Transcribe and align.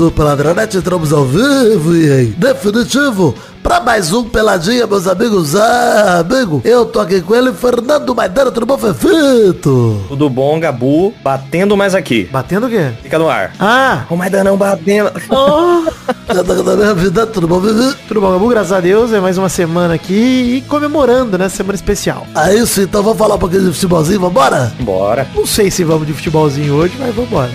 Do 0.00 0.10
Peladronete, 0.10 0.78
entramos 0.78 1.12
ao 1.12 1.26
vivo 1.26 1.94
e 1.94 2.22
em 2.22 2.30
definitivo 2.30 3.34
para 3.62 3.80
mais 3.80 4.10
um 4.14 4.24
Peladinha, 4.24 4.86
meus 4.86 5.06
amigos. 5.06 5.54
Ah, 5.54 6.20
amigo, 6.20 6.62
eu 6.64 6.86
tô 6.86 7.00
aqui 7.00 7.20
com 7.20 7.34
ele, 7.34 7.52
Fernando 7.52 8.14
Maidana, 8.14 8.50
tudo 8.50 8.64
bom, 8.64 8.78
Fefito? 8.78 10.02
Tudo 10.08 10.30
bom, 10.30 10.58
Gabu? 10.58 11.12
Batendo 11.22 11.76
mais 11.76 11.94
aqui. 11.94 12.24
Batendo 12.32 12.66
o 12.66 12.70
quê? 12.70 12.90
Fica 13.02 13.18
no 13.18 13.28
ar. 13.28 13.52
Ah! 13.60 14.04
O 14.08 14.16
Maidanão 14.16 14.56
batendo. 14.56 15.10
Oh. 15.28 15.84
da 16.32 16.76
minha 16.76 16.94
vida, 16.94 17.26
tudo 17.26 17.46
bom, 17.46 17.60
Vivi? 17.60 17.94
Tudo 18.08 18.22
bom, 18.22 18.32
Gabu? 18.32 18.48
Graças 18.48 18.72
a 18.72 18.80
Deus, 18.80 19.12
é 19.12 19.20
mais 19.20 19.36
uma 19.36 19.50
semana 19.50 19.92
aqui 19.92 20.54
e 20.56 20.64
comemorando, 20.66 21.36
né? 21.36 21.50
Semana 21.50 21.74
especial. 21.74 22.26
É 22.34 22.54
isso, 22.54 22.80
então 22.80 23.02
vamos 23.02 23.18
falar 23.18 23.34
um 23.34 23.38
pouquinho 23.38 23.66
de 23.66 23.72
futebolzinho, 23.74 24.20
vambora? 24.20 24.72
Bora. 24.80 25.28
Não 25.34 25.44
sei 25.44 25.70
se 25.70 25.84
vamos 25.84 26.06
de 26.06 26.14
futebolzinho 26.14 26.74
hoje, 26.74 26.94
mas 26.98 27.14
vambora. 27.14 27.50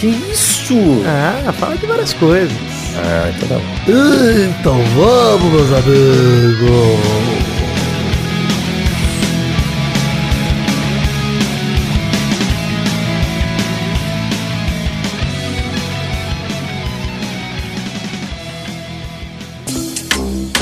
Que 0.00 0.06
isso? 0.06 1.02
Ah, 1.04 1.52
fala 1.52 1.76
de 1.76 1.86
várias 1.86 2.12
coisas. 2.14 2.56
Ah, 2.96 3.32
então 3.34 3.48
tá 3.48 3.54
bom. 3.56 3.92
Então 4.60 4.80
vamos, 4.94 5.52
meus 5.52 5.72
amigos. 5.72 7.57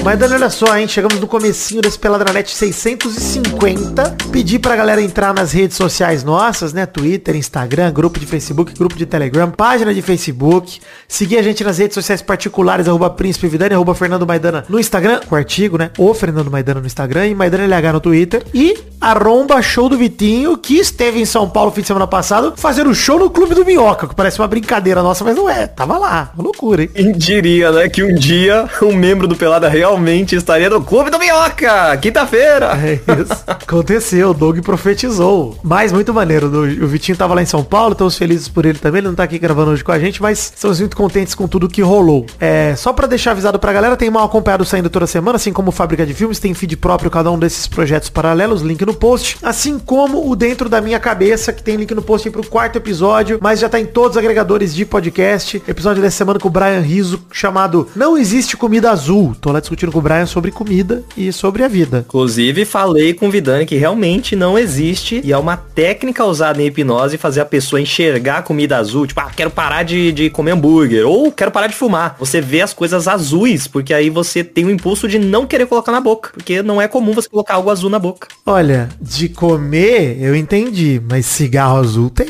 Mas 0.06 0.20
Dani, 0.20 0.34
olha 0.34 0.50
só, 0.50 0.78
hein? 0.78 0.86
Chegamos 0.86 1.18
no 1.18 1.26
comecinho 1.26 1.82
desse 1.82 1.98
Peladranet 1.98 2.48
650. 2.48 4.16
Pedi 4.30 4.56
pra 4.56 4.76
galera 4.76 5.02
entrar 5.02 5.34
nas 5.34 5.50
redes 5.50 5.76
sociais 5.76 6.22
nossas, 6.22 6.72
né? 6.72 6.86
Twitter, 6.86 7.34
Instagram, 7.34 7.92
grupo 7.92 8.20
de 8.20 8.24
Facebook, 8.24 8.72
grupo 8.78 8.94
de 8.94 9.04
Telegram, 9.04 9.50
página 9.50 9.92
de 9.92 10.00
Facebook. 10.00 10.78
Seguir 11.08 11.38
a 11.38 11.42
gente 11.42 11.64
nas 11.64 11.78
redes 11.78 11.94
sociais 11.94 12.22
particulares, 12.22 12.86
arroba 12.86 13.10
Príncipe 13.10 13.48
Vidani, 13.48 13.74
arroba 13.74 13.96
Fernando 13.96 14.24
Maidana 14.24 14.64
no 14.68 14.78
Instagram, 14.78 15.22
o 15.28 15.34
artigo, 15.34 15.76
né? 15.76 15.90
O 15.98 16.14
Fernando 16.14 16.52
Maidana 16.52 16.78
no 16.78 16.86
Instagram 16.86 17.26
e 17.26 17.34
Maidana 17.34 17.64
LH 17.64 17.92
no 17.92 18.00
Twitter. 18.00 18.44
E 18.54 18.78
arromba 19.00 19.60
show 19.60 19.88
do 19.88 19.98
Vitinho, 19.98 20.56
que 20.56 20.78
esteve 20.78 21.20
em 21.20 21.24
São 21.24 21.50
Paulo 21.50 21.72
fim 21.72 21.80
de 21.80 21.88
semana 21.88 22.06
passado, 22.06 22.54
fazendo 22.56 22.94
show 22.94 23.18
no 23.18 23.28
Clube 23.28 23.56
do 23.56 23.64
Minhoca, 23.64 24.06
que 24.06 24.14
parece 24.14 24.38
uma 24.38 24.46
brincadeira 24.46 25.02
nossa, 25.02 25.24
mas 25.24 25.34
não 25.34 25.50
é. 25.50 25.66
Tava 25.66 25.98
lá. 25.98 26.30
Uma 26.34 26.44
loucura, 26.44 26.82
hein? 26.82 26.90
Quem 26.94 27.10
diria, 27.10 27.72
né, 27.72 27.88
que 27.88 28.04
um 28.04 28.14
dia 28.14 28.68
um 28.82 28.94
membro 28.94 29.26
do 29.26 29.34
Pelada 29.34 29.68
realmente 29.96 30.36
estaria 30.36 30.68
no 30.68 30.82
Clube 30.82 31.10
do 31.10 31.18
Minhoca, 31.18 31.96
quinta-feira. 31.96 32.78
É 32.82 32.94
isso. 32.94 33.42
Aconteceu, 33.46 34.30
o 34.30 34.34
Doug 34.34 34.58
profetizou. 34.60 35.58
Mas 35.62 35.90
muito 35.90 36.12
maneiro. 36.12 36.46
O 36.46 36.86
Vitinho 36.86 37.16
tava 37.16 37.34
lá 37.34 37.42
em 37.42 37.46
São 37.46 37.64
Paulo, 37.64 37.92
estamos 37.92 38.16
felizes 38.16 38.46
por 38.46 38.66
ele 38.66 38.78
também. 38.78 38.98
Ele 38.98 39.08
não 39.08 39.14
tá 39.14 39.22
aqui 39.22 39.38
gravando 39.38 39.70
hoje 39.70 39.82
com 39.82 39.92
a 39.92 39.98
gente, 39.98 40.20
mas 40.20 40.52
estamos 40.54 40.78
muito 40.80 40.96
contentes 40.96 41.34
com 41.34 41.48
tudo 41.48 41.66
que 41.66 41.80
rolou. 41.80 42.26
É, 42.38 42.74
só 42.76 42.92
pra 42.92 43.06
deixar 43.06 43.30
avisado 43.30 43.58
pra 43.58 43.72
galera, 43.72 43.96
tem 43.96 44.10
mal 44.10 44.24
acompanhado 44.24 44.64
saindo 44.66 44.90
toda 44.90 45.06
semana, 45.06 45.36
assim 45.36 45.52
como 45.52 45.70
Fábrica 45.70 46.04
de 46.04 46.12
Filmes, 46.12 46.38
tem 46.38 46.52
feed 46.52 46.76
próprio 46.76 47.10
cada 47.10 47.30
um 47.30 47.38
desses 47.38 47.66
projetos 47.66 48.10
paralelos, 48.10 48.60
link 48.60 48.84
no 48.84 48.94
post. 48.94 49.38
Assim 49.42 49.78
como 49.78 50.30
o 50.30 50.36
Dentro 50.36 50.68
da 50.68 50.80
Minha 50.80 51.00
Cabeça, 51.00 51.52
que 51.52 51.62
tem 51.62 51.76
link 51.76 51.94
no 51.94 52.02
post 52.02 52.28
pro 52.30 52.46
quarto 52.46 52.76
episódio, 52.76 53.38
mas 53.40 53.60
já 53.60 53.68
tá 53.68 53.80
em 53.80 53.86
todos 53.86 54.12
os 54.12 54.16
agregadores 54.18 54.74
de 54.74 54.84
podcast. 54.84 55.62
Episódio 55.66 56.02
dessa 56.02 56.18
semana 56.18 56.38
com 56.38 56.48
o 56.48 56.50
Brian 56.50 56.80
Riso, 56.80 57.22
chamado 57.32 57.88
Não 57.96 58.18
Existe 58.18 58.56
Comida 58.56 58.90
Azul. 58.90 59.34
Tô 59.40 59.50
lá 59.50 59.60
discutindo 59.60 59.85
com 59.92 59.98
o 59.98 60.02
Brian 60.02 60.26
sobre 60.26 60.50
comida 60.50 61.02
e 61.16 61.32
sobre 61.32 61.62
a 61.62 61.68
vida. 61.68 62.04
Inclusive, 62.06 62.64
falei 62.64 63.14
com 63.14 63.28
o 63.28 63.30
Vidani 63.30 63.66
que 63.66 63.76
realmente 63.76 64.34
não 64.36 64.58
existe 64.58 65.20
e 65.24 65.32
é 65.32 65.38
uma 65.38 65.56
técnica 65.56 66.24
usada 66.24 66.62
em 66.62 66.66
hipnose 66.66 67.16
fazer 67.18 67.40
a 67.40 67.44
pessoa 67.44 67.80
enxergar 67.80 68.38
a 68.38 68.42
comida 68.42 68.76
azul. 68.76 69.06
Tipo, 69.06 69.20
ah, 69.20 69.30
quero 69.34 69.50
parar 69.50 69.82
de, 69.82 70.12
de 70.12 70.30
comer 70.30 70.52
hambúrguer 70.52 71.06
ou 71.06 71.30
quero 71.32 71.50
parar 71.50 71.66
de 71.66 71.74
fumar. 71.74 72.16
Você 72.18 72.40
vê 72.40 72.60
as 72.62 72.72
coisas 72.72 73.06
azuis, 73.08 73.66
porque 73.66 73.92
aí 73.94 74.10
você 74.10 74.42
tem 74.44 74.64
o 74.64 74.70
impulso 74.70 75.08
de 75.08 75.18
não 75.18 75.46
querer 75.46 75.66
colocar 75.66 75.92
na 75.92 76.00
boca. 76.00 76.30
Porque 76.32 76.62
não 76.62 76.80
é 76.80 76.88
comum 76.88 77.12
você 77.12 77.28
colocar 77.28 77.54
algo 77.54 77.70
azul 77.70 77.90
na 77.90 77.98
boca. 77.98 78.28
Olha, 78.44 78.88
de 79.00 79.28
comer 79.28 80.18
eu 80.20 80.34
entendi, 80.34 81.00
mas 81.08 81.26
cigarro 81.26 81.78
azul 81.78 82.10
tem. 82.10 82.26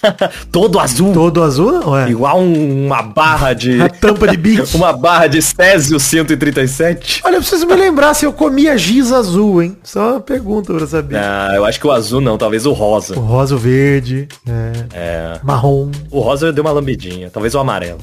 Todo 0.50 0.78
azul. 0.78 1.12
Todo 1.12 1.42
azul 1.42 1.72
não 1.72 1.96
é? 1.96 2.10
Igual 2.10 2.40
um- 2.40 2.86
uma 2.86 3.02
barra 3.02 3.52
de... 3.52 3.80
A 3.80 3.88
tampa 3.88 4.28
de 4.28 4.36
bico. 4.44 4.64
uma 4.76 4.92
barra 4.92 5.26
de 5.26 5.40
Césio 5.42 5.98
137. 5.98 6.93
Olha, 7.24 7.36
eu 7.36 7.40
preciso 7.40 7.66
me 7.66 7.74
lembrar 7.74 8.14
se 8.14 8.24
eu 8.24 8.32
comia 8.32 8.76
giz 8.76 9.12
azul, 9.12 9.62
hein? 9.62 9.76
Só 9.82 10.12
uma 10.12 10.20
pergunta 10.20 10.72
pra 10.72 10.86
saber. 10.86 11.16
Ah, 11.16 11.52
eu 11.54 11.64
acho 11.64 11.78
que 11.80 11.86
o 11.86 11.90
azul 11.92 12.20
não, 12.20 12.36
talvez 12.38 12.66
o 12.66 12.72
rosa. 12.72 13.16
O 13.18 13.20
rosa, 13.20 13.54
o 13.54 13.58
verde, 13.58 14.28
é, 14.46 14.72
É. 14.92 15.40
marrom. 15.42 15.90
O 16.10 16.20
rosa 16.20 16.52
deu 16.52 16.62
uma 16.64 16.72
lambidinha, 16.72 17.30
talvez 17.30 17.54
o 17.54 17.58
amarelo. 17.58 17.98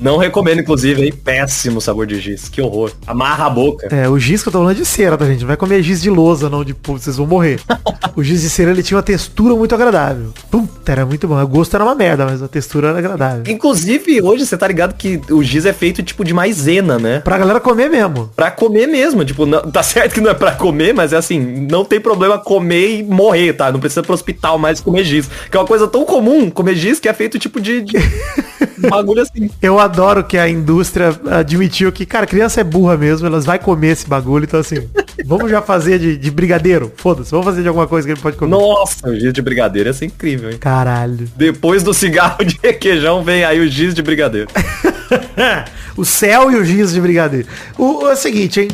Não 0.00 0.16
recomendo, 0.16 0.60
inclusive, 0.60 1.02
hein? 1.04 1.12
Péssimo 1.12 1.80
sabor 1.80 2.06
de 2.06 2.20
giz. 2.20 2.48
Que 2.48 2.60
horror. 2.62 2.92
Amarra 3.06 3.46
a 3.46 3.50
boca. 3.50 3.88
É, 3.94 4.08
o 4.08 4.18
giz 4.18 4.42
que 4.42 4.48
eu 4.48 4.52
tô 4.52 4.58
falando 4.58 4.72
é 4.76 4.78
de 4.78 4.84
cera, 4.84 5.16
tá, 5.16 5.24
gente? 5.26 5.40
Não 5.40 5.48
vai 5.48 5.56
comer 5.56 5.82
giz 5.82 6.00
de 6.02 6.10
lousa, 6.10 6.48
não, 6.50 6.64
de 6.64 6.74
pô, 6.74 6.94
vocês 6.98 7.16
vão 7.16 7.26
morrer. 7.26 7.60
o 8.16 8.22
giz 8.22 8.42
de 8.42 8.50
cera, 8.50 8.70
ele 8.70 8.82
tinha 8.82 8.96
uma 8.96 9.02
textura 9.02 9.54
muito 9.54 9.74
agradável. 9.74 10.32
Puta, 10.50 10.92
era 10.92 11.06
muito 11.06 11.26
bom. 11.28 11.40
O 11.42 11.48
gosto 11.48 11.74
era 11.74 11.84
uma 11.84 11.94
merda, 11.94 12.24
mas 12.26 12.42
a 12.42 12.48
textura 12.48 12.88
era 12.88 12.98
agradável. 12.98 13.42
Inclusive, 13.48 14.22
hoje 14.22 14.44
você 14.46 14.56
tá 14.56 14.66
ligado 14.68 14.94
que 14.94 15.20
o 15.30 15.42
giz 15.42 15.64
é 15.66 15.72
feito 15.72 16.02
tipo 16.02 16.24
de 16.24 16.32
maisena, 16.34 16.98
né? 16.98 17.20
Pra 17.20 17.38
galera 17.38 17.60
comer 17.60 17.88
mesmo. 17.88 18.30
Pra 18.36 18.50
comer 18.50 18.86
mesmo, 18.88 19.24
tipo, 19.24 19.46
não- 19.46 19.62
tá 19.62 19.82
certo 19.82 20.12
que 20.14 20.20
não 20.20 20.30
é 20.30 20.34
pra 20.34 20.52
comer, 20.52 20.92
mas 20.92 21.12
é 21.12 21.16
assim, 21.16 21.38
não 21.70 21.84
tem 21.84 22.00
problema 22.00 22.36
comer 22.38 22.98
e 22.98 23.02
morrer, 23.02 23.52
tá? 23.52 23.70
Não 23.70 23.78
precisa 23.78 24.02
pro 24.02 24.12
hospital 24.12 24.58
mais 24.58 24.80
comer 24.80 25.04
giz. 25.04 25.28
Que 25.50 25.56
é 25.56 25.60
uma 25.60 25.66
coisa 25.66 25.86
tão 25.86 26.04
comum, 26.04 26.50
comer 26.50 26.74
giz, 26.74 26.98
que 26.98 27.08
é 27.08 27.12
feito 27.14 27.38
tipo 27.38 27.60
de, 27.60 27.82
de 27.82 27.96
bagulho 28.90 29.22
assim. 29.22 29.48
Eu 29.62 29.78
adoro 29.78 30.24
que 30.24 30.36
a 30.36 30.48
indústria 30.48 31.16
admitiu 31.30 31.92
que, 31.92 32.04
cara, 32.04 32.26
criança 32.26 32.60
é 32.60 32.64
burra 32.64 32.96
mesmo, 32.96 33.26
elas 33.26 33.44
vai 33.44 33.58
comer 33.58 33.92
esse 33.92 34.06
bagulho, 34.08 34.44
então 34.44 34.58
assim, 34.58 34.88
vamos 35.24 35.48
já 35.50 35.62
fazer 35.62 35.98
de, 36.00 36.16
de 36.16 36.30
brigadeiro, 36.30 36.92
foda-se, 36.96 37.30
vamos 37.30 37.46
fazer 37.46 37.62
de 37.62 37.68
alguma 37.68 37.86
coisa 37.86 38.06
que 38.06 38.14
ele 38.14 38.20
pode 38.20 38.36
comer. 38.36 38.50
Nossa, 38.50 39.08
o 39.08 39.14
giz 39.14 39.32
de 39.32 39.42
brigadeiro 39.42 39.88
ia 39.88 39.92
ser 39.92 40.06
incrível, 40.06 40.50
hein? 40.50 40.58
Caralho. 40.58 41.28
Depois 41.36 41.82
do 41.84 41.94
cigarro 41.94 42.44
de 42.44 42.58
requeijão 42.62 43.22
vem 43.22 43.44
aí 43.44 43.60
o 43.60 43.68
giz 43.68 43.94
de 43.94 44.02
brigadeiro. 44.02 44.48
o 45.96 46.04
céu 46.04 46.50
e 46.50 46.56
o 46.56 46.64
giz 46.64 46.92
de 46.92 47.00
brigadeiro. 47.00 47.46
O, 47.78 48.04
o- 48.04 48.08
é 48.10 48.12
o 48.12 48.16
seguinte, 48.16 48.60
hein? 48.60 48.68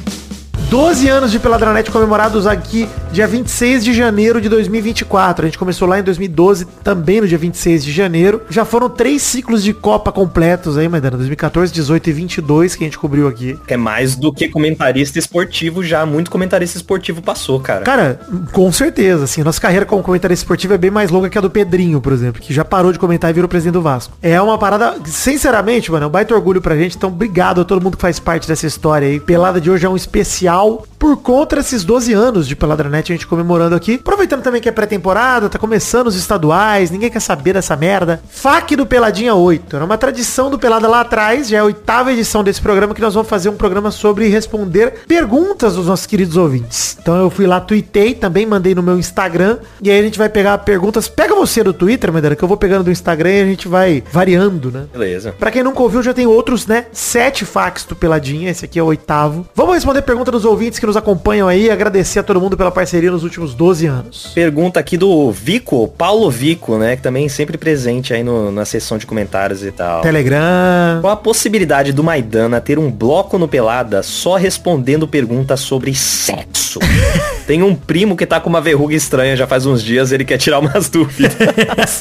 12 0.70 1.08
anos 1.08 1.32
de 1.32 1.40
Peladranet 1.40 1.90
comemorados 1.90 2.46
aqui 2.46 2.88
dia 3.10 3.26
26 3.26 3.84
de 3.84 3.92
janeiro 3.92 4.40
de 4.40 4.48
2024. 4.48 5.44
A 5.44 5.48
gente 5.48 5.58
começou 5.58 5.88
lá 5.88 5.98
em 5.98 6.02
2012, 6.04 6.64
também 6.84 7.20
no 7.20 7.26
dia 7.26 7.36
26 7.36 7.84
de 7.84 7.90
janeiro. 7.90 8.42
Já 8.48 8.64
foram 8.64 8.88
três 8.88 9.20
ciclos 9.20 9.64
de 9.64 9.74
Copa 9.74 10.12
completos 10.12 10.78
aí, 10.78 10.88
Maidana. 10.88 11.16
2014, 11.16 11.72
18 11.72 12.10
e 12.10 12.12
22 12.12 12.76
que 12.76 12.84
a 12.84 12.86
gente 12.86 12.96
cobriu 12.96 13.26
aqui. 13.26 13.58
É 13.66 13.76
mais 13.76 14.14
do 14.14 14.32
que 14.32 14.48
comentarista 14.48 15.18
esportivo 15.18 15.82
já. 15.82 16.06
Muito 16.06 16.30
comentarista 16.30 16.76
esportivo 16.76 17.20
passou, 17.20 17.58
cara. 17.58 17.82
Cara, 17.82 18.20
com 18.52 18.70
certeza, 18.70 19.24
assim, 19.24 19.42
nossa 19.42 19.60
carreira 19.60 19.84
como 19.84 20.04
comentarista 20.04 20.44
esportivo 20.44 20.74
é 20.74 20.78
bem 20.78 20.90
mais 20.90 21.10
longa 21.10 21.28
que 21.28 21.36
a 21.36 21.40
do 21.40 21.50
Pedrinho, 21.50 22.00
por 22.00 22.12
exemplo, 22.12 22.40
que 22.40 22.54
já 22.54 22.64
parou 22.64 22.92
de 22.92 22.98
comentar 23.00 23.28
e 23.28 23.34
virou 23.34 23.48
presidente 23.48 23.72
do 23.72 23.82
Vasco. 23.82 24.16
É 24.22 24.40
uma 24.40 24.56
parada, 24.56 24.94
sinceramente, 25.04 25.90
mano, 25.90 26.04
é 26.04 26.06
um 26.06 26.10
baita 26.10 26.32
orgulho 26.32 26.62
pra 26.62 26.76
gente, 26.76 26.96
então 26.96 27.10
obrigado 27.10 27.60
a 27.60 27.64
todo 27.64 27.82
mundo 27.82 27.96
que 27.96 28.02
faz 28.02 28.20
parte 28.20 28.46
dessa 28.46 28.68
história 28.68 29.08
aí. 29.08 29.18
Pelada 29.18 29.60
de 29.60 29.68
hoje 29.68 29.84
é 29.84 29.88
um 29.88 29.96
especial 29.96 30.59
final 30.60 30.89
por 31.00 31.16
conta 31.16 31.56
desses 31.56 31.82
12 31.82 32.12
anos 32.12 32.46
de 32.46 32.54
Peladranet 32.54 33.10
a 33.10 33.14
gente 33.16 33.26
comemorando 33.26 33.74
aqui. 33.74 33.94
Aproveitando 33.94 34.42
também 34.42 34.60
que 34.60 34.68
é 34.68 34.72
pré-temporada, 34.72 35.48
tá 35.48 35.58
começando 35.58 36.08
os 36.08 36.14
estaduais, 36.14 36.90
ninguém 36.90 37.08
quer 37.08 37.20
saber 37.20 37.54
dessa 37.54 37.74
merda. 37.74 38.22
FAQ 38.28 38.76
do 38.76 38.84
Peladinha 38.84 39.34
8. 39.34 39.76
Era 39.76 39.84
uma 39.86 39.96
tradição 39.96 40.50
do 40.50 40.58
Pelada 40.58 40.86
lá 40.86 41.00
atrás, 41.00 41.48
já 41.48 41.56
é 41.56 41.60
a 41.60 41.64
oitava 41.64 42.12
edição 42.12 42.44
desse 42.44 42.60
programa 42.60 42.94
que 42.94 43.00
nós 43.00 43.14
vamos 43.14 43.30
fazer 43.30 43.48
um 43.48 43.56
programa 43.56 43.90
sobre 43.90 44.28
responder 44.28 44.92
perguntas 45.08 45.74
dos 45.74 45.86
nossos 45.86 46.04
queridos 46.04 46.36
ouvintes. 46.36 46.98
Então 47.00 47.16
eu 47.16 47.30
fui 47.30 47.46
lá, 47.46 47.60
tuitei, 47.60 48.12
também 48.12 48.44
mandei 48.44 48.74
no 48.74 48.82
meu 48.82 48.98
Instagram. 48.98 49.56
E 49.80 49.90
aí 49.90 49.98
a 49.98 50.02
gente 50.02 50.18
vai 50.18 50.28
pegar 50.28 50.58
perguntas. 50.58 51.08
Pega 51.08 51.34
você 51.34 51.64
do 51.64 51.72
Twitter, 51.72 52.12
Medera, 52.12 52.36
que 52.36 52.44
eu 52.44 52.48
vou 52.48 52.58
pegando 52.58 52.84
do 52.84 52.90
Instagram 52.90 53.30
e 53.30 53.40
a 53.40 53.46
gente 53.46 53.66
vai 53.66 54.04
variando, 54.12 54.70
né? 54.70 54.84
Beleza. 54.92 55.34
Pra 55.38 55.50
quem 55.50 55.62
nunca 55.62 55.80
ouviu, 55.80 56.02
já 56.02 56.12
tem 56.12 56.26
outros, 56.26 56.66
né? 56.66 56.84
Sete 56.92 57.46
fax 57.46 57.84
do 57.84 57.96
Peladinha. 57.96 58.50
Esse 58.50 58.66
aqui 58.66 58.78
é 58.78 58.82
o 58.82 58.86
oitavo. 58.86 59.46
Vamos 59.54 59.76
responder 59.76 60.02
pergunta 60.02 60.30
dos 60.30 60.44
ouvintes 60.44 60.78
que 60.78 60.89
nos 60.90 60.96
acompanham 60.96 61.46
aí. 61.46 61.70
Agradecer 61.70 62.18
a 62.18 62.22
todo 62.22 62.40
mundo 62.40 62.56
pela 62.56 62.70
parceria 62.72 63.10
nos 63.12 63.22
últimos 63.22 63.54
12 63.54 63.86
anos. 63.86 64.32
Pergunta 64.34 64.80
aqui 64.80 64.96
do 64.96 65.30
Vico, 65.30 65.86
Paulo 65.88 66.28
Vico, 66.30 66.76
né? 66.76 66.96
Que 66.96 67.02
também 67.02 67.28
sempre 67.28 67.56
presente 67.56 68.12
aí 68.12 68.24
no- 68.24 68.50
na 68.50 68.64
seção 68.64 68.98
de 68.98 69.06
comentários 69.06 69.62
e 69.64 69.70
tal. 69.70 70.02
Telegram. 70.02 71.00
Qual 71.00 71.12
a 71.12 71.16
possibilidade 71.16 71.92
do 71.92 72.02
Maidana 72.02 72.60
ter 72.60 72.78
um 72.78 72.90
bloco 72.90 73.38
no 73.38 73.46
Pelada 73.46 74.02
só 74.02 74.34
respondendo 74.36 75.06
perguntas 75.06 75.60
sobre 75.60 75.94
sexo? 75.94 76.80
Tem 77.46 77.62
um 77.62 77.74
primo 77.74 78.16
que 78.16 78.26
tá 78.26 78.40
com 78.40 78.48
uma 78.48 78.60
verruga 78.60 78.94
estranha 78.94 79.36
já 79.36 79.46
faz 79.46 79.66
uns 79.66 79.82
dias, 79.82 80.10
ele 80.12 80.24
quer 80.24 80.38
tirar 80.38 80.58
umas 80.58 80.88
dúvidas. 80.88 81.32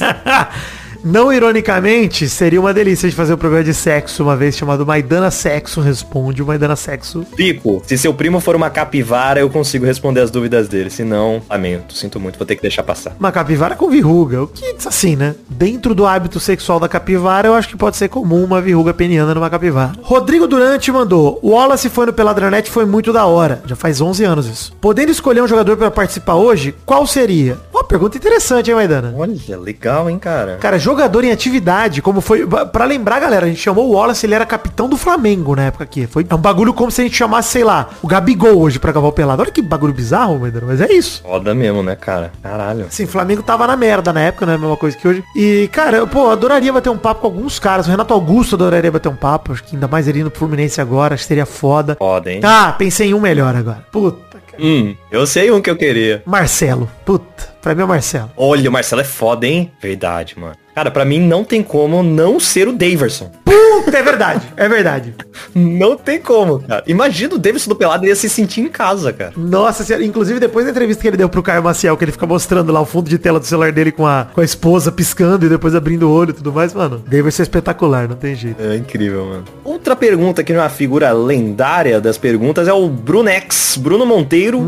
Não 1.02 1.32
ironicamente, 1.32 2.28
seria 2.28 2.60
uma 2.60 2.74
delícia 2.74 3.08
de 3.08 3.16
fazer 3.16 3.32
um 3.32 3.36
programa 3.38 3.64
de 3.64 3.72
sexo 3.72 4.22
uma 4.22 4.36
vez 4.36 4.56
chamado 4.56 4.84
Maidana 4.84 5.30
Sexo 5.30 5.80
Responde. 5.80 6.42
O 6.42 6.46
Maidana 6.46 6.76
Sexo. 6.76 7.24
Pico, 7.34 7.82
se 7.86 7.96
seu 7.96 8.12
primo 8.12 8.38
for 8.38 8.54
uma 8.54 8.68
capivara, 8.68 9.40
eu 9.40 9.48
consigo 9.48 9.86
responder 9.86 10.20
as 10.20 10.30
dúvidas 10.30 10.68
dele. 10.68 10.90
Se 10.90 11.02
não, 11.02 11.40
lamento. 11.48 11.94
Sinto 11.94 12.20
muito, 12.20 12.38
vou 12.38 12.46
ter 12.46 12.56
que 12.56 12.62
deixar 12.62 12.82
passar. 12.82 13.16
Uma 13.18 13.32
capivara 13.32 13.74
com 13.74 13.88
verruga. 13.90 14.42
O 14.42 14.46
que, 14.46 14.76
assim, 14.86 15.16
né? 15.16 15.34
Dentro 15.48 15.94
do 15.94 16.06
hábito 16.06 16.38
sexual 16.38 16.78
da 16.78 16.88
capivara, 16.88 17.48
eu 17.48 17.54
acho 17.54 17.68
que 17.68 17.76
pode 17.76 17.96
ser 17.96 18.08
comum 18.08 18.44
uma 18.44 18.60
verruga 18.60 18.92
peniana 18.92 19.34
numa 19.34 19.48
capivara. 19.48 19.92
Rodrigo 20.02 20.46
Durante 20.46 20.92
mandou. 20.92 21.38
O 21.42 21.52
Wallace 21.52 21.88
foi 21.88 22.06
no 22.06 22.12
Peladranet 22.12 22.70
foi 22.70 22.84
muito 22.84 23.12
da 23.12 23.24
hora. 23.24 23.62
Já 23.64 23.74
faz 23.74 24.00
11 24.00 24.24
anos 24.24 24.46
isso. 24.46 24.72
Podendo 24.80 25.10
escolher 25.10 25.42
um 25.42 25.48
jogador 25.48 25.76
para 25.76 25.90
participar 25.90 26.34
hoje, 26.34 26.74
qual 26.84 27.06
seria? 27.06 27.58
Pergunta 27.90 28.16
interessante, 28.16 28.70
hein, 28.70 28.76
Maidana? 28.76 29.12
Olha, 29.16 29.58
legal, 29.58 30.08
hein, 30.08 30.16
cara. 30.16 30.58
Cara, 30.58 30.78
jogador 30.78 31.24
em 31.24 31.32
atividade, 31.32 32.00
como 32.00 32.20
foi. 32.20 32.46
Pra 32.46 32.84
lembrar, 32.84 33.18
galera, 33.18 33.46
a 33.46 33.48
gente 33.48 33.60
chamou 33.60 33.88
o 33.88 33.94
Wallace, 33.94 34.24
ele 34.24 34.32
era 34.32 34.46
capitão 34.46 34.88
do 34.88 34.96
Flamengo 34.96 35.56
na 35.56 35.64
época 35.64 35.82
aqui. 35.82 36.06
Foi 36.06 36.24
é 36.30 36.32
um 36.32 36.38
bagulho 36.38 36.72
como 36.72 36.88
se 36.88 37.00
a 37.00 37.04
gente 37.04 37.16
chamasse, 37.16 37.48
sei 37.48 37.64
lá, 37.64 37.88
o 38.00 38.06
Gabigol 38.06 38.60
hoje 38.60 38.78
pra 38.78 38.92
gravar 38.92 39.08
o 39.08 39.12
pelado. 39.12 39.42
Olha 39.42 39.50
que 39.50 39.60
bagulho 39.60 39.92
bizarro, 39.92 40.38
Maidana, 40.38 40.66
mas 40.68 40.80
é 40.80 40.92
isso. 40.92 41.20
Foda 41.24 41.52
mesmo, 41.52 41.82
né, 41.82 41.96
cara? 41.96 42.30
Caralho. 42.40 42.86
Sim, 42.90 43.06
Flamengo 43.06 43.42
tava 43.42 43.66
na 43.66 43.76
merda 43.76 44.12
na 44.12 44.20
época, 44.20 44.46
né? 44.46 44.54
A 44.54 44.58
mesma 44.58 44.76
coisa 44.76 44.96
que 44.96 45.08
hoje. 45.08 45.24
E, 45.34 45.68
cara, 45.72 46.06
pô, 46.06 46.26
eu 46.26 46.30
adoraria 46.30 46.72
bater 46.72 46.90
um 46.90 46.96
papo 46.96 47.22
com 47.22 47.26
alguns 47.26 47.58
caras. 47.58 47.88
O 47.88 47.90
Renato 47.90 48.14
Augusto 48.14 48.54
adoraria 48.54 48.92
bater 48.92 49.08
um 49.08 49.16
papo. 49.16 49.52
Acho 49.52 49.64
que 49.64 49.74
ainda 49.74 49.88
mais 49.88 50.06
ele 50.06 50.20
indo 50.20 50.30
pro 50.30 50.38
Fluminense 50.38 50.80
agora, 50.80 51.14
acho 51.14 51.24
que 51.24 51.28
seria 51.28 51.44
foda. 51.44 51.96
Foda, 51.98 52.30
hein? 52.30 52.40
Ah, 52.44 52.72
pensei 52.78 53.08
em 53.08 53.14
um 53.14 53.20
melhor 53.20 53.56
agora. 53.56 53.84
Puta. 53.90 54.30
Hum, 54.58 54.94
eu 55.10 55.26
sei 55.26 55.50
um 55.50 55.60
que 55.60 55.70
eu 55.70 55.76
queria. 55.76 56.22
Marcelo. 56.26 56.90
Puta, 57.04 57.54
pra 57.60 57.74
mim 57.74 57.82
é 57.82 57.84
o 57.84 57.88
Marcelo. 57.88 58.30
Olha, 58.36 58.68
o 58.68 58.72
Marcelo 58.72 59.00
é 59.02 59.04
foda, 59.04 59.46
hein? 59.46 59.70
Verdade, 59.80 60.38
mano. 60.38 60.54
Cara, 60.74 60.90
pra 60.90 61.04
mim 61.04 61.18
não 61.20 61.44
tem 61.44 61.62
como 61.62 62.02
não 62.02 62.40
ser 62.40 62.68
o 62.68 62.72
Daverson. 62.72 63.30
Puta, 63.44 63.60
é 63.92 64.02
verdade, 64.02 64.42
é 64.56 64.68
verdade. 64.68 65.14
Não 65.54 65.96
tem 65.96 66.20
como, 66.20 66.60
cara. 66.60 66.82
Imagina 66.86 67.34
o 67.34 67.38
Davidson 67.38 67.70
do 67.70 67.76
Pelado 67.76 68.06
ia 68.06 68.14
se 68.16 68.28
sentir 68.28 68.60
em 68.60 68.68
casa, 68.68 69.12
cara. 69.12 69.32
Nossa 69.36 69.84
senhora, 69.84 70.04
inclusive 70.04 70.40
depois 70.40 70.64
da 70.64 70.70
entrevista 70.70 71.02
que 71.02 71.08
ele 71.08 71.16
deu 71.16 71.28
pro 71.28 71.42
Caio 71.42 71.62
Maciel, 71.62 71.96
que 71.96 72.04
ele 72.04 72.12
fica 72.12 72.26
mostrando 72.26 72.72
lá 72.72 72.80
o 72.80 72.86
fundo 72.86 73.08
de 73.08 73.18
tela 73.18 73.40
do 73.40 73.46
celular 73.46 73.72
dele 73.72 73.92
com 73.92 74.06
a, 74.06 74.26
com 74.32 74.40
a 74.40 74.44
esposa 74.44 74.90
piscando 74.92 75.46
e 75.46 75.48
depois 75.48 75.74
abrindo 75.74 76.08
o 76.08 76.12
olho 76.12 76.30
e 76.30 76.34
tudo 76.34 76.52
mais, 76.52 76.74
mano. 76.74 77.02
Daverson 77.06 77.42
é 77.42 77.44
espetacular, 77.44 78.08
não 78.08 78.16
tem 78.16 78.34
jeito. 78.34 78.60
É 78.62 78.76
incrível, 78.76 79.24
mano. 79.26 79.44
Outra 79.64 79.94
pergunta 79.96 80.42
que 80.42 80.52
não 80.52 80.60
é 80.60 80.64
uma 80.64 80.70
figura 80.70 81.12
lendária 81.12 82.00
das 82.00 82.18
perguntas 82.18 82.68
é 82.68 82.72
o 82.72 82.88
Brunex, 82.88 83.76
Bruno 83.76 84.04
Monteiro, 84.06 84.60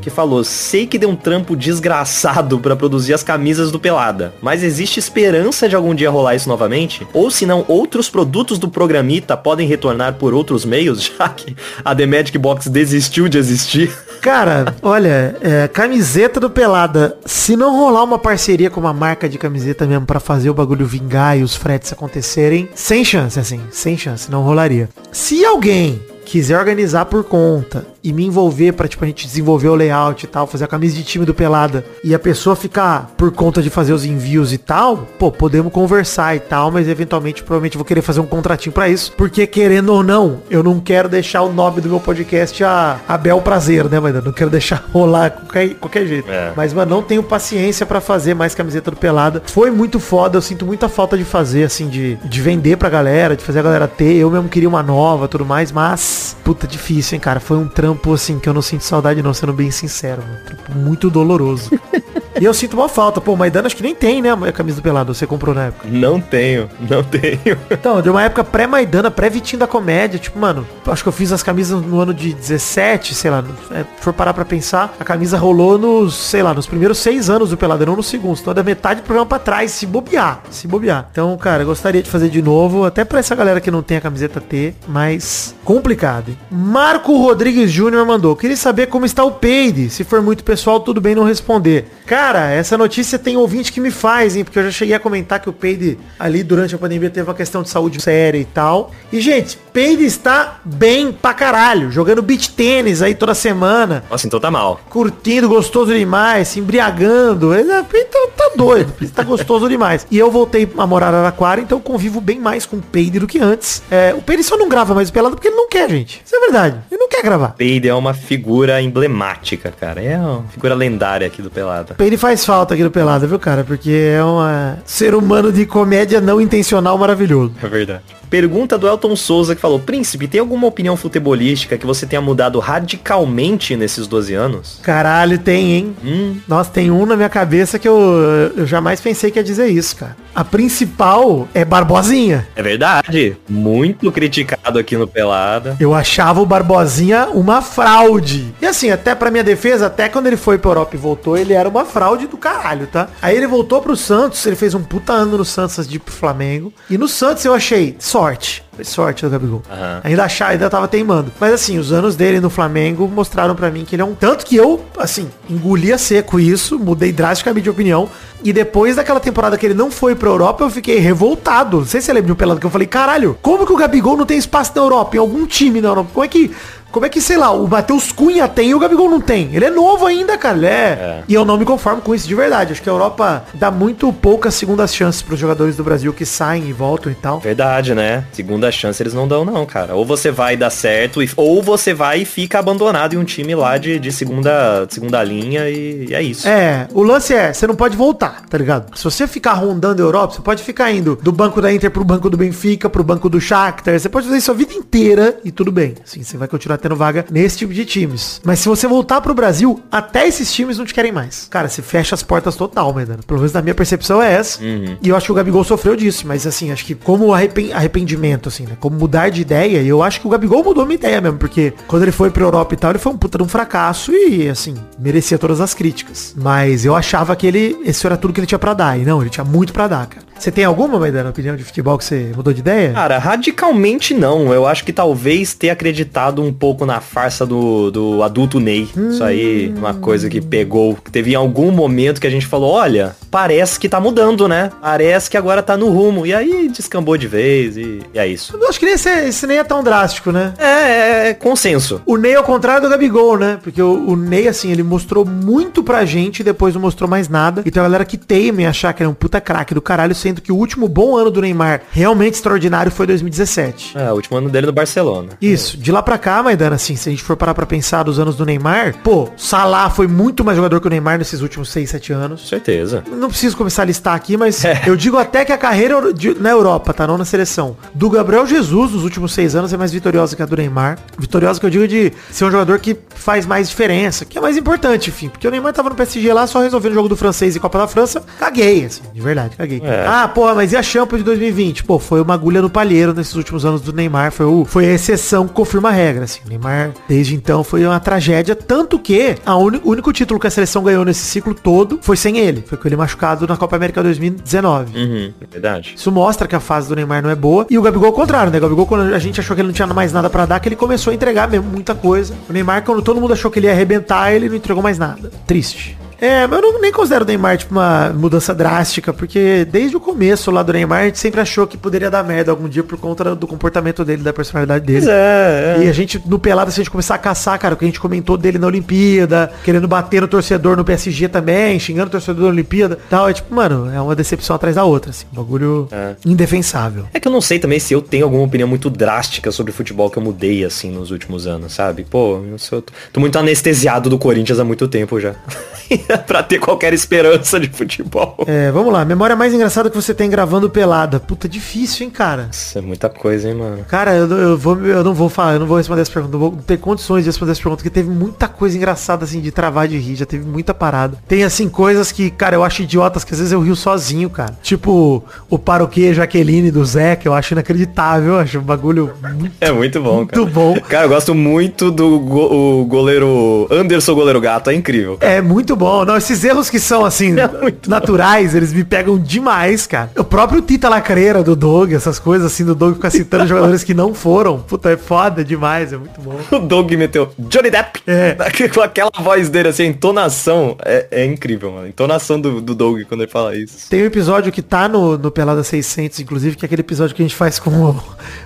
que 0.00 0.10
falou: 0.10 0.42
"Sei 0.44 0.86
que 0.86 0.98
deu 0.98 1.08
um 1.08 1.16
trampo 1.16 1.56
desgraçado 1.56 2.58
pra 2.58 2.76
produzir 2.76 3.14
as 3.14 3.22
camisas 3.22 3.70
do 3.70 3.78
Pelada, 3.80 4.34
mas 4.40 4.62
existe 4.62 4.98
esperança 4.98 5.68
de 5.68 5.76
algum 5.76 5.94
dia 5.94 6.10
rolar 6.10 6.34
isso 6.34 6.48
novamente? 6.48 7.06
Ou 7.12 7.30
se 7.30 7.46
não, 7.46 7.64
outros 7.68 8.08
produtos 8.08 8.35
do 8.44 8.68
programita 8.68 9.36
podem 9.36 9.66
retornar 9.68 10.14
por 10.14 10.34
outros 10.34 10.64
meios, 10.64 11.12
já 11.18 11.28
que 11.28 11.56
a 11.84 11.94
The 11.94 12.06
Magic 12.06 12.38
Box 12.38 12.68
desistiu 12.68 13.28
de 13.28 13.38
existir?" 13.38 13.92
Cara, 14.20 14.74
olha, 14.82 15.36
é, 15.40 15.68
camiseta 15.68 16.40
do 16.40 16.50
Pelada, 16.50 17.16
se 17.24 17.56
não 17.56 17.76
rolar 17.76 18.02
uma 18.02 18.18
parceria 18.18 18.70
com 18.70 18.80
uma 18.80 18.92
marca 18.92 19.28
de 19.28 19.38
camiseta 19.38 19.86
mesmo 19.86 20.06
pra 20.06 20.18
fazer 20.18 20.50
o 20.50 20.54
bagulho 20.54 20.86
vingar 20.86 21.38
e 21.38 21.42
os 21.42 21.54
fretes 21.54 21.92
acontecerem, 21.92 22.68
sem 22.74 23.04
chance, 23.04 23.38
assim, 23.38 23.60
sem 23.70 23.96
chance, 23.96 24.30
não 24.30 24.42
rolaria. 24.42 24.88
Se 25.12 25.44
alguém 25.44 26.00
quiser 26.24 26.58
organizar 26.58 27.04
por 27.04 27.22
conta 27.22 27.86
e 28.06 28.12
me 28.12 28.24
envolver 28.24 28.70
pra, 28.70 28.86
tipo, 28.86 29.04
a 29.04 29.08
gente 29.08 29.26
desenvolver 29.26 29.68
o 29.68 29.74
layout 29.74 30.24
e 30.24 30.28
tal, 30.28 30.46
fazer 30.46 30.64
a 30.64 30.68
camisa 30.68 30.94
de 30.94 31.02
time 31.02 31.24
do 31.24 31.34
Pelada 31.34 31.84
e 32.04 32.14
a 32.14 32.18
pessoa 32.20 32.54
ficar 32.54 33.10
por 33.16 33.32
conta 33.32 33.60
de 33.60 33.68
fazer 33.68 33.92
os 33.92 34.04
envios 34.04 34.52
e 34.52 34.58
tal, 34.58 34.98
pô, 35.18 35.32
podemos 35.32 35.72
conversar 35.72 36.36
e 36.36 36.38
tal, 36.38 36.70
mas 36.70 36.88
eventualmente, 36.88 37.42
provavelmente 37.42 37.76
vou 37.76 37.84
querer 37.84 38.02
fazer 38.02 38.20
um 38.20 38.26
contratinho 38.26 38.72
pra 38.72 38.88
isso, 38.88 39.10
porque 39.16 39.44
querendo 39.44 39.88
ou 39.88 40.04
não, 40.04 40.40
eu 40.48 40.62
não 40.62 40.78
quero 40.78 41.08
deixar 41.08 41.42
o 41.42 41.52
nome 41.52 41.80
do 41.80 41.88
meu 41.88 41.98
podcast 41.98 42.62
a, 42.62 43.00
a 43.08 43.18
bel 43.18 43.40
prazer, 43.40 43.86
né, 43.86 43.98
mas 43.98 44.14
eu 44.14 44.22
não 44.22 44.32
quero 44.32 44.50
deixar 44.50 44.84
rolar 44.92 45.30
qualquer, 45.30 45.74
qualquer 45.74 46.06
jeito. 46.06 46.30
É. 46.30 46.52
Mas, 46.56 46.72
mano, 46.72 46.94
não 46.94 47.02
tenho 47.02 47.24
paciência 47.24 47.84
pra 47.84 48.00
fazer 48.00 48.34
mais 48.34 48.54
camiseta 48.54 48.92
do 48.92 48.96
Pelada. 48.96 49.42
Foi 49.46 49.70
muito 49.70 49.98
foda, 49.98 50.38
eu 50.38 50.42
sinto 50.42 50.64
muita 50.64 50.88
falta 50.88 51.18
de 51.18 51.24
fazer, 51.24 51.64
assim, 51.64 51.88
de, 51.88 52.14
de 52.16 52.40
vender 52.40 52.76
pra 52.76 52.88
galera, 52.88 53.34
de 53.34 53.42
fazer 53.42 53.58
a 53.58 53.62
galera 53.62 53.88
ter. 53.88 54.14
Eu 54.14 54.30
mesmo 54.30 54.48
queria 54.48 54.68
uma 54.68 54.82
nova, 54.82 55.26
tudo 55.26 55.44
mais, 55.44 55.72
mas, 55.72 56.36
puta, 56.44 56.66
difícil, 56.66 57.16
hein, 57.16 57.20
cara. 57.20 57.40
Foi 57.40 57.56
um 57.56 57.66
trampo, 57.66 57.95
assim, 58.12 58.38
que 58.38 58.48
eu 58.48 58.54
não 58.54 58.62
sinto 58.62 58.84
saudade 58.84 59.22
não, 59.22 59.34
sendo 59.34 59.52
bem 59.52 59.70
sincero, 59.70 60.22
mano. 60.22 60.38
Trampo 60.44 60.72
muito 60.74 61.10
doloroso. 61.10 61.70
e 62.40 62.44
eu 62.44 62.54
sinto 62.54 62.74
uma 62.74 62.88
falta. 62.88 63.20
Pô, 63.20 63.36
Maidana 63.36 63.66
acho 63.66 63.76
que 63.76 63.82
nem 63.82 63.94
tem, 63.94 64.20
né, 64.22 64.30
a 64.32 64.52
camisa 64.52 64.76
do 64.76 64.82
Pelado, 64.82 65.14
você 65.14 65.26
comprou 65.26 65.54
na 65.54 65.66
época. 65.66 65.88
Não 65.90 66.20
tenho, 66.20 66.68
não 66.88 67.02
tenho. 67.02 67.56
Então, 67.70 68.00
deu 68.00 68.12
uma 68.12 68.22
época 68.22 68.42
pré-Maidana, 68.42 69.10
pré-Vitinho 69.10 69.60
da 69.60 69.66
Comédia. 69.66 70.18
Tipo, 70.18 70.38
mano, 70.38 70.66
acho 70.86 71.02
que 71.02 71.08
eu 71.08 71.12
fiz 71.12 71.30
as 71.32 71.42
camisas 71.42 71.80
no 71.82 72.00
ano 72.00 72.12
de 72.14 72.32
17, 72.32 73.14
sei 73.14 73.30
lá. 73.30 73.44
É, 73.70 73.80
se 73.80 73.86
for 74.00 74.12
parar 74.12 74.32
pra 74.34 74.44
pensar, 74.44 74.94
a 74.98 75.04
camisa 75.04 75.36
rolou 75.36 75.78
nos, 75.78 76.14
sei 76.14 76.42
lá, 76.42 76.52
nos 76.54 76.66
primeiros 76.66 76.98
seis 76.98 77.28
anos 77.30 77.50
do 77.50 77.56
Pelado, 77.56 77.84
não 77.86 77.96
no 77.96 78.02
segundo. 78.02 78.38
Então, 78.40 78.50
é 78.50 78.54
da 78.54 78.62
metade 78.62 79.00
do 79.00 79.04
programa 79.04 79.26
pra 79.26 79.38
trás, 79.38 79.70
se 79.72 79.86
bobear. 79.86 80.40
Se 80.50 80.66
bobear. 80.66 81.08
Então, 81.12 81.36
cara, 81.36 81.62
eu 81.62 81.66
gostaria 81.66 82.02
de 82.02 82.10
fazer 82.10 82.28
de 82.28 82.40
novo, 82.42 82.84
até 82.84 83.04
pra 83.04 83.18
essa 83.18 83.34
galera 83.34 83.60
que 83.60 83.70
não 83.70 83.82
tem 83.82 83.96
a 83.98 84.00
camiseta 84.00 84.40
ter, 84.40 84.74
mas 84.88 85.54
complicado. 85.64 86.30
hein? 86.30 86.38
Marco 86.50 87.16
Rodrigues 87.18 87.70
Júnior 87.70 88.04
mandou. 88.06 88.34
Queria 88.36 88.56
saber 88.56 88.86
como 88.86 89.06
está 89.06 89.22
o 89.24 89.32
Peide. 89.32 89.90
Se 89.90 90.02
for 90.04 90.22
muito 90.22 90.42
pessoal, 90.44 90.80
tudo 90.80 91.00
bem 91.00 91.14
não 91.14 91.24
responder. 91.24 91.88
Cara, 92.06 92.25
essa 92.34 92.76
notícia 92.76 93.18
tem 93.18 93.36
ouvinte 93.36 93.72
que 93.72 93.80
me 93.80 93.90
faz, 93.90 94.36
hein? 94.36 94.44
Porque 94.44 94.58
eu 94.58 94.64
já 94.64 94.70
cheguei 94.70 94.94
a 94.94 95.00
comentar 95.00 95.40
que 95.40 95.48
o 95.48 95.52
Peide 95.52 95.98
ali 96.18 96.42
durante 96.42 96.74
a 96.74 96.78
pandemia 96.78 97.10
teve 97.10 97.28
uma 97.28 97.34
questão 97.34 97.62
de 97.62 97.68
saúde 97.68 98.00
séria 98.02 98.38
e 98.38 98.44
tal. 98.44 98.90
E, 99.12 99.20
gente, 99.20 99.58
Peide 99.72 100.04
está 100.04 100.60
bem 100.64 101.12
pra 101.12 101.34
caralho. 101.34 101.90
Jogando 101.90 102.22
beach 102.22 102.50
tênis 102.50 103.02
aí 103.02 103.14
toda 103.14 103.34
semana. 103.34 104.04
Nossa, 104.10 104.26
então 104.26 104.40
tá 104.40 104.50
mal. 104.50 104.80
Curtindo, 104.88 105.48
gostoso 105.48 105.92
demais, 105.92 106.48
se 106.48 106.60
embriagando. 106.60 107.54
Ele 107.54 107.70
ele 107.70 108.04
tá, 108.36 108.50
doido, 108.56 108.92
ele 109.00 109.10
tá 109.10 109.22
gostoso 109.22 109.68
demais. 109.68 110.06
E 110.10 110.18
eu 110.18 110.30
voltei 110.30 110.68
a 110.76 110.86
morar 110.86 111.12
em 111.12 111.16
Araquara, 111.16 111.60
então 111.60 111.78
eu 111.78 111.82
convivo 111.82 112.20
bem 112.20 112.38
mais 112.38 112.64
com 112.66 112.76
o 112.76 112.82
Peide 112.82 113.18
do 113.18 113.26
que 113.26 113.38
antes. 113.38 113.82
É, 113.90 114.14
o 114.14 114.22
Peide 114.22 114.42
só 114.42 114.56
não 114.56 114.68
grava 114.68 114.94
mais 114.94 115.08
o 115.08 115.12
pelado 115.12 115.36
porque 115.36 115.48
ele 115.48 115.56
não 115.56 115.68
quer, 115.68 115.88
gente. 115.88 116.22
Isso 116.24 116.34
é 116.34 116.40
verdade. 116.40 116.78
Ele 116.90 117.00
não 117.00 117.08
quer 117.08 117.22
gravar. 117.22 117.48
Peide 117.50 117.88
é 117.88 117.94
uma 117.94 118.14
figura 118.14 118.80
emblemática, 118.80 119.72
cara. 119.78 120.02
É 120.02 120.18
uma 120.18 120.44
figura 120.48 120.74
lendária 120.74 121.26
aqui 121.26 121.42
do 121.42 121.50
Pelada. 121.50 121.94
Peide 121.94 122.15
faz 122.16 122.44
falta 122.44 122.74
aqui 122.74 122.82
no 122.82 122.90
Pelada, 122.90 123.26
viu, 123.26 123.38
cara? 123.38 123.64
Porque 123.64 123.90
é 123.90 124.24
um 124.24 124.38
ser 124.84 125.14
humano 125.14 125.52
de 125.52 125.66
comédia 125.66 126.20
não 126.20 126.40
intencional 126.40 126.96
maravilhoso. 126.98 127.52
É 127.62 127.68
verdade. 127.68 128.02
Pergunta 128.30 128.76
do 128.78 128.86
Elton 128.86 129.14
Souza 129.16 129.54
que 129.54 129.60
falou, 129.60 129.78
Príncipe, 129.78 130.26
tem 130.28 130.40
alguma 130.40 130.66
opinião 130.66 130.96
futebolística 130.96 131.78
que 131.78 131.86
você 131.86 132.06
tenha 132.06 132.20
mudado 132.20 132.58
radicalmente 132.58 133.76
nesses 133.76 134.06
12 134.06 134.34
anos? 134.34 134.80
Caralho, 134.82 135.38
tem, 135.38 135.72
hein? 135.72 135.96
Hum, 136.04 136.36
Nossa, 136.48 136.70
tem 136.70 136.90
um 136.90 137.06
na 137.06 137.16
minha 137.16 137.28
cabeça 137.28 137.78
que 137.78 137.88
eu, 137.88 138.52
eu 138.56 138.66
jamais 138.66 139.00
pensei 139.00 139.30
que 139.30 139.38
ia 139.38 139.44
dizer 139.44 139.68
isso, 139.68 139.96
cara. 139.96 140.16
A 140.34 140.44
principal 140.44 141.48
é 141.54 141.64
Barbosinha. 141.64 142.46
é 142.54 142.62
verdade. 142.62 143.36
Muito 143.48 144.10
criticado 144.12 144.78
aqui 144.78 144.96
no 144.96 145.06
Pelada. 145.06 145.76
Eu 145.80 145.94
achava 145.94 146.40
o 146.40 146.46
Barbosinha 146.46 147.28
uma 147.32 147.62
fraude. 147.62 148.52
E 148.60 148.66
assim, 148.66 148.90
até 148.90 149.14
pra 149.14 149.30
minha 149.30 149.44
defesa, 149.44 149.86
até 149.86 150.08
quando 150.08 150.26
ele 150.26 150.36
foi 150.36 150.58
pra 150.58 150.70
Europa 150.72 150.94
e 150.94 150.98
voltou, 150.98 151.36
ele 151.38 151.52
era 151.54 151.68
uma 151.68 151.84
fraude 151.84 152.26
do 152.26 152.36
caralho, 152.36 152.86
tá? 152.86 153.08
Aí 153.22 153.36
ele 153.36 153.46
voltou 153.46 153.80
pro 153.80 153.96
Santos, 153.96 154.44
ele 154.44 154.56
fez 154.56 154.74
um 154.74 154.82
puta 154.82 155.12
ano 155.12 155.38
no 155.38 155.44
Santos 155.44 155.88
de 155.88 155.96
ir 155.96 156.00
pro 156.00 156.12
Flamengo. 156.12 156.72
E 156.90 156.98
no 156.98 157.08
Santos 157.08 157.44
eu 157.44 157.54
achei 157.54 157.96
sorte. 158.16 158.64
Foi 158.74 158.84
sorte 158.84 159.24
do 159.24 159.30
Gabigol. 159.30 159.62
Aham. 159.70 160.00
Ainda 160.04 160.24
achava, 160.24 160.52
ainda 160.52 160.70
tava 160.70 160.88
teimando. 160.88 161.30
Mas 161.38 161.52
assim, 161.52 161.78
os 161.78 161.92
anos 161.92 162.16
dele 162.16 162.40
no 162.40 162.48
Flamengo 162.48 163.06
mostraram 163.06 163.54
pra 163.54 163.70
mim 163.70 163.84
que 163.84 163.94
ele 163.94 164.02
é 164.02 164.04
um... 164.04 164.14
Tanto 164.14 164.44
que 164.44 164.56
eu, 164.56 164.84
assim, 164.98 165.30
engolia 165.48 165.98
seco 165.98 166.40
isso, 166.40 166.78
mudei 166.78 167.12
drasticamente 167.12 167.64
de 167.64 167.70
opinião. 167.70 168.08
E 168.42 168.52
depois 168.52 168.96
daquela 168.96 169.20
temporada 169.20 169.58
que 169.58 169.66
ele 169.66 169.74
não 169.74 169.90
foi 169.90 170.14
pra 170.14 170.30
Europa, 170.30 170.64
eu 170.64 170.70
fiquei 170.70 170.98
revoltado. 170.98 171.78
Não 171.78 171.86
sei 171.86 172.00
se 172.00 172.06
você 172.06 172.12
lembra 172.14 172.26
de 172.26 172.32
um 172.32 172.36
pelado 172.36 172.58
que 172.58 172.66
eu 172.66 172.70
falei, 172.70 172.86
caralho, 172.86 173.36
como 173.42 173.66
que 173.66 173.72
o 173.72 173.76
Gabigol 173.76 174.16
não 174.16 174.24
tem 174.24 174.38
espaço 174.38 174.72
na 174.74 174.82
Europa? 174.82 175.16
Em 175.16 175.20
algum 175.20 175.46
time 175.46 175.80
na 175.82 175.88
Europa? 175.88 176.10
Como 176.14 176.24
é 176.24 176.28
que... 176.28 176.50
Como 176.92 177.04
é 177.04 177.08
que, 177.08 177.20
sei 177.20 177.36
lá, 177.36 177.50
o 177.50 177.68
Matheus 177.68 178.10
Cunha 178.10 178.48
tem 178.48 178.70
e 178.70 178.74
o 178.74 178.78
Gabigol 178.78 179.10
não 179.10 179.20
tem? 179.20 179.50
Ele 179.54 179.64
é 179.66 179.70
novo 179.70 180.06
ainda, 180.06 180.38
cara. 180.38 180.56
Ele 180.56 180.66
é... 180.66 180.70
É. 180.70 181.22
E 181.28 181.34
eu 181.34 181.44
não 181.44 181.58
me 181.58 181.64
conformo 181.64 182.00
com 182.00 182.14
isso 182.14 182.26
de 182.26 182.34
verdade. 182.34 182.72
Acho 182.72 182.82
que 182.82 182.88
a 182.88 182.92
Europa 182.92 183.44
dá 183.54 183.70
muito 183.70 184.10
poucas 184.12 184.54
segundas 184.54 184.94
chances 184.94 185.20
pros 185.20 185.38
jogadores 185.38 185.76
do 185.76 185.84
Brasil 185.84 186.12
que 186.12 186.24
saem 186.24 186.68
e 186.68 186.72
voltam 186.72 187.12
e 187.12 187.14
tal. 187.14 187.38
Verdade, 187.40 187.94
né? 187.94 188.24
Segunda 188.32 188.70
chance 188.72 189.02
eles 189.02 189.12
não 189.12 189.28
dão 189.28 189.44
não, 189.44 189.66
cara. 189.66 189.94
Ou 189.94 190.06
você 190.06 190.30
vai 190.30 190.56
dar 190.56 190.70
certo, 190.70 191.22
e- 191.22 191.28
ou 191.36 191.62
você 191.62 191.92
vai 191.92 192.22
e 192.22 192.24
fica 192.24 192.58
abandonado 192.58 193.14
em 193.14 193.18
um 193.18 193.24
time 193.24 193.54
lá 193.54 193.76
de, 193.76 193.98
de 193.98 194.10
segunda, 194.12 194.84
de 194.86 194.94
segunda 194.94 195.22
linha 195.22 195.68
e, 195.68 196.06
e 196.08 196.14
é 196.14 196.22
isso. 196.22 196.48
É, 196.48 196.88
o 196.94 197.02
lance 197.02 197.34
é, 197.34 197.52
você 197.52 197.66
não 197.66 197.74
pode 197.76 197.96
voltar, 197.96 198.42
tá 198.48 198.56
ligado? 198.56 198.96
Se 198.96 199.04
você 199.04 199.26
ficar 199.26 199.52
rondando 199.54 200.02
a 200.02 200.06
Europa, 200.06 200.34
você 200.34 200.40
pode 200.40 200.62
ficar 200.62 200.90
indo 200.92 201.18
do 201.22 201.30
banco 201.32 201.60
da 201.60 201.72
Inter 201.72 201.90
pro 201.90 202.04
banco 202.04 202.30
do 202.30 202.36
Benfica, 202.36 202.88
pro 202.88 203.04
banco 203.04 203.28
do 203.28 203.40
Shakhtar, 203.40 203.98
você 204.00 204.08
pode 204.08 204.26
fazer 204.26 204.38
isso 204.38 204.50
a 204.50 204.54
vida 204.54 204.72
inteira 204.72 205.38
e 205.44 205.50
tudo 205.50 205.70
bem. 205.70 205.94
Assim, 206.02 206.22
você 206.22 206.36
vai 206.36 206.48
continuar 206.48 206.75
tendo 206.76 206.86
tendo 206.86 206.96
vaga 206.96 207.24
nesse 207.30 207.58
tipo 207.58 207.74
de 207.74 207.84
times. 207.84 208.40
Mas 208.44 208.60
se 208.60 208.68
você 208.68 208.86
voltar 208.86 209.20
pro 209.20 209.34
Brasil, 209.34 209.80
até 209.90 210.26
esses 210.26 210.52
times 210.52 210.78
não 210.78 210.84
te 210.86 210.94
querem 210.94 211.10
mais. 211.10 211.48
Cara, 211.50 211.68
você 211.68 211.82
fecha 211.82 212.14
as 212.14 212.22
portas 212.22 212.54
total, 212.54 212.92
Maidana. 212.92 213.18
Pelo 213.26 213.40
menos 213.40 213.52
na 213.52 213.60
minha 213.60 213.74
percepção 213.74 214.22
é 214.22 214.32
essa. 214.34 214.60
E 215.02 215.08
eu 215.08 215.16
acho 215.16 215.26
que 215.26 215.32
o 215.32 215.34
Gabigol 215.34 215.64
sofreu 215.64 215.96
disso, 215.96 216.24
mas 216.26 216.46
assim, 216.46 216.70
acho 216.70 216.84
que 216.84 216.94
como 216.94 217.34
arrepen- 217.34 217.72
arrependimento, 217.72 218.48
assim, 218.48 218.64
né? 218.64 218.76
Como 218.78 218.96
mudar 218.96 219.30
de 219.30 219.40
ideia, 219.40 219.82
eu 219.82 220.02
acho 220.02 220.20
que 220.20 220.26
o 220.26 220.30
Gabigol 220.30 220.62
mudou 220.62 220.84
minha 220.86 220.94
ideia 220.96 221.20
mesmo, 221.20 221.38
porque 221.38 221.72
quando 221.88 222.02
ele 222.02 222.12
foi 222.12 222.30
pra 222.30 222.42
Europa 222.44 222.74
e 222.74 222.76
tal, 222.76 222.90
ele 222.92 222.98
foi 223.00 223.12
um 223.12 223.16
puta 223.18 223.36
de 223.38 223.44
um 223.44 223.48
fracasso 223.48 224.12
e, 224.12 224.48
assim, 224.48 224.74
merecia 224.98 225.38
todas 225.38 225.60
as 225.60 225.74
críticas. 225.74 226.34
Mas 226.36 226.84
eu 226.84 226.94
achava 226.94 227.34
que 227.34 227.46
ele, 227.46 227.76
esse 227.84 228.06
era 228.06 228.16
tudo 228.16 228.32
que 228.32 228.38
ele 228.40 228.46
tinha 228.46 228.58
pra 228.58 228.74
dar. 228.74 228.96
E 228.98 229.04
não, 229.04 229.20
ele 229.20 229.30
tinha 229.30 229.44
muito 229.44 229.72
pra 229.72 229.88
dar, 229.88 230.06
cara. 230.06 230.24
Você 230.38 230.50
tem 230.50 230.64
alguma, 230.64 230.98
Maidana, 230.98 231.30
opinião 231.30 231.56
de 231.56 231.64
futebol 231.64 231.96
que 231.98 232.04
você 232.04 232.32
mudou 232.36 232.52
de 232.52 232.60
ideia? 232.60 232.92
Cara, 232.92 233.18
radicalmente 233.18 234.14
não. 234.14 234.52
Eu 234.52 234.66
acho 234.66 234.84
que 234.84 234.92
talvez 234.92 235.54
ter 235.54 235.70
acreditado 235.70 236.42
um 236.42 236.52
pouco 236.52 236.84
na 236.84 237.00
farsa 237.00 237.46
do, 237.46 237.90
do 237.90 238.22
adulto 238.22 238.60
Ney. 238.60 238.88
Isso 239.10 239.24
aí, 239.24 239.72
uma 239.76 239.94
coisa 239.94 240.28
que 240.28 240.40
pegou. 240.40 240.94
Que 240.96 241.10
teve 241.10 241.32
em 241.32 241.34
algum 241.34 241.70
momento 241.70 242.20
que 242.20 242.26
a 242.26 242.30
gente 242.30 242.46
falou, 242.46 242.70
olha, 242.72 243.16
parece 243.30 243.80
que 243.80 243.88
tá 243.88 243.98
mudando, 243.98 244.46
né? 244.46 244.70
Parece 244.80 245.30
que 245.30 245.36
agora 245.36 245.62
tá 245.62 245.76
no 245.76 245.88
rumo. 245.88 246.26
E 246.26 246.34
aí 246.34 246.68
descambou 246.68 247.16
de 247.16 247.26
vez 247.26 247.76
e, 247.76 248.02
e 248.12 248.18
é 248.18 248.26
isso. 248.26 248.56
Eu 248.56 248.68
acho 248.68 248.78
que 248.78 248.84
nem 248.84 248.94
esse, 248.94 249.08
esse 249.08 249.46
nem 249.46 249.58
é 249.58 249.64
tão 249.64 249.82
drástico, 249.82 250.30
né? 250.30 250.54
É, 250.58 250.64
é, 250.66 251.28
é 251.30 251.34
consenso. 251.34 252.00
O 252.06 252.16
Ney 252.16 252.34
ao 252.34 252.44
contrário 252.44 252.82
do 252.82 252.88
Gabigol, 252.88 253.38
né? 253.38 253.58
Porque 253.62 253.80
o, 253.80 254.10
o 254.10 254.16
Ney, 254.16 254.48
assim, 254.48 254.70
ele 254.70 254.82
mostrou 254.82 255.24
muito 255.24 255.82
pra 255.82 256.04
gente 256.04 256.40
e 256.40 256.44
depois 256.44 256.74
não 256.74 256.80
mostrou 256.80 257.08
mais 257.08 257.28
nada. 257.28 257.62
E 257.64 257.70
tem 257.70 257.80
a 257.80 257.84
galera 257.84 258.04
que 258.04 258.16
teima 258.16 258.62
em 258.62 258.66
achar 258.66 258.92
que 258.92 259.02
ele 259.02 259.08
é 259.08 259.10
um 259.10 259.14
puta 259.14 259.40
craque 259.40 259.74
do 259.74 259.82
caralho, 259.82 260.14
sendo 260.26 260.42
que 260.42 260.50
o 260.50 260.56
último 260.56 260.88
bom 260.88 261.16
ano 261.16 261.30
do 261.30 261.40
Neymar 261.40 261.82
realmente 261.92 262.34
extraordinário 262.34 262.90
foi 262.90 263.06
2017. 263.06 263.96
É, 263.96 264.10
o 264.10 264.16
último 264.16 264.36
ano 264.38 264.48
dele 264.50 264.66
no 264.66 264.72
Barcelona. 264.72 265.28
Isso, 265.40 265.76
de 265.76 265.92
lá 265.92 266.02
pra 266.02 266.18
cá, 266.18 266.42
Maidana, 266.42 266.74
assim, 266.74 266.96
se 266.96 267.08
a 267.08 267.12
gente 267.12 267.22
for 267.22 267.36
parar 267.36 267.54
pra 267.54 267.64
pensar 267.64 268.02
dos 268.02 268.18
anos 268.18 268.34
do 268.34 268.44
Neymar, 268.44 268.96
pô, 269.04 269.28
Salah 269.36 269.88
foi 269.88 270.08
muito 270.08 270.44
mais 270.44 270.56
jogador 270.56 270.80
que 270.80 270.86
o 270.88 270.90
Neymar 270.90 271.16
nesses 271.18 271.42
últimos 271.42 271.68
6, 271.70 271.90
7 271.90 272.12
Com 272.12 272.18
anos. 272.18 272.48
certeza. 272.48 273.04
Não 273.08 273.28
preciso 273.28 273.56
começar 273.56 273.82
a 273.82 273.84
listar 273.84 274.14
aqui, 274.16 274.36
mas 274.36 274.62
eu 274.84 274.96
digo 274.96 275.16
até 275.16 275.44
que 275.44 275.52
a 275.52 275.58
carreira 275.58 276.12
de- 276.12 276.34
na 276.40 276.50
Europa, 276.50 276.92
tá? 276.92 277.06
Não 277.06 277.16
na 277.16 277.24
seleção. 277.24 277.76
Do 277.94 278.10
Gabriel 278.10 278.46
Jesus, 278.46 278.90
nos 278.92 279.04
últimos 279.04 279.32
seis 279.32 279.54
anos, 279.54 279.72
é 279.72 279.76
mais 279.76 279.92
vitoriosa 279.92 280.34
que 280.34 280.42
a 280.42 280.46
do 280.46 280.56
Neymar. 280.56 280.98
Vitoriosa 281.16 281.60
que 281.60 281.66
eu 281.66 281.70
digo 281.70 281.86
de 281.86 282.12
ser 282.32 282.44
um 282.46 282.50
jogador 282.50 282.80
que 282.80 282.96
faz 283.14 283.46
mais 283.46 283.68
diferença, 283.68 284.24
que 284.24 284.36
é 284.38 284.40
mais 284.40 284.56
importante, 284.56 285.10
enfim. 285.10 285.28
Porque 285.28 285.46
o 285.46 285.50
Neymar 285.50 285.72
tava 285.72 285.88
no 285.90 285.94
PSG 285.94 286.32
lá, 286.32 286.46
só 286.48 286.60
resolvendo 286.60 286.92
o 286.92 286.94
jogo 286.94 287.08
do 287.08 287.16
francês 287.16 287.54
e 287.54 287.60
Copa 287.60 287.78
da 287.78 287.86
França. 287.86 288.22
Caguei, 288.38 288.84
assim, 288.86 289.02
de 289.12 289.20
verdade, 289.20 289.56
caguei. 289.56 289.80
É. 289.84 290.04
Ah, 290.06 290.15
porra, 290.28 290.54
mas 290.54 290.72
e 290.72 290.76
a 290.76 290.82
Champions 290.82 291.18
de 291.18 291.24
2020? 291.24 291.84
Pô, 291.84 291.98
foi 291.98 292.20
uma 292.20 292.34
agulha 292.34 292.62
no 292.62 292.70
palheiro 292.70 293.12
nesses 293.12 293.34
últimos 293.34 293.64
anos 293.64 293.80
do 293.80 293.92
Neymar. 293.92 294.30
Foi, 294.30 294.46
o, 294.46 294.64
foi 294.64 294.86
a 294.86 294.92
exceção 294.92 295.46
que 295.46 295.52
confirma 295.52 295.88
a 295.88 295.92
regra, 295.92 296.24
assim. 296.24 296.40
O 296.46 296.48
Neymar, 296.48 296.92
desde 297.08 297.34
então, 297.34 297.64
foi 297.64 297.84
uma 297.84 297.98
tragédia. 297.98 298.54
Tanto 298.54 298.98
que 298.98 299.34
o 299.46 299.90
único 299.90 300.12
título 300.12 300.38
que 300.38 300.46
a 300.46 300.50
seleção 300.50 300.82
ganhou 300.82 301.04
nesse 301.04 301.20
ciclo 301.20 301.54
todo 301.54 301.98
foi 302.00 302.16
sem 302.16 302.38
ele. 302.38 302.62
Foi 302.66 302.78
com 302.78 302.86
ele 302.86 302.96
machucado 302.96 303.46
na 303.46 303.56
Copa 303.56 303.76
América 303.76 304.02
2019. 304.02 304.96
Uhum, 304.96 305.32
é 305.40 305.46
verdade. 305.50 305.94
Isso 305.96 306.12
mostra 306.12 306.46
que 306.46 306.54
a 306.54 306.60
fase 306.60 306.88
do 306.88 306.96
Neymar 306.96 307.22
não 307.22 307.30
é 307.30 307.34
boa. 307.34 307.66
E 307.68 307.76
o 307.76 307.82
Gabigol 307.82 308.06
ao 308.06 308.12
contrário, 308.12 308.52
né? 308.52 308.58
O 308.58 308.60
Gabigol, 308.60 308.86
quando 308.86 309.12
a 309.12 309.18
gente 309.18 309.40
achou 309.40 309.54
que 309.54 309.60
ele 309.60 309.68
não 309.68 309.74
tinha 309.74 309.86
mais 309.88 310.12
nada 310.12 310.30
pra 310.30 310.46
dar, 310.46 310.60
que 310.60 310.68
ele 310.68 310.76
começou 310.76 311.10
a 311.10 311.14
entregar 311.14 311.48
mesmo 311.48 311.68
muita 311.68 311.94
coisa. 311.94 312.34
O 312.48 312.52
Neymar, 312.52 312.84
quando 312.84 313.02
todo 313.02 313.20
mundo 313.20 313.32
achou 313.32 313.50
que 313.50 313.58
ele 313.58 313.66
ia 313.66 313.72
arrebentar, 313.72 314.32
ele 314.32 314.48
não 314.48 314.56
entregou 314.56 314.82
mais 314.82 314.98
nada. 314.98 315.30
Triste. 315.46 316.05
É, 316.20 316.46
mas 316.46 316.62
eu 316.62 316.72
não, 316.72 316.80
nem 316.80 316.90
considero 316.92 317.24
o 317.24 317.26
Neymar 317.26 317.58
tipo 317.58 317.72
uma 317.74 318.10
mudança 318.10 318.54
drástica, 318.54 319.12
porque 319.12 319.66
desde 319.70 319.96
o 319.96 320.00
começo 320.00 320.50
lá 320.50 320.62
do 320.62 320.72
Neymar, 320.72 321.02
a 321.02 321.04
gente 321.06 321.18
sempre 321.18 321.40
achou 321.40 321.66
que 321.66 321.76
poderia 321.76 322.10
dar 322.10 322.24
merda 322.24 322.50
algum 322.50 322.68
dia 322.68 322.82
por 322.82 322.98
conta 322.98 323.34
do 323.34 323.46
comportamento 323.46 324.04
dele, 324.04 324.22
da 324.22 324.32
personalidade 324.32 324.84
dele. 324.84 325.06
É, 325.08 325.76
é. 325.78 325.84
E 325.84 325.88
a 325.88 325.92
gente, 325.92 326.20
no 326.26 326.38
pelado, 326.38 326.70
se 326.70 326.80
a 326.80 326.82
gente 326.84 326.90
começar 326.90 327.14
a 327.14 327.18
caçar, 327.18 327.58
cara, 327.58 327.74
o 327.74 327.76
que 327.76 327.84
a 327.84 327.88
gente 327.88 328.00
comentou 328.00 328.36
dele 328.36 328.58
na 328.58 328.66
Olimpíada, 328.66 329.52
querendo 329.64 329.86
bater 329.86 330.20
no 330.22 330.28
torcedor 330.28 330.76
no 330.76 330.84
PSG 330.84 331.28
também, 331.28 331.78
xingando 331.78 332.08
o 332.08 332.10
torcedor 332.10 332.44
na 332.44 332.48
Olimpíada 332.50 332.98
tal. 333.10 333.28
É 333.28 333.32
tipo, 333.32 333.54
mano, 333.54 333.90
é 333.92 334.00
uma 334.00 334.14
decepção 334.16 334.56
atrás 334.56 334.76
da 334.76 334.84
outra, 334.84 335.10
assim. 335.10 335.26
Um 335.32 335.36
bagulho 335.36 335.88
É. 335.92 336.14
indefensável. 336.24 337.04
É 337.12 337.20
que 337.20 337.28
eu 337.28 337.32
não 337.32 337.40
sei 337.40 337.58
também 337.58 337.78
se 337.78 337.92
eu 337.92 338.00
tenho 338.00 338.24
alguma 338.24 338.42
opinião 338.44 338.68
muito 338.68 338.88
drástica 338.88 339.50
sobre 339.52 339.72
futebol 339.72 340.08
que 340.10 340.16
eu 340.18 340.22
mudei, 340.22 340.64
assim, 340.64 340.90
nos 340.90 341.10
últimos 341.10 341.46
anos, 341.46 341.72
sabe? 341.74 342.04
Pô, 342.08 342.42
eu 342.50 342.58
sou, 342.58 342.82
tô 343.12 343.20
muito 343.20 343.38
anestesiado 343.38 344.08
do 344.08 344.18
Corinthians 344.18 344.58
há 344.58 344.64
muito 344.64 344.86
tempo 344.88 345.20
já. 345.20 345.34
pra 346.26 346.42
ter 346.42 346.58
qualquer 346.58 346.92
esperança 346.92 347.58
de 347.60 347.68
futebol. 347.68 348.36
É, 348.46 348.70
vamos 348.70 348.92
lá. 348.92 349.04
Memória 349.04 349.36
mais 349.36 349.52
engraçada 349.54 349.90
que 349.90 349.96
você 349.96 350.14
tem 350.14 350.28
gravando 350.30 350.68
pelada. 350.70 351.18
Puta, 351.20 351.48
difícil, 351.48 352.04
hein, 352.04 352.10
cara. 352.10 352.48
Isso 352.52 352.78
é 352.78 352.80
muita 352.80 353.08
coisa, 353.08 353.48
hein, 353.48 353.54
mano. 353.54 353.78
Cara, 353.88 354.14
eu, 354.14 354.28
eu 354.30 354.58
vou, 354.58 354.78
eu 354.84 355.02
não 355.04 355.14
vou 355.14 355.28
falar, 355.28 355.54
eu 355.54 355.60
não 355.60 355.66
vou 355.66 355.76
responder 355.76 356.02
essa 356.02 356.10
pergunta. 356.12 356.34
Eu 356.36 356.40
vou 356.40 356.52
ter 356.66 356.78
condições 356.78 357.22
de 357.24 357.28
responder 357.30 357.52
essa 357.52 357.60
pergunta, 357.60 357.82
porque 357.82 357.90
teve 357.94 358.08
muita 358.10 358.48
coisa 358.48 358.76
engraçada, 358.76 359.24
assim, 359.24 359.40
de 359.40 359.50
travar 359.50 359.88
de 359.88 359.96
rir. 359.98 360.16
Já 360.16 360.26
teve 360.26 360.44
muita 360.46 360.72
parada. 360.74 361.16
Tem, 361.28 361.44
assim, 361.44 361.68
coisas 361.68 362.10
que, 362.12 362.30
cara, 362.30 362.56
eu 362.56 362.64
acho 362.64 362.82
idiotas, 362.82 363.24
que 363.24 363.32
às 363.32 363.38
vezes 363.38 363.52
eu 363.52 363.60
rio 363.60 363.76
sozinho, 363.76 364.28
cara. 364.30 364.54
Tipo, 364.62 365.22
o 365.50 365.58
paroquê 365.58 366.12
Jaqueline 366.14 366.70
do 366.70 366.84
Zé, 366.84 367.16
que 367.16 367.26
eu 367.28 367.34
acho 367.34 367.54
inacreditável. 367.54 368.34
Eu 368.34 368.38
acho 368.40 368.58
um 368.58 368.62
bagulho 368.62 369.12
muito 369.34 369.54
É 369.60 369.70
muito 369.70 370.00
bom, 370.00 370.16
Muito 370.16 370.32
cara. 370.40 370.46
bom. 370.50 370.80
Cara, 370.88 371.04
eu 371.04 371.08
gosto 371.08 371.34
muito 371.34 371.90
do 371.90 372.18
go- 372.20 372.80
o 372.82 372.84
goleiro 372.84 373.66
Anderson 373.70 374.14
Goleiro 374.14 374.40
Gato, 374.40 374.70
é 374.70 374.74
incrível. 374.74 375.16
É 375.20 375.40
muito 375.40 375.74
bom. 375.76 375.95
Não, 376.04 376.16
esses 376.16 376.42
erros 376.44 376.70
que 376.70 376.78
são, 376.78 377.04
assim, 377.04 377.34
É 377.38 377.48
naturais, 377.88 378.54
eles 378.54 378.72
me 378.72 378.84
pegam 378.84 379.18
demais, 379.18 379.86
cara. 379.86 380.10
O 380.16 380.24
próprio 380.24 380.60
Tita 380.60 380.88
Lacreira 380.88 381.42
do 381.42 381.56
Doug, 381.56 381.92
essas 381.92 382.18
coisas 382.18 382.52
assim, 382.52 382.64
do 382.64 382.74
Doug 382.74 382.94
ficar 382.94 383.10
citando 383.10 383.46
jogadores 383.46 383.84
que 383.84 383.94
não 383.94 384.14
foram. 384.14 384.58
Puta, 384.60 384.90
é 384.90 384.96
foda 384.96 385.44
demais, 385.44 385.92
é 385.92 385.96
muito 385.96 386.20
bom. 386.20 386.38
O 386.50 386.58
Doug 386.58 386.90
meteu 386.92 387.30
Johnny 387.38 387.70
Depp. 387.70 388.00
É. 388.06 388.36
Com 388.72 388.80
aquela 388.80 389.10
voz 389.20 389.48
dele, 389.48 389.68
assim, 389.68 389.84
a 389.84 389.86
entonação 389.86 390.76
é, 390.84 391.06
é 391.10 391.24
incrível, 391.24 391.70
mano. 391.70 391.86
A 391.86 391.88
entonação 391.88 392.40
do, 392.40 392.60
do 392.60 392.74
Doug 392.74 393.02
quando 393.08 393.22
ele 393.22 393.30
fala 393.30 393.56
isso. 393.56 393.88
Tem 393.88 394.02
um 394.02 394.06
episódio 394.06 394.52
que 394.52 394.62
tá 394.62 394.88
no, 394.88 395.16
no 395.16 395.30
Pelada 395.30 395.62
600, 395.62 396.20
inclusive, 396.20 396.56
que 396.56 396.64
é 396.64 396.66
aquele 396.66 396.80
episódio 396.80 397.14
que 397.14 397.22
a 397.22 397.24
gente 397.24 397.36
faz 397.36 397.58
com 397.58 397.70
o, 397.70 398.02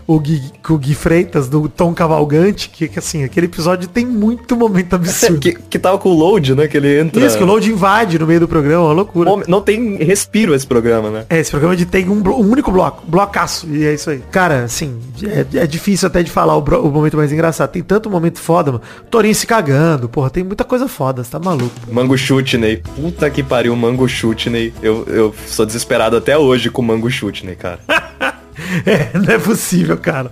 o, 0.07 0.21
Gui, 0.21 0.43
com 0.63 0.75
o 0.75 0.79
Gui 0.79 0.95
Freitas, 0.95 1.49
do 1.49 1.69
Tom 1.69 1.95
Cavalgante, 1.95 2.69
que, 2.69 2.89
que, 2.89 2.99
assim, 2.99 3.25
aquele 3.25 3.47
episódio 3.47 3.89
tem 3.89 4.05
muito 4.05 4.57
momento 4.57 4.95
absurdo. 4.95 5.41
Que, 5.41 5.53
que 5.55 5.79
tava 5.79 5.99
com 5.99 6.11
o 6.11 6.15
load, 6.15 6.55
né? 6.55 6.69
Que 6.69 6.77
ele 6.77 7.01
entra. 7.01 7.25
Isso, 7.25 7.39
que 7.41 7.45
o 7.45 7.47
Load 7.47 7.71
invade 7.71 8.19
no 8.19 8.27
meio 8.27 8.41
do 8.41 8.49
programa, 8.49 8.85
uma 8.85 8.93
loucura. 8.93 9.31
Bom, 9.31 9.43
Não 9.49 9.61
tem 9.61 9.97
respiro 9.97 10.55
esse 10.55 10.67
programa, 10.67 11.11
né? 11.11 11.25
É, 11.31 11.39
esse 11.39 11.51
programa 11.51 11.75
de 11.75 11.87
tem 11.87 12.09
um, 12.09 12.21
blo- 12.21 12.37
um 12.41 12.51
único 12.51 12.71
bloco, 12.71 13.03
blocaço, 13.07 13.67
e 13.71 13.85
é 13.85 13.95
isso 13.95 14.11
aí. 14.11 14.23
Cara, 14.31 14.65
assim, 14.65 14.99
é, 15.25 15.59
é 15.61 15.67
difícil 15.67 16.07
até 16.09 16.23
de 16.23 16.31
falar 16.31 16.57
o, 16.57 16.61
o 16.61 16.91
momento 16.91 17.17
mais 17.17 17.33
engraçado. 17.33 17.71
Tem 17.71 17.83
tanto 17.83 18.11
momento 18.11 18.39
foda, 18.41 18.73
mano. 18.73 18.85
Torinho 19.11 19.35
se 19.35 19.47
cagando, 19.47 20.09
porra, 20.09 20.31
tem 20.31 20.45
muita 20.45 20.65
coisa 20.65 20.87
foda, 20.89 21.25
você 21.25 21.31
tá 21.31 21.39
maluco. 21.39 21.73
Mango 21.91 22.17
Chutney. 22.19 22.83
Puta 22.97 23.29
que 23.31 23.43
pariu, 23.43 23.75
Mango 23.75 24.07
Chutney. 24.09 24.73
Eu, 24.83 25.05
eu 25.09 25.35
sou 25.47 25.65
desesperado 25.65 26.17
até 26.17 26.37
hoje 26.37 26.71
com 26.71 26.83
Mango 26.83 27.11
Chutney, 27.11 27.57
cara. 27.57 27.81
É, 28.87 29.19
não 29.19 29.35
é 29.35 29.39
possível, 29.39 29.97
cara. 29.97 30.31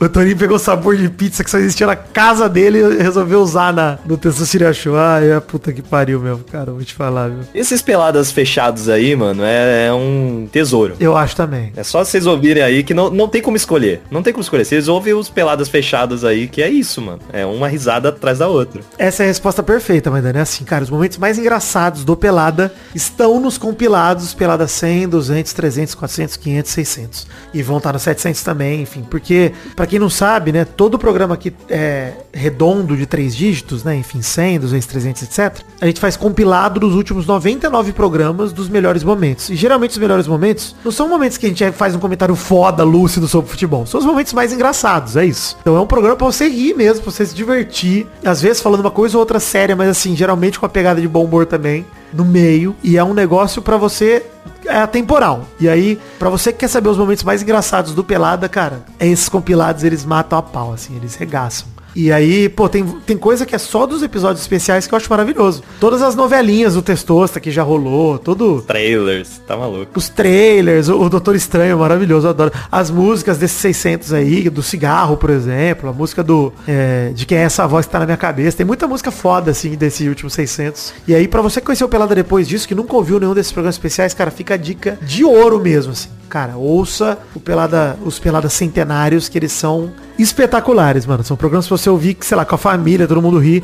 O 0.00 0.08
Torinho 0.08 0.36
pegou 0.36 0.58
sabor 0.58 0.96
de 0.96 1.08
pizza 1.08 1.42
que 1.44 1.50
só 1.50 1.58
existia 1.58 1.86
na 1.86 1.96
casa 1.96 2.48
dele 2.48 2.78
e 2.78 3.02
resolveu 3.02 3.40
usar 3.40 3.72
na, 3.72 3.98
no 4.04 4.16
Testosterone 4.16 4.74
Show. 4.74 4.96
Ai, 4.96 5.30
é 5.30 5.34
a 5.34 5.40
puta 5.40 5.72
que 5.72 5.82
pariu 5.82 6.20
mesmo, 6.20 6.44
cara, 6.44 6.72
vou 6.72 6.82
te 6.82 6.94
falar, 6.94 7.28
viu. 7.28 7.40
Esses 7.54 7.82
peladas 7.82 8.30
fechados 8.30 8.88
aí, 8.88 9.14
mano, 9.14 9.42
é, 9.44 9.86
é 9.86 9.92
um 9.92 10.48
tesouro. 10.50 10.94
Eu 10.98 11.16
acho 11.16 11.36
também. 11.36 11.72
É 11.76 11.82
só 11.82 12.04
vocês 12.04 12.26
ouvirem 12.26 12.62
aí 12.62 12.82
que 12.82 12.94
não, 12.94 13.10
não 13.10 13.28
tem 13.28 13.40
como 13.40 13.56
escolher. 13.56 14.02
Não 14.10 14.22
tem 14.22 14.32
como 14.32 14.42
escolher. 14.42 14.64
Vocês 14.64 14.88
ouvem 14.88 15.14
os 15.14 15.28
peladas 15.28 15.68
fechados 15.68 16.24
aí, 16.24 16.48
que 16.48 16.62
é 16.62 16.68
isso, 16.68 17.00
mano. 17.00 17.20
É 17.32 17.44
uma 17.44 17.68
risada 17.68 18.08
atrás 18.08 18.38
da 18.38 18.48
outra. 18.48 18.82
Essa 18.98 19.22
é 19.22 19.26
a 19.26 19.28
resposta 19.28 19.62
perfeita, 19.62 20.10
Maidana. 20.10 20.40
É 20.40 20.42
assim, 20.42 20.64
cara, 20.64 20.84
os 20.84 20.90
momentos 20.90 21.18
mais 21.18 21.38
engraçados 21.38 22.04
do 22.04 22.16
Pelada 22.16 22.72
estão 22.94 23.40
nos 23.40 23.58
compilados 23.58 24.34
Pelada 24.34 24.66
100, 24.66 25.08
200, 25.08 25.52
300, 25.52 25.94
400, 25.94 26.36
500, 26.36 26.70
600. 26.70 27.26
E 27.54 27.62
vão 27.62 27.78
estar 27.78 27.92
no 27.92 27.98
700 27.98 28.42
também, 28.42 28.82
enfim. 28.82 29.04
Porque, 29.08 29.52
pra 29.74 29.86
quem 29.86 29.98
não 29.98 30.10
sabe, 30.10 30.52
né, 30.52 30.64
todo 30.64 30.98
programa 30.98 31.34
aqui 31.34 31.52
é 31.68 32.12
redondo 32.32 32.96
de 32.96 33.06
três 33.06 33.34
dígitos, 33.34 33.84
né, 33.84 33.96
enfim, 33.96 34.22
100, 34.22 34.60
200, 34.60 34.86
300, 34.86 35.22
etc. 35.22 35.62
A 35.80 35.86
gente 35.86 36.00
faz 36.00 36.16
compilado 36.16 36.80
dos 36.80 36.94
últimos 36.94 37.26
99 37.26 37.92
programas 37.92 38.52
dos 38.52 38.68
melhores 38.68 39.04
momentos. 39.04 39.50
E 39.50 39.56
geralmente 39.56 39.92
os 39.92 39.98
melhores 39.98 40.26
momentos 40.26 40.74
não 40.84 40.92
são 40.92 41.08
momentos 41.08 41.38
que 41.38 41.46
a 41.46 41.48
gente 41.48 41.72
faz 41.72 41.94
um 41.94 41.98
comentário 41.98 42.34
foda, 42.34 42.84
lúcido 42.84 43.28
sobre 43.28 43.50
futebol. 43.50 43.86
São 43.86 44.00
os 44.00 44.06
momentos 44.06 44.32
mais 44.32 44.52
engraçados, 44.52 45.16
é 45.16 45.24
isso. 45.24 45.56
Então 45.60 45.76
é 45.76 45.80
um 45.80 45.86
programa 45.86 46.16
pra 46.16 46.26
você 46.26 46.48
rir 46.48 46.74
mesmo, 46.74 47.02
pra 47.02 47.10
você 47.10 47.26
se 47.26 47.34
divertir. 47.34 48.06
Às 48.24 48.40
vezes 48.40 48.62
falando 48.62 48.80
uma 48.80 48.90
coisa 48.90 49.16
ou 49.16 49.20
outra 49.20 49.40
séria, 49.40 49.76
mas 49.76 49.88
assim, 49.88 50.16
geralmente 50.16 50.58
com 50.58 50.66
a 50.66 50.68
pegada 50.68 51.00
de 51.00 51.08
bom 51.08 51.24
humor 51.24 51.46
também 51.46 51.84
no 52.12 52.24
meio. 52.24 52.74
E 52.82 52.96
é 52.96 53.04
um 53.04 53.14
negócio 53.14 53.62
pra 53.62 53.76
você 53.76 54.24
é 54.66 54.78
atemporal. 54.78 55.46
E 55.58 55.68
aí, 55.68 55.98
pra 56.18 56.28
você 56.28 56.52
que 56.52 56.60
quer 56.60 56.68
saber 56.68 56.88
os 56.88 56.98
momentos 56.98 57.24
mais 57.24 57.42
engraçados 57.42 57.94
do 57.94 58.04
Pelada, 58.04 58.48
cara, 58.48 58.84
é 58.98 59.06
esses 59.06 59.28
compilados, 59.28 59.84
eles 59.84 60.04
matam 60.04 60.38
a 60.38 60.42
pau, 60.42 60.72
assim, 60.72 60.96
eles 60.96 61.14
regaçam. 61.14 61.71
E 61.94 62.10
aí, 62.10 62.48
pô, 62.48 62.68
tem, 62.68 62.84
tem 63.06 63.16
coisa 63.16 63.44
que 63.44 63.54
é 63.54 63.58
só 63.58 63.86
dos 63.86 64.02
episódios 64.02 64.40
especiais 64.40 64.86
que 64.86 64.94
eu 64.94 64.96
acho 64.96 65.08
maravilhoso. 65.10 65.62
Todas 65.78 66.02
as 66.02 66.14
novelinhas 66.14 66.74
do 66.74 66.82
Testosta 66.82 67.38
que 67.40 67.50
já 67.50 67.62
rolou, 67.62 68.18
todo... 68.18 68.62
Trailers, 68.62 69.40
tá 69.46 69.56
maluco. 69.56 69.92
Os 69.94 70.08
trailers, 70.08 70.88
o, 70.88 71.00
o 71.00 71.08
Doutor 71.08 71.34
Estranho, 71.34 71.78
maravilhoso, 71.78 72.26
eu 72.26 72.30
adoro. 72.30 72.52
As 72.70 72.90
músicas 72.90 73.38
desses 73.38 73.58
600 73.58 74.12
aí, 74.12 74.48
do 74.48 74.62
Cigarro, 74.62 75.16
por 75.16 75.30
exemplo, 75.30 75.90
a 75.90 75.92
música 75.92 76.22
do... 76.22 76.52
É, 76.66 77.10
de 77.14 77.26
quem 77.26 77.38
é 77.38 77.42
essa 77.42 77.66
voz 77.66 77.86
que 77.86 77.92
tá 77.92 77.98
na 77.98 78.06
minha 78.06 78.16
cabeça. 78.16 78.56
Tem 78.56 78.66
muita 78.66 78.86
música 78.86 79.10
foda, 79.10 79.50
assim, 79.50 79.70
desse 79.76 80.08
último 80.08 80.30
600. 80.30 80.94
E 81.06 81.14
aí, 81.14 81.28
pra 81.28 81.42
você 81.42 81.60
conhecer 81.60 81.84
o 81.84 81.88
Pelada 81.88 82.14
depois 82.14 82.48
disso, 82.48 82.66
que 82.66 82.74
nunca 82.74 82.94
ouviu 82.96 83.20
nenhum 83.20 83.34
desses 83.34 83.52
programas 83.52 83.74
especiais, 83.74 84.14
cara, 84.14 84.30
fica 84.30 84.54
a 84.54 84.56
dica 84.56 84.98
de 85.02 85.24
ouro 85.24 85.60
mesmo, 85.60 85.92
assim. 85.92 86.08
Cara, 86.28 86.56
ouça 86.56 87.18
o 87.34 87.40
Pelada, 87.40 87.98
os 88.04 88.18
Peladas 88.18 88.54
Centenários, 88.54 89.28
que 89.28 89.36
eles 89.36 89.52
são 89.52 89.92
espetaculares, 90.22 91.06
mano. 91.06 91.22
São 91.24 91.36
programas 91.36 91.66
pra 91.66 91.76
você 91.76 91.90
ouvir, 91.90 92.14
que, 92.14 92.24
sei 92.24 92.36
lá, 92.36 92.44
com 92.44 92.54
a 92.54 92.58
família, 92.58 93.06
todo 93.06 93.20
mundo 93.20 93.38
ri. 93.38 93.62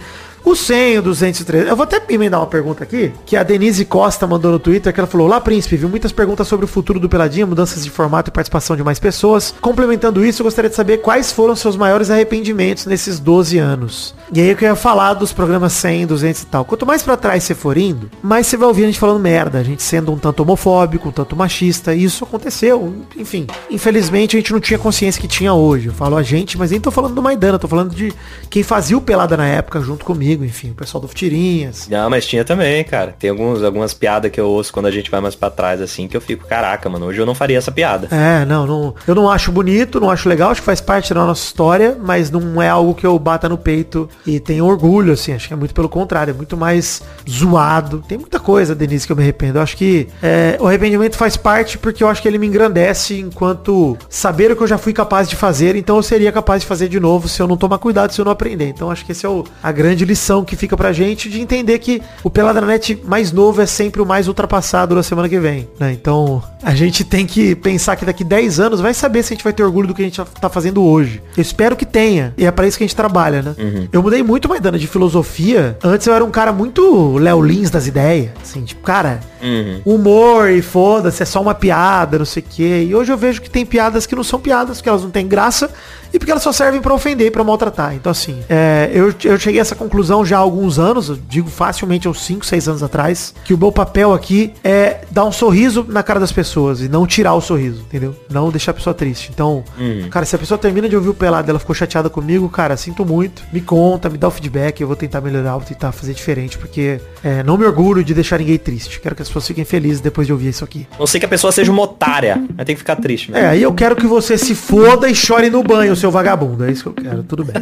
O 0.49 0.57
100, 0.57 1.01
o 1.01 1.03
203. 1.03 1.69
Eu 1.69 1.77
vou 1.77 1.85
até 1.85 2.03
emendar 2.09 2.41
uma 2.41 2.47
pergunta 2.47 2.83
aqui, 2.83 3.13
que 3.27 3.37
a 3.37 3.43
Denise 3.43 3.85
Costa 3.85 4.27
mandou 4.27 4.51
no 4.51 4.59
Twitter, 4.59 4.91
que 4.95 4.99
ela 4.99 5.07
falou, 5.07 5.27
Olá, 5.27 5.39
príncipe, 5.43 5.77
viu 5.77 5.91
muitas 5.91 6.11
perguntas 6.11 6.49
sobre 6.49 6.65
o 6.65 6.67
futuro 6.67 6.99
do 6.99 7.07
Peladinha, 7.07 7.47
mudanças 7.47 7.85
de 7.85 7.91
formato 7.91 8.31
e 8.31 8.33
participação 8.33 8.75
de 8.75 8.83
mais 8.83 8.99
pessoas. 8.99 9.55
Complementando 9.61 10.25
isso, 10.25 10.41
eu 10.41 10.45
gostaria 10.45 10.71
de 10.71 10.75
saber 10.75 11.03
quais 11.03 11.31
foram 11.31 11.55
seus 11.55 11.77
maiores 11.77 12.09
arrependimentos 12.09 12.87
nesses 12.87 13.21
12 13.21 13.59
anos. 13.59 14.15
E 14.33 14.41
aí 14.41 14.49
eu 14.49 14.57
queria 14.57 14.75
falar 14.75 15.13
dos 15.13 15.35
programas 15.35 15.75
100, 15.75 16.07
200 16.07 16.43
e 16.43 16.47
tal. 16.47 16.65
Quanto 16.65 16.87
mais 16.87 17.03
pra 17.03 17.19
trás 17.19 17.45
você 17.45 17.55
for 17.55 17.77
indo, 17.77 18.11
mais 18.23 18.47
você 18.47 18.57
vai 18.57 18.69
ouvir 18.69 18.85
a 18.85 18.87
gente 18.87 18.99
falando 18.99 19.21
merda, 19.21 19.59
a 19.59 19.63
gente 19.63 19.83
sendo 19.83 20.11
um 20.13 20.17
tanto 20.17 20.43
homofóbico, 20.43 21.11
um 21.11 21.13
tanto 21.13 21.37
machista, 21.37 21.95
e 21.95 22.05
isso 22.05 22.25
aconteceu. 22.25 22.95
Enfim, 23.19 23.47
infelizmente 23.69 24.35
a 24.35 24.41
gente 24.41 24.55
não 24.55 24.61
tinha 24.61 24.79
consciência 24.79 25.21
que 25.21 25.29
tinha 25.29 25.53
hoje. 25.53 25.89
Eu 25.89 25.93
falo 25.93 26.17
a 26.17 26.23
gente, 26.23 26.57
mas 26.57 26.71
nem 26.71 26.81
tô 26.81 26.91
falando 26.91 27.15
do 27.15 27.23
Maidana, 27.23 27.59
tô 27.59 27.69
falando 27.69 27.95
de 27.95 28.15
quem 28.49 28.63
fazia 28.63 28.97
o 28.97 29.01
Pelada 29.03 29.37
na 29.37 29.47
época 29.47 29.79
junto 29.83 30.07
comigo, 30.07 30.38
enfim, 30.45 30.71
o 30.71 30.75
pessoal 30.75 31.01
do 31.01 31.09
Tirinhas. 31.09 31.89
Não, 31.89 32.09
mas 32.09 32.27
tinha 32.27 32.45
também, 32.45 32.85
cara. 32.85 33.15
Tem 33.19 33.31
alguns, 33.31 33.63
algumas 33.63 33.95
piadas 33.95 34.31
que 34.31 34.41
eu 34.41 34.49
ouço 34.49 34.73
quando 34.73 34.87
a 34.87 34.91
gente 34.91 35.11
vai 35.11 35.21
mais 35.21 35.35
pra 35.35 35.51
trás, 35.51 35.81
assim, 35.81 36.07
que 36.07 36.17
eu 36.17 36.21
fico, 36.21 36.47
caraca, 36.47 36.89
mano, 36.89 37.07
hoje 37.07 37.21
eu 37.21 37.27
não 37.27 37.35
faria 37.35 37.59
essa 37.59 37.73
piada. 37.73 38.09
É, 38.11 38.45
não, 38.45 38.67
não, 38.67 38.95
eu 39.07 39.15
não 39.15 39.31
acho 39.31 39.51
bonito, 39.51 40.01
não 40.01 40.11
acho 40.11 40.29
legal, 40.29 40.51
acho 40.51 40.61
que 40.61 40.67
faz 40.67 40.81
parte 40.81 41.13
da 41.13 41.25
nossa 41.25 41.45
história, 41.45 41.97
mas 42.01 42.31
não 42.31 42.61
é 42.61 42.69
algo 42.69 42.95
que 42.95 43.07
eu 43.07 43.19
bata 43.19 43.49
no 43.49 43.59
peito 43.59 44.09
e 44.27 44.39
tenho 44.41 44.65
orgulho, 44.65 45.13
assim, 45.13 45.33
acho 45.33 45.49
que 45.49 45.55
é 45.55 45.57
muito 45.57 45.75
pelo 45.75 45.89
contrário, 45.89 46.31
é 46.31 46.35
muito 46.35 46.57
mais 46.57 47.03
zoado. 47.29 48.03
Tem 48.07 48.19
muita 48.19 48.39
coisa, 48.39 48.75
Denise, 48.75 49.07
que 49.07 49.13
eu 49.13 49.17
me 49.17 49.23
arrependo. 49.23 49.59
Eu 49.59 49.63
acho 49.63 49.77
que 49.77 50.09
é, 50.23 50.57
o 50.61 50.67
arrependimento 50.67 51.17
faz 51.17 51.37
parte 51.37 51.79
porque 51.79 52.03
eu 52.03 52.09
acho 52.09 52.23
que 52.23 52.29
ele 52.29 52.39
me 52.39 52.47
engrandece 52.47 53.19
enquanto 53.19 53.97
saber 54.09 54.51
o 54.53 54.57
que 54.57 54.63
eu 54.63 54.67
já 54.67 54.79
fui 54.79 54.93
capaz 54.93 55.29
de 55.29 55.37
fazer, 55.37 55.77
então 55.77 55.97
eu 55.97 56.03
seria 56.03 56.33
capaz 56.33 56.63
de 56.63 56.69
fazer 56.69 56.89
de 56.89 57.01
novo 57.01 57.29
se 57.29 57.41
eu 57.41 57.47
não 57.47 57.57
tomar 57.57 57.79
cuidado, 57.79 58.13
se 58.13 58.21
eu 58.21 58.25
não 58.25 58.33
aprender. 58.33 58.69
Então 58.69 58.91
acho 58.91 59.05
que 59.05 59.13
esse 59.13 59.25
é 59.25 59.29
o, 59.29 59.45
a 59.63 59.73
grande 59.73 60.05
lição 60.05 60.18
que 60.45 60.57
fica 60.57 60.77
pra 60.77 60.93
gente 60.93 61.29
de 61.31 61.41
entender 61.41 61.79
que 61.79 62.03
o 62.23 62.29
Peladranet 62.31 63.01
mais 63.05 63.33
novo 63.33 63.61
é 63.63 63.67
sempre 63.67 64.03
o 64.03 64.07
mais 64.07 64.29
ultrapassado 64.29 64.95
na 64.95 65.03
semana 65.03 65.29
que 65.29 65.39
vem, 65.39 65.69
né? 65.79 65.93
Então 65.93 66.43
a 66.63 66.75
gente 66.75 67.05
tem 67.05 67.25
que 67.27 67.55
pensar 67.55 67.97
que 67.97 68.05
daqui 68.05 68.25
10 68.25 68.61
anos 68.61 68.81
vai 68.81 68.93
saber 68.93 69.23
se 69.23 69.33
a 69.33 69.37
gente 69.37 69.45
vai 69.45 69.53
ter 69.53 69.63
orgulho 69.63 69.89
do 69.89 69.95
que 69.95 70.03
a 70.03 70.05
gente 70.05 70.21
tá 70.41 70.49
fazendo 70.49 70.83
hoje. 70.83 71.23
Eu 71.37 71.41
espero 71.43 71.77
que 71.77 71.87
tenha. 71.87 72.35
E 72.37 72.45
é 72.45 72.51
para 72.51 72.67
isso 72.67 72.77
que 72.77 72.85
a 72.85 72.87
gente 72.87 72.97
trabalha, 72.97 73.43
né? 73.43 73.55
Uhum. 73.59 73.89
Eu 73.93 74.03
mudei 74.03 74.23
muito, 74.23 74.49
Maidana, 74.49 74.79
de 74.79 74.87
filosofia. 74.87 75.79
Antes 75.83 76.07
eu 76.07 76.15
era 76.15 76.25
um 76.25 76.31
cara 76.31 76.53
muito 76.53 77.17
Léo 77.19 77.41
Lins 77.43 77.71
das 77.71 77.87
ideias. 77.87 78.31
Assim, 78.43 78.63
tipo, 78.65 78.83
cara, 78.83 79.21
Uhum. 79.41 79.81
humor 79.85 80.51
e 80.51 80.61
foda-se, 80.61 81.23
é 81.23 81.27
só 81.27 81.41
uma 81.41 81.55
piada, 81.55 82.19
não 82.19 82.25
sei 82.25 82.43
o 82.43 82.47
quê. 82.51 82.87
E 82.89 82.95
hoje 82.95 83.13
eu 83.13 83.17
vejo 83.17 83.41
que 83.41 83.49
tem 83.49 83.65
piadas 83.65 84.05
que 84.07 84.17
não 84.17 84.25
são 84.25 84.41
piadas, 84.41 84.79
porque 84.79 84.89
elas 84.89 85.03
não 85.03 85.11
têm 85.11 85.27
graça 85.29 85.71
e 86.13 86.19
porque 86.19 86.31
elas 86.31 86.43
só 86.43 86.53
servem 86.53 86.81
pra 86.81 86.93
ofender 86.95 87.27
e 87.27 87.31
pra 87.31 87.45
maltratar. 87.45 87.95
Então, 87.95 88.11
assim, 88.11 88.39
é, 88.49 88.91
eu, 88.93 89.13
eu 89.25 89.39
cheguei 89.39 89.61
a 89.61 89.63
essa 89.63 89.75
conclusão 89.75 90.25
já 90.25 90.37
há 90.37 90.41
alguns 90.41 90.79
anos, 90.79 91.09
eu 91.09 91.19
digo 91.29 91.49
facilmente 91.51 92.09
uns 92.09 92.21
5, 92.23 92.45
6 92.47 92.69
anos 92.69 92.83
atrás, 92.83 93.35
que 93.45 93.53
o 93.55 93.59
meu 93.59 93.71
papel 93.73 94.13
aqui 94.13 94.53
é 94.65 94.99
dar 95.11 95.25
um 95.25 95.33
sorriso 95.33 95.85
na 95.89 96.03
cara 96.03 96.19
das 96.21 96.33
pessoas 96.33 96.81
e 96.81 96.89
não 96.89 97.07
tirar 97.07 97.35
o 97.35 97.41
sorriso, 97.41 97.81
entendeu? 97.83 98.15
Não 98.31 98.51
deixar 98.51 98.71
a 98.73 98.75
pessoa 98.75 98.95
triste. 98.95 99.31
Então, 99.33 99.65
Uhum. 99.79 100.09
cara, 100.11 100.25
se 100.27 100.35
a 100.35 100.39
pessoa 100.39 100.59
termina 100.59 100.89
de 100.89 100.97
ouvir 100.97 101.09
o 101.09 101.15
pelado, 101.15 101.49
ela 101.51 101.59
ficou 101.59 101.75
chateada 101.75 102.09
comigo, 102.11 102.49
cara, 102.49 102.77
sinto 102.77 103.05
muito, 103.05 103.43
me 103.53 103.61
conta, 103.61 104.09
me 104.09 104.19
dá 104.19 104.29
o 104.29 104.31
feedback, 104.31 104.81
eu 104.81 104.87
vou 104.87 104.97
tentar 104.97 105.21
melhorar, 105.21 105.53
vou 105.53 105.63
tentar 105.63 105.93
fazer 105.93 106.15
diferente, 106.15 106.57
porque 106.59 107.01
é, 107.23 107.43
não 107.43 107.57
me 107.57 107.65
orgulho 107.65 108.03
de 108.03 108.15
deixar 108.15 108.39
ninguém 108.39 108.59
triste. 108.59 109.01
Quero 109.01 109.15
que 109.15 109.23
as 109.23 109.29
pessoas 109.29 109.47
fiquem 109.47 109.65
felizes 109.65 110.01
depois 110.01 110.27
de 110.27 110.33
ouvir 110.33 110.49
isso 110.49 110.65
aqui. 110.65 110.87
Não 110.99 111.07
sei 111.07 111.21
que 111.21 111.27
a 111.27 111.29
pessoa 111.29 111.53
seja 111.53 111.71
uma 111.73 111.83
otária. 111.83 112.43
Aí 112.57 112.65
tem 112.65 112.75
que 112.75 112.81
ficar 112.81 112.97
triste, 112.97 113.31
É, 113.33 113.41
né? 113.43 113.49
aí 113.49 113.63
eu 113.63 113.73
quero 113.73 113.97
que 113.97 114.07
você 114.07 114.37
se 114.39 114.55
foda 114.55 115.09
e 115.09 115.15
chore 115.15 115.51
no 115.51 115.63
banho, 115.63 115.95
seu 115.99 116.11
vagabundo. 116.11 116.65
É 116.65 116.71
isso 116.71 116.85
que 116.85 117.01
eu 117.01 117.05
quero, 117.05 117.23
tudo 117.23 117.45
bem. 117.45 117.55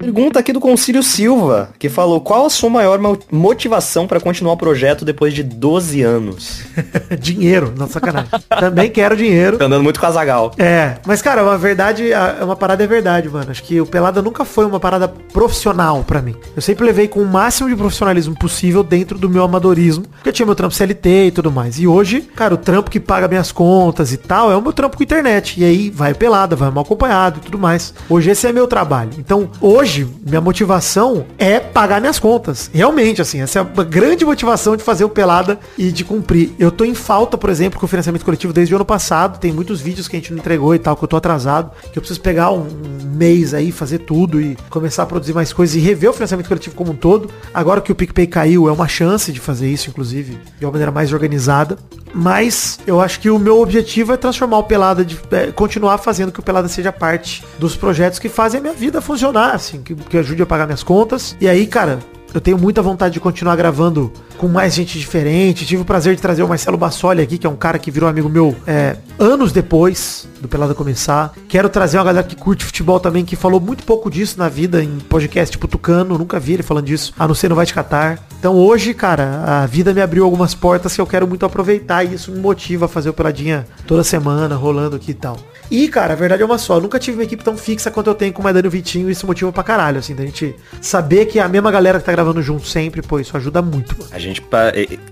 Pergunta 0.00 0.38
aqui 0.38 0.50
do 0.50 0.60
Concílio 0.60 1.02
Silva, 1.02 1.68
que 1.78 1.90
falou, 1.90 2.22
qual 2.22 2.46
a 2.46 2.50
sua 2.50 2.70
maior 2.70 2.98
mo- 2.98 3.18
motivação 3.30 4.06
pra 4.06 4.18
continuar 4.18 4.54
o 4.54 4.56
projeto 4.56 5.04
depois 5.04 5.34
de 5.34 5.42
12 5.42 6.00
anos? 6.00 6.62
dinheiro, 7.20 7.74
não 7.76 7.86
sacanagem. 7.86 8.30
Também 8.48 8.88
quero 8.90 9.14
dinheiro. 9.14 9.58
Tá 9.58 9.66
andando 9.66 9.82
muito 9.84 10.00
com 10.00 10.06
a 10.06 10.10
Zagal. 10.10 10.52
É, 10.56 10.94
mas 11.06 11.20
cara, 11.20 11.42
uma 11.44 11.58
verdade, 11.58 12.14
a- 12.14 12.38
uma 12.42 12.56
parada 12.56 12.82
é 12.82 12.86
verdade, 12.86 13.28
mano. 13.28 13.50
Acho 13.50 13.62
que 13.62 13.78
o 13.78 13.84
Pelada 13.84 14.22
nunca 14.22 14.42
foi 14.42 14.64
uma 14.64 14.80
parada 14.80 15.06
profissional 15.06 16.02
pra 16.02 16.22
mim. 16.22 16.34
Eu 16.56 16.62
sempre 16.62 16.86
levei 16.86 17.06
com 17.06 17.20
o 17.20 17.26
máximo 17.26 17.68
de 17.68 17.76
profissionalismo 17.76 18.34
possível 18.34 18.82
dentro 18.82 19.18
do 19.18 19.28
meu 19.28 19.44
amadorismo, 19.44 20.04
porque 20.08 20.30
eu 20.30 20.32
tinha 20.32 20.46
meu 20.46 20.54
trampo 20.54 20.74
CLT 20.74 21.26
e 21.26 21.30
tudo 21.30 21.52
mais. 21.52 21.78
E 21.78 21.86
hoje, 21.86 22.22
cara, 22.22 22.54
o 22.54 22.56
trampo 22.56 22.90
que 22.90 22.98
paga 22.98 23.28
minhas 23.28 23.52
contas 23.52 24.12
e 24.14 24.16
tal 24.16 24.50
é 24.50 24.56
o 24.56 24.62
meu 24.62 24.72
trampo 24.72 24.96
com 24.96 25.02
internet. 25.02 25.60
E 25.60 25.64
aí 25.64 25.90
vai 25.90 26.14
Pelada, 26.14 26.56
vai 26.56 26.70
mal 26.70 26.84
acompanhado 26.84 27.38
e 27.38 27.44
tudo 27.44 27.58
mais. 27.58 27.92
Hoje 28.08 28.30
esse 28.30 28.46
é 28.46 28.52
meu 28.52 28.66
trabalho. 28.66 29.10
Então, 29.18 29.50
hoje, 29.60 29.89
minha 29.98 30.40
motivação 30.40 31.26
é 31.38 31.58
pagar 31.58 32.00
minhas 32.00 32.18
contas. 32.18 32.70
Realmente, 32.72 33.20
assim, 33.20 33.40
essa 33.40 33.58
é 33.58 33.62
a 33.62 33.84
grande 33.84 34.24
motivação 34.24 34.76
de 34.76 34.82
fazer 34.82 35.04
o 35.04 35.08
Pelada 35.08 35.58
e 35.76 35.90
de 35.90 36.04
cumprir. 36.04 36.52
Eu 36.58 36.70
tô 36.70 36.84
em 36.84 36.94
falta, 36.94 37.36
por 37.36 37.50
exemplo, 37.50 37.78
com 37.78 37.86
o 37.86 37.88
financiamento 37.88 38.24
coletivo 38.24 38.52
desde 38.52 38.74
o 38.74 38.76
ano 38.76 38.84
passado. 38.84 39.38
Tem 39.38 39.52
muitos 39.52 39.80
vídeos 39.80 40.08
que 40.08 40.16
a 40.16 40.18
gente 40.18 40.32
não 40.32 40.38
entregou 40.38 40.74
e 40.74 40.78
tal, 40.78 40.96
que 40.96 41.04
eu 41.04 41.08
tô 41.08 41.16
atrasado. 41.16 41.70
Que 41.92 41.98
eu 41.98 42.02
preciso 42.02 42.20
pegar 42.20 42.50
um, 42.50 42.60
um 42.60 43.16
mês 43.16 43.54
aí, 43.54 43.72
fazer 43.72 43.98
tudo 43.98 44.40
e 44.40 44.56
começar 44.68 45.02
a 45.02 45.06
produzir 45.06 45.32
mais 45.32 45.52
coisas 45.52 45.76
e 45.76 45.80
rever 45.80 46.10
o 46.10 46.12
financiamento 46.12 46.48
coletivo 46.48 46.76
como 46.76 46.92
um 46.92 46.96
todo. 46.96 47.30
Agora 47.52 47.80
que 47.80 47.92
o 47.92 47.94
PicPay 47.94 48.26
caiu, 48.26 48.68
é 48.68 48.72
uma 48.72 48.88
chance 48.88 49.32
de 49.32 49.40
fazer 49.40 49.68
isso, 49.68 49.90
inclusive, 49.90 50.38
de 50.58 50.64
uma 50.64 50.72
maneira 50.72 50.92
mais 50.92 51.12
organizada. 51.12 51.78
Mas 52.12 52.78
eu 52.86 53.00
acho 53.00 53.20
que 53.20 53.30
o 53.30 53.38
meu 53.38 53.60
objetivo 53.60 54.12
é 54.12 54.16
transformar 54.16 54.58
o 54.58 54.64
Pelada, 54.64 55.04
de, 55.04 55.18
é, 55.30 55.52
continuar 55.52 55.98
fazendo 55.98 56.32
que 56.32 56.40
o 56.40 56.42
Pelada 56.42 56.68
seja 56.68 56.92
parte 56.92 57.44
dos 57.58 57.76
projetos 57.76 58.18
que 58.18 58.28
fazem 58.28 58.58
a 58.58 58.62
minha 58.62 58.74
vida 58.74 59.00
funcionar, 59.00 59.54
assim, 59.54 59.79
que, 59.82 59.94
que 59.94 60.18
ajude 60.18 60.42
a 60.42 60.46
pagar 60.46 60.66
minhas 60.66 60.82
contas. 60.82 61.36
E 61.40 61.48
aí, 61.48 61.66
cara, 61.66 61.98
eu 62.32 62.40
tenho 62.40 62.58
muita 62.58 62.80
vontade 62.80 63.14
de 63.14 63.20
continuar 63.20 63.56
gravando 63.56 64.12
com 64.38 64.48
mais 64.48 64.74
gente 64.74 64.98
diferente. 64.98 65.66
Tive 65.66 65.82
o 65.82 65.84
prazer 65.84 66.14
de 66.14 66.22
trazer 66.22 66.42
o 66.42 66.48
Marcelo 66.48 66.76
Bassoli 66.76 67.22
aqui, 67.22 67.38
que 67.38 67.46
é 67.46 67.50
um 67.50 67.56
cara 67.56 67.78
que 67.78 67.90
virou 67.90 68.08
amigo 68.08 68.28
meu 68.28 68.54
é, 68.66 68.96
anos 69.18 69.52
depois 69.52 70.28
do 70.40 70.48
Pelada 70.48 70.74
começar. 70.74 71.32
Quero 71.48 71.68
trazer 71.68 71.98
uma 71.98 72.04
galera 72.04 72.26
que 72.26 72.36
curte 72.36 72.64
futebol 72.64 72.98
também, 72.98 73.24
que 73.24 73.36
falou 73.36 73.60
muito 73.60 73.84
pouco 73.84 74.10
disso 74.10 74.38
na 74.38 74.48
vida 74.48 74.82
em 74.82 74.98
podcast 74.98 75.52
tipo 75.52 75.68
Tucano. 75.68 76.18
Nunca 76.18 76.40
vi 76.40 76.54
ele 76.54 76.62
falando 76.62 76.86
disso, 76.86 77.12
a 77.18 77.26
não 77.26 77.34
ser 77.34 77.48
no 77.48 77.54
Vai 77.54 77.66
Te 77.66 77.74
Catar. 77.74 78.18
Então 78.38 78.56
hoje, 78.56 78.94
cara, 78.94 79.42
a 79.44 79.66
vida 79.66 79.92
me 79.92 80.00
abriu 80.00 80.24
algumas 80.24 80.54
portas 80.54 80.94
que 80.94 81.00
eu 81.00 81.06
quero 81.06 81.26
muito 81.26 81.44
aproveitar 81.44 82.04
e 82.04 82.14
isso 82.14 82.32
me 82.32 82.40
motiva 82.40 82.86
a 82.86 82.88
fazer 82.88 83.10
o 83.10 83.12
Peladinha 83.12 83.66
toda 83.86 84.02
semana, 84.02 84.54
rolando 84.54 84.96
aqui 84.96 85.10
e 85.10 85.14
tal. 85.14 85.36
E, 85.70 85.86
cara, 85.86 86.14
a 86.14 86.16
verdade 86.16 86.42
é 86.42 86.44
uma 86.44 86.58
só. 86.58 86.76
Eu 86.76 86.80
nunca 86.80 86.98
tive 86.98 87.16
uma 87.18 87.22
equipe 87.22 87.44
tão 87.44 87.56
fixa 87.56 87.92
quanto 87.92 88.08
eu 88.08 88.14
tenho 88.14 88.32
com 88.32 88.40
o 88.40 88.44
Maidana 88.44 88.66
e 88.66 88.68
o 88.68 88.70
Vitinho. 88.70 89.08
E 89.08 89.12
isso 89.12 89.24
motiva 89.24 89.52
pra 89.52 89.62
caralho, 89.62 90.00
assim, 90.00 90.16
da 90.16 90.24
gente 90.24 90.56
saber 90.80 91.26
que 91.26 91.38
é 91.38 91.42
a 91.42 91.48
mesma 91.48 91.70
galera 91.70 92.00
que 92.00 92.04
tá 92.04 92.10
gravando 92.10 92.42
junto 92.42 92.66
sempre, 92.66 93.00
pô, 93.02 93.20
isso 93.20 93.36
ajuda 93.36 93.62
muito, 93.62 93.96
mano. 93.96 94.10
A 94.12 94.18
gente, 94.18 94.42